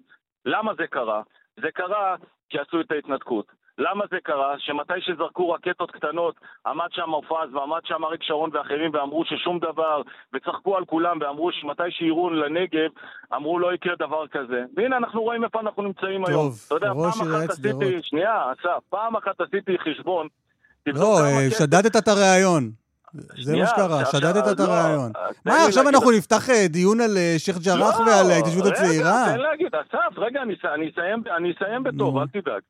[0.45, 1.21] למה זה קרה?
[1.61, 2.15] זה קרה
[2.49, 3.45] כי עשו את ההתנתקות.
[3.77, 4.55] למה זה קרה?
[4.59, 6.35] שמתי שזרקו רקטות קטנות,
[6.65, 10.01] עמד שם מופז ועמד שם אריק שרון ואחרים ואמרו ששום דבר,
[10.33, 12.89] וצחקו על כולם ואמרו שמתי שיירו לנגב,
[13.35, 14.63] אמרו לא יקרה דבר כזה.
[14.75, 16.51] והנה אנחנו רואים איפה אנחנו נמצאים טוב, היום.
[16.67, 17.83] טוב, ראש עיריית שדרות.
[18.01, 20.27] שנייה, אסף, פעם אחת עשיתי חשבון.
[20.87, 22.71] לא, אה, שדדת את הראיון.
[23.13, 25.11] זה מה שקרה, שדדת את לא, הרעיון.
[25.45, 29.23] מה, עכשיו אנחנו נפתח אה, דיון על אה, שייח' ג'ראח לא, ועל ההתיישבות הצעירה?
[29.23, 30.41] רגע, תן להגיד, אסף, רגע,
[31.37, 32.61] אני אסיים בטוב, אל תדאג.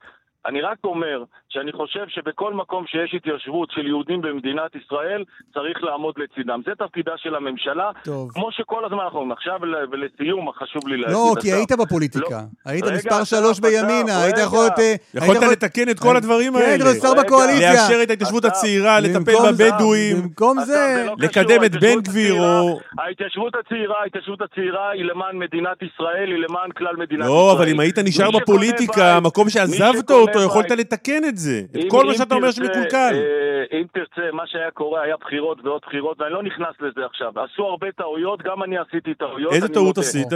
[0.48, 5.24] אני רק אומר שאני חושב שבכל מקום שיש התיישבות של יהודים במדינת ישראל,
[5.54, 6.62] צריך לעמוד לצידם.
[6.66, 7.92] זה תפקידה של הממשלה.
[8.04, 8.32] טוב.
[8.32, 9.32] כמו שכל הזמן אנחנו אומרים.
[9.32, 9.60] עכשיו
[9.92, 11.16] ולסיום, חשוב לי להגיד...
[11.16, 12.40] לא, כי היית בפוליטיקה.
[12.66, 12.72] לא.
[12.72, 14.80] היית רגע, מספר שלוש בימינה, היית יכול להיות...
[14.80, 16.84] אה, יכולת לתקן את כל הדברים כן, האלה.
[16.84, 17.74] כן, היית שר בקואליציה.
[17.74, 20.22] לאשר את ההתיישבות הצעירה, לטפל בבדואים.
[20.22, 21.04] במקום זה...
[21.06, 22.80] לא לקדם את בן גביר או...
[23.00, 27.30] ההתיישבות הצעירה, ההתיישבות הצעירה היא למען מדינת ישראל, היא למען כלל מדינת ישראל.
[27.30, 31.62] לא, אבל אם היית נשאר בפוליטיקה, המקום שעזבת אותו, יכולת לתקן את זה.
[31.76, 33.14] את כל מה שאתה אומר שמקולקל.
[33.14, 37.32] אה, אם תרצה, מה שהיה קורה היה בחירות ועוד בחירות, ואני לא נכנס לזה עכשיו.
[37.40, 39.54] עשו הרבה טעויות, גם אני עשיתי טעויות.
[39.54, 40.28] איזה טעות עשית?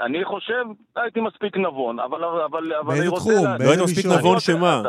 [0.00, 0.64] אני חושב,
[0.96, 2.20] הייתי מספיק נבון, אבל...
[2.86, 3.46] באיזה תחום?
[3.60, 4.82] לא היית מספיק נבון שמה?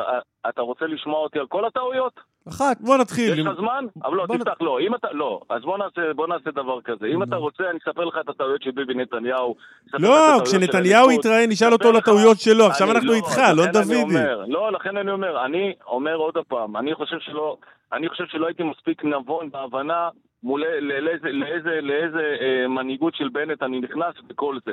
[0.49, 2.19] אתה רוצה לשמוע אותי על כל הטעויות?
[2.49, 2.81] אחת.
[2.81, 3.33] בוא נתחיל.
[3.33, 3.85] יש לך זמן?
[4.03, 4.79] אבל לא, תפתח, לא.
[4.79, 5.41] אם אתה, לא.
[5.49, 7.05] אז בוא נעשה, בוא נעשה דבר כזה.
[7.05, 9.55] אם אתה רוצה, אני אספר לך את הטעויות של ביבי נתניהו.
[9.93, 12.65] לא, כשנתניהו יתראיין, נשאל אותו לטעויות שלו.
[12.65, 14.03] עכשיו אנחנו איתך, לא דודי.
[14.47, 15.45] לא, לכן אני אומר.
[15.45, 17.57] אני אומר עוד פעם, אני חושב שלא,
[17.93, 20.09] אני חושב שלא הייתי מספיק נבון בהבנה
[20.45, 24.71] מול לאיזה, לאיזה, לאיזה אה, מנהיגות של בנט אני נכנס וכל זה.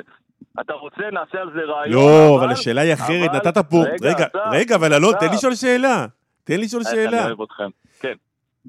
[0.61, 1.93] אתה רוצה, נעשה על זה רעיון.
[1.93, 3.77] לא, אבל השאלה היא אחרת, נתת פה...
[4.01, 6.05] רגע, רגע, אבל אלון, תן לי לשאול שאלה.
[6.43, 7.19] תן לי לשאול שאלה.
[7.19, 7.69] אני אוהב אתכם,
[7.99, 8.13] כן.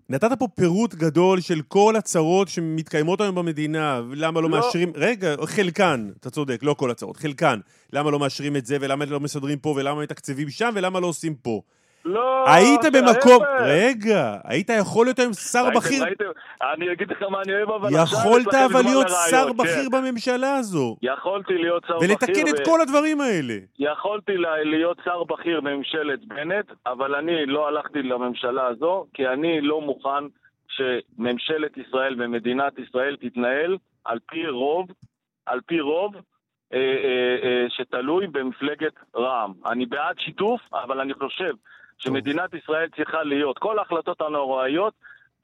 [0.08, 4.92] נתת פה פירוט גדול של כל הצרות שמתקיימות היום במדינה, ולמה לא, לא מאשרים...
[4.96, 7.60] רגע, חלקן, אתה צודק, לא כל הצרות, חלקן.
[7.92, 11.34] למה לא מאשרים את זה, ולמה לא מסדרים פה, ולמה מתקצבים שם, ולמה לא עושים
[11.34, 11.60] פה.
[12.04, 13.42] לא, היית במקום...
[13.60, 16.04] רגע, היית יכול להיות היום שר בכיר...
[16.74, 17.88] אני אגיד לך מה אני אוהב, אבל...
[18.02, 20.96] יכולת אבל להיות שר בכיר בממשלה הזו.
[21.02, 22.10] יכולתי להיות שר בכיר...
[22.10, 23.54] ולתקן את כל הדברים האלה.
[23.78, 24.32] יכולתי
[24.64, 30.24] להיות שר בכיר בממשלת בנט, אבל אני לא הלכתי לממשלה הזו, כי אני לא מוכן
[30.68, 34.86] שממשלת ישראל ומדינת ישראל תתנהל על פי רוב,
[35.46, 39.52] על פי רוב, אה, אה, אה, שתלוי במפלגת רע"מ.
[39.66, 41.54] אני בעד שיתוף, אבל אני חושב
[41.98, 44.94] שמדינת ישראל צריכה להיות, כל ההחלטות הנוראיות,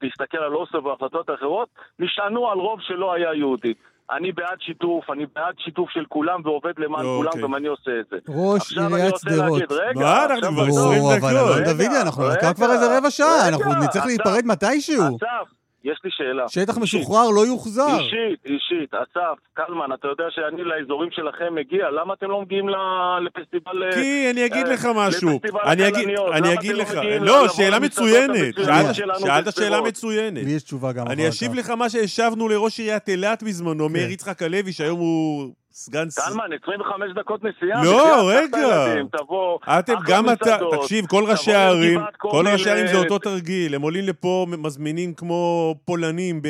[0.03, 1.69] תסתכל על אוסלו והחלטות אחרות,
[1.99, 3.73] נשענו על רוב שלא היה יהודי.
[4.11, 7.41] אני בעד שיתוף, אני בעד שיתוף של כולם ועובד למען לא, כולם, אוקיי.
[7.41, 8.17] גם אני עושה את זה.
[8.27, 9.61] ראש עיריית שדרות.
[9.95, 11.23] מה, אנחנו כבר 20 דקות.
[11.23, 15.03] אבל אלון דוידי, אנחנו נקע כבר איזה רבע שעה, אנחנו נצטרך להיפרד מתישהו.
[15.03, 15.51] אסף,
[15.83, 16.49] יש לי שאלה.
[16.49, 17.97] שטח משוחרר לא יוחזר.
[17.99, 18.93] אישית, אישית.
[18.93, 22.65] אסף, קלמן, אתה יודע שאני לאזורים שלכם מגיע, למה אתם לא מגיעים
[23.25, 23.91] לפסטיבל...
[23.93, 25.39] כי אני אגיד לך משהו.
[25.63, 28.55] אני אגיד, אני אגיד לך, לא, שאלה מצוינת.
[29.19, 30.43] שאלת שאלה מצוינת.
[30.43, 31.19] לי יש תשובה גם אחר כך.
[31.19, 34.13] אני אשיב לך מה שהשבנו לראש עיריית אילת בזמנו, מאיר כן.
[34.13, 36.07] יצחק הלוי, שהיום הוא סגן...
[36.15, 37.83] קלמן, 25 דקות נסיעה.
[37.83, 38.93] לא, רגע.
[39.79, 43.75] אתם, גם אתה, תקשיב, כל ראשי הערים, כל ראשי הערים זה אותו תרגיל.
[43.75, 46.47] הם עולים לפה, מזמינים כמו פולנים ב...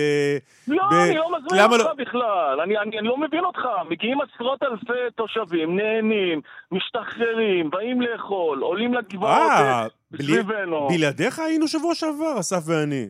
[0.68, 2.60] לא, אני לא מזמין לא- אותך בכלל.
[2.62, 3.62] אני לא מבין אותך.
[3.90, 6.42] מגיעים עשרות אלפי תושבים, נהנים,
[6.72, 9.86] משתחררים, באים לאכול, עולים לגבעות אה,
[10.18, 10.88] סביבנו.
[10.88, 13.08] בלעדיך היינו שבוע שעבר, אסף ואני.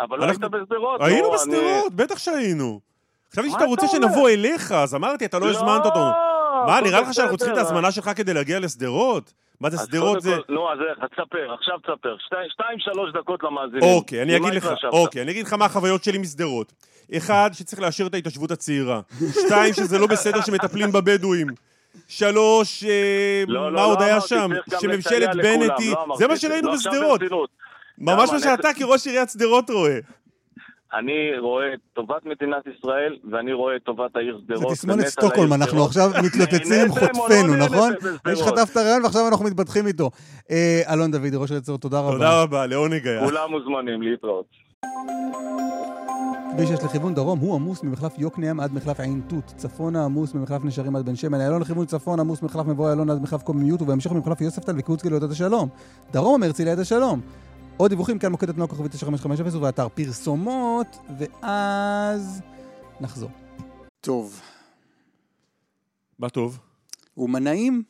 [0.00, 1.00] אבל לא היית בשדרות.
[1.00, 2.87] היינו בשדרות, בטח שהיינו.
[3.32, 6.12] חשבתי שאתה רוצה שנבוא אליך, אז אמרתי, אתה לא הזמנת אותו.
[6.66, 9.32] מה, נראה לך שאנחנו צריכים את ההזמנה שלך כדי להגיע לשדרות?
[9.60, 10.36] מה זה, שדרות זה...
[10.48, 10.78] לא, אז
[11.10, 12.16] תספר, עכשיו תספר.
[12.48, 13.82] שתיים, שלוש דקות למאזינים.
[13.82, 16.72] אוקיי, אני אגיד לך, אוקיי, אני אגיד לך מה החוויות שלי משדרות.
[17.16, 19.00] אחד, שצריך לאשר את ההתיישבות הצעירה.
[19.46, 21.46] שתיים, שזה לא בסדר שמטפלים בבדואים.
[22.08, 24.50] שלוש, אה, לא, מה עוד היה שם?
[24.80, 25.94] שממשלת בנט היא...
[26.18, 27.20] זה מה שראינו בשדרות.
[27.98, 29.98] ממש מה שאתה כראש עיריית שדרות רואה.
[30.94, 34.68] אני רואה את טובת מדינת ישראל, ואני רואה את טובת העיר שדרות.
[34.68, 37.92] זה תסמונת סטוקהולם, אנחנו עכשיו מתלוצצים עם חוטפינו, נכון?
[38.32, 40.10] יש חטפת רעיון ועכשיו אנחנו מתבדחים איתו.
[40.50, 42.12] אה, אלון דודי, ראש היצור, תודה רבה.
[42.12, 43.24] תודה רבה, לעונג היה.
[43.24, 44.46] כולם מוזמנים להתראות.
[46.56, 49.44] כביש 6 לכיוון דרום הוא עמוס ממחלף יוקנעם עד מחלף עין תות.
[49.44, 51.40] צפונה עמוס ממחלף נשרים עד בן שמן.
[51.40, 55.22] איילון לכיוון צפון עמוס ממחלף מבוא איילון עד מחלף קוממיות ובהמשך ממחלף יוספטל וקיבוץ גלויות
[55.22, 55.68] עד השלום.
[56.12, 57.20] דרום הרצליה עד השלום.
[57.78, 62.40] עוד דיווחים כאן מוקד התנועה כוכבית 9550 ובאתר פרסומות, ואז
[63.00, 63.30] נחזור.
[64.00, 64.40] טוב.
[66.18, 66.58] מה טוב?
[67.16, 67.82] ומנעים?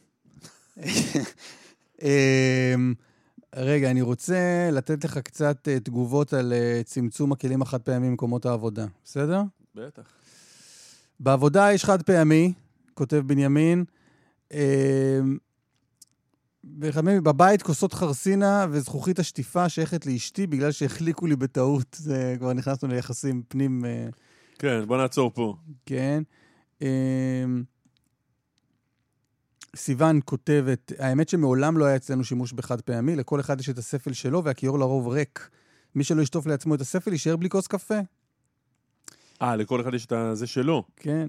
[2.02, 2.94] אמ,
[3.56, 8.47] רגע, אני רוצה לתת לך קצת uh, תגובות על uh, צמצום הכלים החד פעמיים במקומות
[8.47, 9.43] העבודה, בסדר?
[9.74, 10.02] בטח.
[11.20, 12.52] בעבודה יש חד פעמי,
[12.94, 13.85] כותב בנימין.
[16.81, 21.97] Uh, בבית כוסות חרסינה וזכוכית השטיפה שייכת לאשתי בגלל שהחליקו לי בטעות.
[21.99, 23.85] זה כבר נכנסנו ליחסים פנים...
[24.59, 25.57] כן, בוא נעצור פה.
[25.86, 26.23] כן.
[29.77, 34.12] סיוון כותבת, האמת שמעולם לא היה אצלנו שימוש בחד פעמי, לכל אחד יש את הספל
[34.12, 35.51] שלו והכיור לרוב ריק.
[35.95, 37.99] מי שלא ישטוף לעצמו את הספל יישאר בלי כוס קפה.
[39.43, 40.85] אה, לכל אחד יש את זה שלו.
[40.97, 41.28] כן.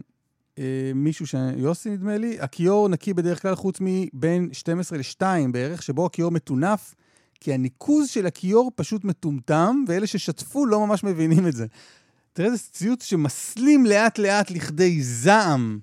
[0.59, 1.35] אה, מישהו ש...
[1.57, 6.95] יוסי נדמה לי, הכיור נקי בדרך כלל חוץ מבין 12 ל-2 בערך, שבו הכיור מטונף,
[7.39, 11.65] כי הניקוז של הכיור פשוט מטומטם, ואלה ששטפו לא ממש מבינים את זה.
[12.33, 15.79] תראה איזה ציוץ שמסלים לאט לאט לכדי זעם.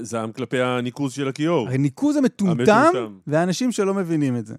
[0.00, 1.68] זעם כלפי הניקוז של הכיור.
[1.68, 2.92] הניקוז המטומטם,
[3.26, 4.54] ואנשים שלא מבינים את זה.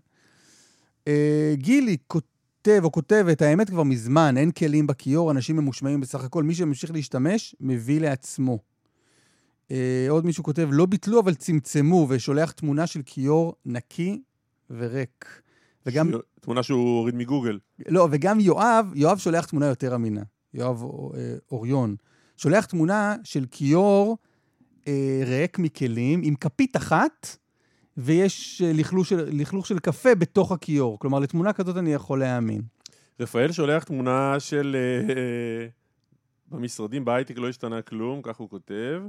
[1.07, 6.43] אה, גילי כותב או כותבת, האמת כבר מזמן, אין כלים בכיור, אנשים ממושמעים בסך הכל,
[6.43, 8.59] מי שממשיך להשתמש, מביא לעצמו.
[9.71, 14.21] אה, עוד מישהו כותב, לא ביטלו אבל צמצמו, ושולח תמונה של כיור נקי
[14.69, 15.41] וריק.
[15.85, 16.11] וגם...
[16.11, 16.15] ש...
[16.41, 17.59] תמונה שהוא הוריד מגוגל.
[17.87, 20.21] לא, וגם יואב, יואב שולח תמונה יותר אמינה.
[20.53, 21.95] יואב אה, אוריון.
[22.37, 24.17] שולח תמונה של כיור
[24.87, 27.37] אה, ריק מכלים, עם כפית אחת,
[27.97, 30.99] ויש אה, לכלוך של, לכלוך של קפה בתוך הכיור.
[30.99, 32.61] כלומר, לתמונה כזאת אני יכול להאמין.
[33.19, 34.75] רפאל שולח תמונה של...
[34.75, 35.67] אה, אה,
[36.51, 39.01] במשרדים בהייטק לא השתנה כלום, כך הוא כותב.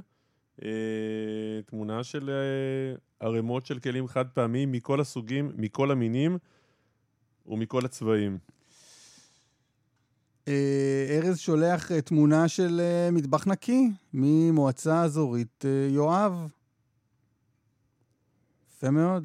[0.65, 6.39] אה, תמונה של אה, ערימות של כלים חד פעמיים מכל הסוגים, מכל המינים
[7.47, 8.39] ומכל הצבעים.
[10.49, 12.81] אה, ארז שולח תמונה של
[13.13, 16.49] מטבח נקי ממועצה אזורית יואב.
[18.77, 19.25] יפה מאוד.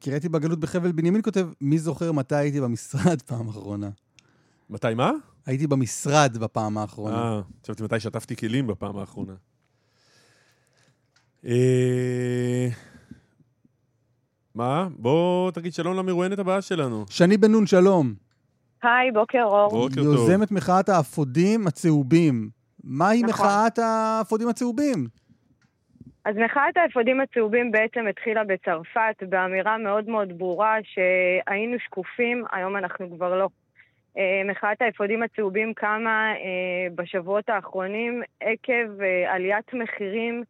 [0.00, 3.90] קראתי בגלות בחבל בנימין כותב, מי זוכר מתי הייתי במשרד פעם אחרונה?
[4.70, 5.10] מתי מה?
[5.46, 7.16] הייתי במשרד בפעם האחרונה.
[7.16, 9.32] אה, חשבתי מתי שטפתי כלים בפעם האחרונה.
[14.54, 14.88] מה?
[14.96, 17.04] בוא תגיד שלום למרואיינת הבאה שלנו.
[17.10, 18.14] שני בן נון, שלום.
[18.82, 19.70] היי, בוקר אור.
[19.70, 20.04] בוקר טוב.
[20.04, 22.50] יוזמת מחאת האפודים הצהובים.
[22.84, 23.46] מהי נכון.
[23.46, 25.06] מחאת האפודים הצהובים?
[26.24, 33.16] אז מחאת האפודים הצהובים בעצם התחילה בצרפת באמירה מאוד מאוד ברורה שהיינו שקופים, היום אנחנו
[33.16, 33.48] כבר לא.
[34.18, 40.42] אה, מחאת האפודים הצהובים קמה אה, בשבועות האחרונים עקב אה, עליית מחירים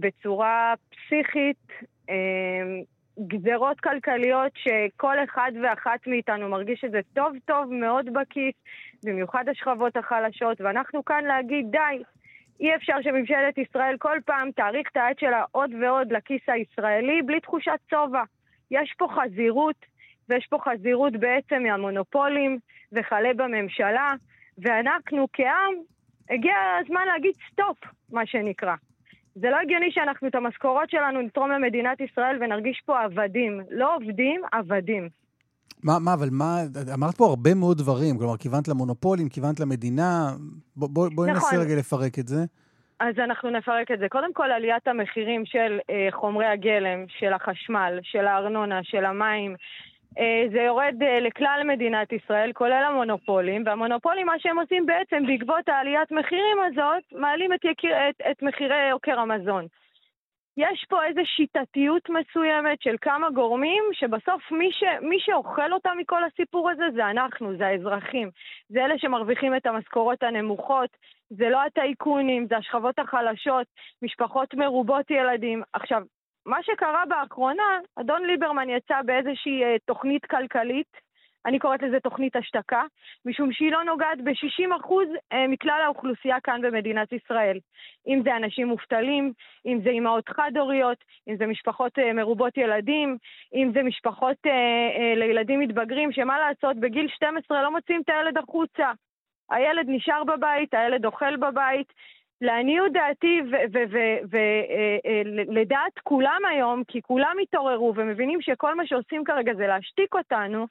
[0.00, 1.66] בצורה פסיכית,
[3.26, 8.54] גזרות כלכליות שכל אחד ואחת מאיתנו מרגיש את זה טוב טוב מאוד בכיס,
[9.04, 12.02] במיוחד השכבות החלשות, ואנחנו כאן להגיד די,
[12.60, 17.40] אי אפשר שממשלת ישראל כל פעם תאריך את העט שלה עוד ועוד לכיס הישראלי בלי
[17.40, 18.22] תחושת שובע.
[18.70, 19.86] יש פה חזירות,
[20.30, 22.58] ויש פה חזירות בעצם מהמונופולים
[22.92, 24.12] וכלה בממשלה,
[24.58, 25.74] ואנחנו כעם,
[26.30, 27.78] הגיע הזמן להגיד סטופ,
[28.12, 28.74] מה שנקרא.
[29.34, 33.60] זה לא הגיוני שאנחנו את המשכורות שלנו נתרום למדינת ישראל ונרגיש פה עבדים.
[33.70, 35.08] לא עובדים, עבדים.
[35.82, 36.56] מה, מה, אבל מה,
[36.94, 40.30] אמרת פה הרבה מאוד דברים, כלומר, כיוונת למונופולים, כיוונת למדינה,
[40.76, 41.34] בואי בוא, בוא נכון.
[41.34, 42.44] ננסה רגע לפרק את זה.
[43.00, 44.08] אז אנחנו נפרק את זה.
[44.08, 49.54] קודם כל, עליית המחירים של אה, חומרי הגלם, של החשמל, של הארנונה, של המים,
[50.52, 56.10] זה יורד אה, לכלל מדינת ישראל, כולל המונופולים, והמונופולים, מה שהם עושים בעצם, בעקבות העליית
[56.10, 59.66] מחירים הזאת, מעלים את, יקיר, את, את מחירי יוקר המזון.
[60.56, 66.24] יש פה איזו שיטתיות מסוימת של כמה גורמים, שבסוף מי, ש, מי שאוכל אותם מכל
[66.24, 68.30] הסיפור הזה זה אנחנו, זה האזרחים.
[68.68, 70.90] זה אלה שמרוויחים את המשכורות הנמוכות,
[71.30, 73.66] זה לא הטייקונים, זה השכבות החלשות,
[74.02, 75.62] משפחות מרובות ילדים.
[75.72, 76.02] עכשיו,
[76.46, 81.10] מה שקרה באחרונה, אדון ליברמן יצא באיזושהי אה, תוכנית כלכלית,
[81.46, 82.82] אני קוראת לזה תוכנית השתקה,
[83.24, 84.92] משום שהיא לא נוגעת ב-60%
[85.32, 87.58] אה, מכלל האוכלוסייה כאן במדינת ישראל.
[88.08, 89.32] אם זה אנשים מובטלים,
[89.66, 90.98] אם זה אימהות חד-הוריות,
[91.28, 93.16] אם זה משפחות אה, מרובות ילדים,
[93.54, 94.36] אם זה משפחות
[95.16, 98.92] לילדים מתבגרים, שמה לעשות, בגיל 12 לא מוציאים את הילד החוצה.
[99.50, 101.92] הילד נשאר בבית, הילד אוכל בבית.
[102.40, 103.40] לעניות דעתי
[105.48, 110.66] ולדעת כולם היום, כי כולם התעוררו ומבינים שכל מה שעושים כרגע זה להשתיק אותנו,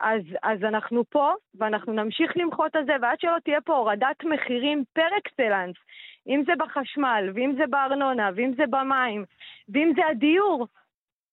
[0.00, 4.84] אז, אז אנחנו פה, ואנחנו נמשיך למחות על זה, ועד שלא תהיה פה הורדת מחירים
[4.92, 5.76] פר אקסלנס,
[6.28, 9.24] אם זה בחשמל, ואם זה בארנונה, ואם זה במים,
[9.68, 10.66] ואם זה הדיור,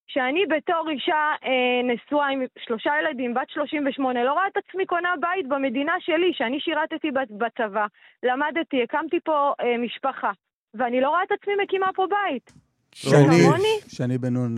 [0.07, 5.09] שאני בתור אישה אה, נשואה עם שלושה ילדים, בת 38, לא רואה את עצמי קונה
[5.21, 7.85] בית במדינה שלי, שאני שירתתי בצבא,
[8.23, 10.31] למדתי, הקמתי פה אה, משפחה,
[10.73, 12.51] ואני לא רואה את עצמי מקימה פה בית.
[12.95, 14.55] שני, שני בן נון,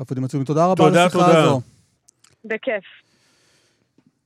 [0.00, 1.60] עפודים עצומים, תודה רבה על השיחה הזו.
[2.44, 2.84] בכיף.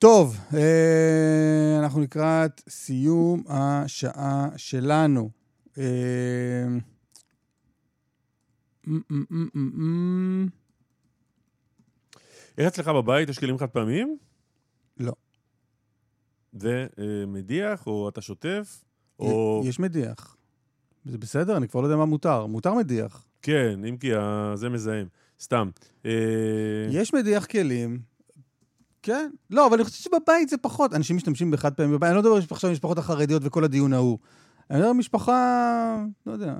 [0.02, 5.30] טוב, אה, אנחנו לקראת סיום השעה שלנו.
[5.78, 5.84] אה,
[12.58, 14.16] איך אצלך בבית יש כלים חד פעמיים?
[14.98, 15.12] לא.
[16.52, 18.84] זה אה, מדיח, או אתה שוטף,
[19.18, 19.62] או...
[19.64, 20.36] יש מדיח.
[21.04, 22.46] זה בסדר, אני כבר לא יודע מה מותר.
[22.46, 23.24] מותר מדיח.
[23.42, 24.10] כן, אם כי
[24.54, 25.06] זה מזהם.
[25.40, 25.70] סתם.
[26.90, 28.00] יש מדיח כלים,
[29.02, 29.30] כן.
[29.50, 30.94] לא, אבל אני חושב שבבית זה פחות.
[30.94, 32.08] אנשים משתמשים בחד פעמים בבית.
[32.08, 34.18] אני לא מדבר עכשיו על משפחות החרדיות וכל הדיון ההוא.
[34.70, 36.54] אני מדבר על משפחה, לא יודע,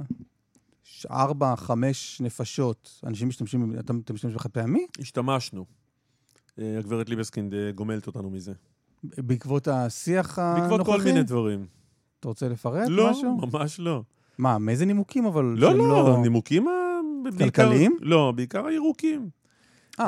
[1.10, 3.00] ארבע, חמש נפשות.
[3.06, 4.86] אנשים משתמשים, אתה, אתה משתמש בחד פעמי?
[4.98, 5.64] השתמשנו.
[6.58, 8.52] אה, הגברת ליבסקינד אה, גומלת אותנו מזה.
[9.04, 10.60] בעקבות השיח הנוכחי?
[10.60, 11.66] בעקבות כל מיני דברים.
[12.20, 13.38] אתה רוצה לפרט לא, משהו?
[13.40, 14.02] לא, ממש לא.
[14.38, 15.44] מה, מאיזה נימוקים אבל?
[15.44, 16.66] לא, לא, לא, נימוקים...
[17.38, 17.96] כלכליים?
[18.00, 19.28] לא, בעיקר הירוקים.
[20.00, 20.06] אה,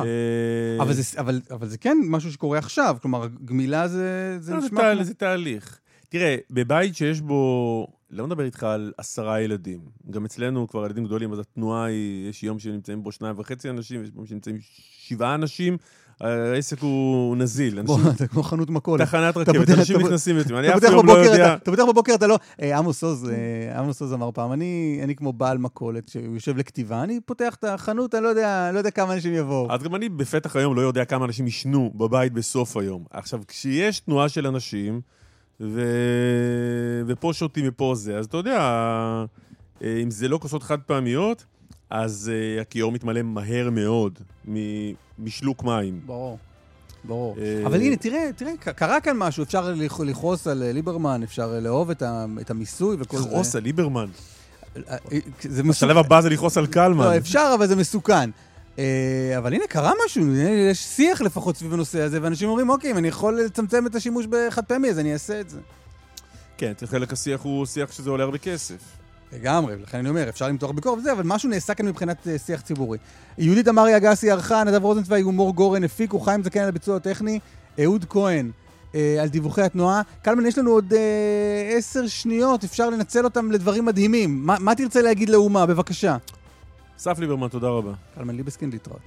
[0.81, 4.83] אבל, זה, אבל, אבל זה כן משהו שקורה עכשיו, כלומר, גמילה זה, זה לא, נשמע...
[4.83, 5.05] זה, כמו...
[5.05, 5.81] זה תהליך.
[6.09, 9.81] תראה, בבית שיש בו, לא מדבר איתך על עשרה ילדים,
[10.11, 14.03] גם אצלנו כבר ילדים גדולים, אז התנועה היא, יש יום שנמצאים בו שניים וחצי אנשים,
[14.03, 14.57] יש יום שנמצאים
[14.99, 15.77] שבעה אנשים,
[16.21, 17.81] העסק הוא נזיל.
[18.17, 19.07] אתה כמו חנות מכולת.
[19.07, 20.59] תחנת רכבת, אנשים נכנסים ויוצאים.
[20.59, 21.55] אני אף פעם לא יודע...
[21.55, 22.39] אתה פותח בבוקר, אתה לא...
[22.63, 27.03] אה, עמוס עוז, אה, עמוס עוז אמר פעם, אני כמו בעל מכולת שהוא יושב לכתיבה,
[27.03, 29.73] אני פותח את החנות, אני לא יודע לא כמה אנשים יבואו.
[29.73, 33.05] אז גם אני בפתח היום לא יודע כמה אנשים ישנו בבית בסוף היום.
[33.11, 35.01] עכשיו, כשיש תנועה של אנשים,
[37.07, 38.59] ופה שותים ופה זה, אז אתה יודע,
[39.83, 41.45] אה, אם זה לא כוסות חד פעמיות,
[41.91, 42.31] אז
[42.61, 44.19] הכיור מתמלא מהר מאוד
[45.19, 46.01] משלוק מים.
[46.07, 46.39] ברור.
[47.05, 47.37] ברור.
[47.37, 49.75] Uh, אבל הנה, תראה, תראה, קרה כאן משהו, אפשר
[50.05, 53.29] לכעוס על ליברמן, אפשר לאהוב את, המיסוי וכל זה.
[53.29, 54.07] לכעוס על ליברמן?
[55.71, 57.05] השלב הבא זה לכעוס על קלמן.
[57.05, 58.31] לא, אפשר, אבל זה מסוכן.
[59.39, 60.35] אבל הנה, קרה משהו,
[60.71, 64.27] יש שיח לפחות סביב הנושא הזה, ואנשים אומרים, אוקיי, אם אני יכול לצמצם את השימוש
[64.27, 65.59] בחד פעמי, אז אני אעשה את זה.
[66.59, 68.77] כן, חלק השיח הוא שיח שזה עולה הרבה כסף.
[69.35, 72.61] לגמרי, לכן אני אומר, אפשר למתוח ביקורת וזה, אבל משהו נעשה כאן מבחינת uh, שיח
[72.61, 72.99] ציבורי.
[73.39, 77.39] יהודית אמרי אגסי ערכה, נדב רוזנצוויג ומור גורן הפיקו, חיים זקן על הביצוע הטכני,
[77.83, 78.51] אהוד כהן
[78.93, 80.03] uh, על דיווחי התנועה.
[80.23, 80.97] קלמן, יש לנו עוד uh,
[81.77, 84.47] עשר שניות, אפשר לנצל אותם לדברים מדהימים.
[84.47, 85.67] מה, מה תרצה להגיד לאומה?
[85.67, 86.17] בבקשה.
[86.99, 87.93] אסף ליברמן, תודה רבה.
[88.15, 89.01] קלמן ליבסקין, להתראות.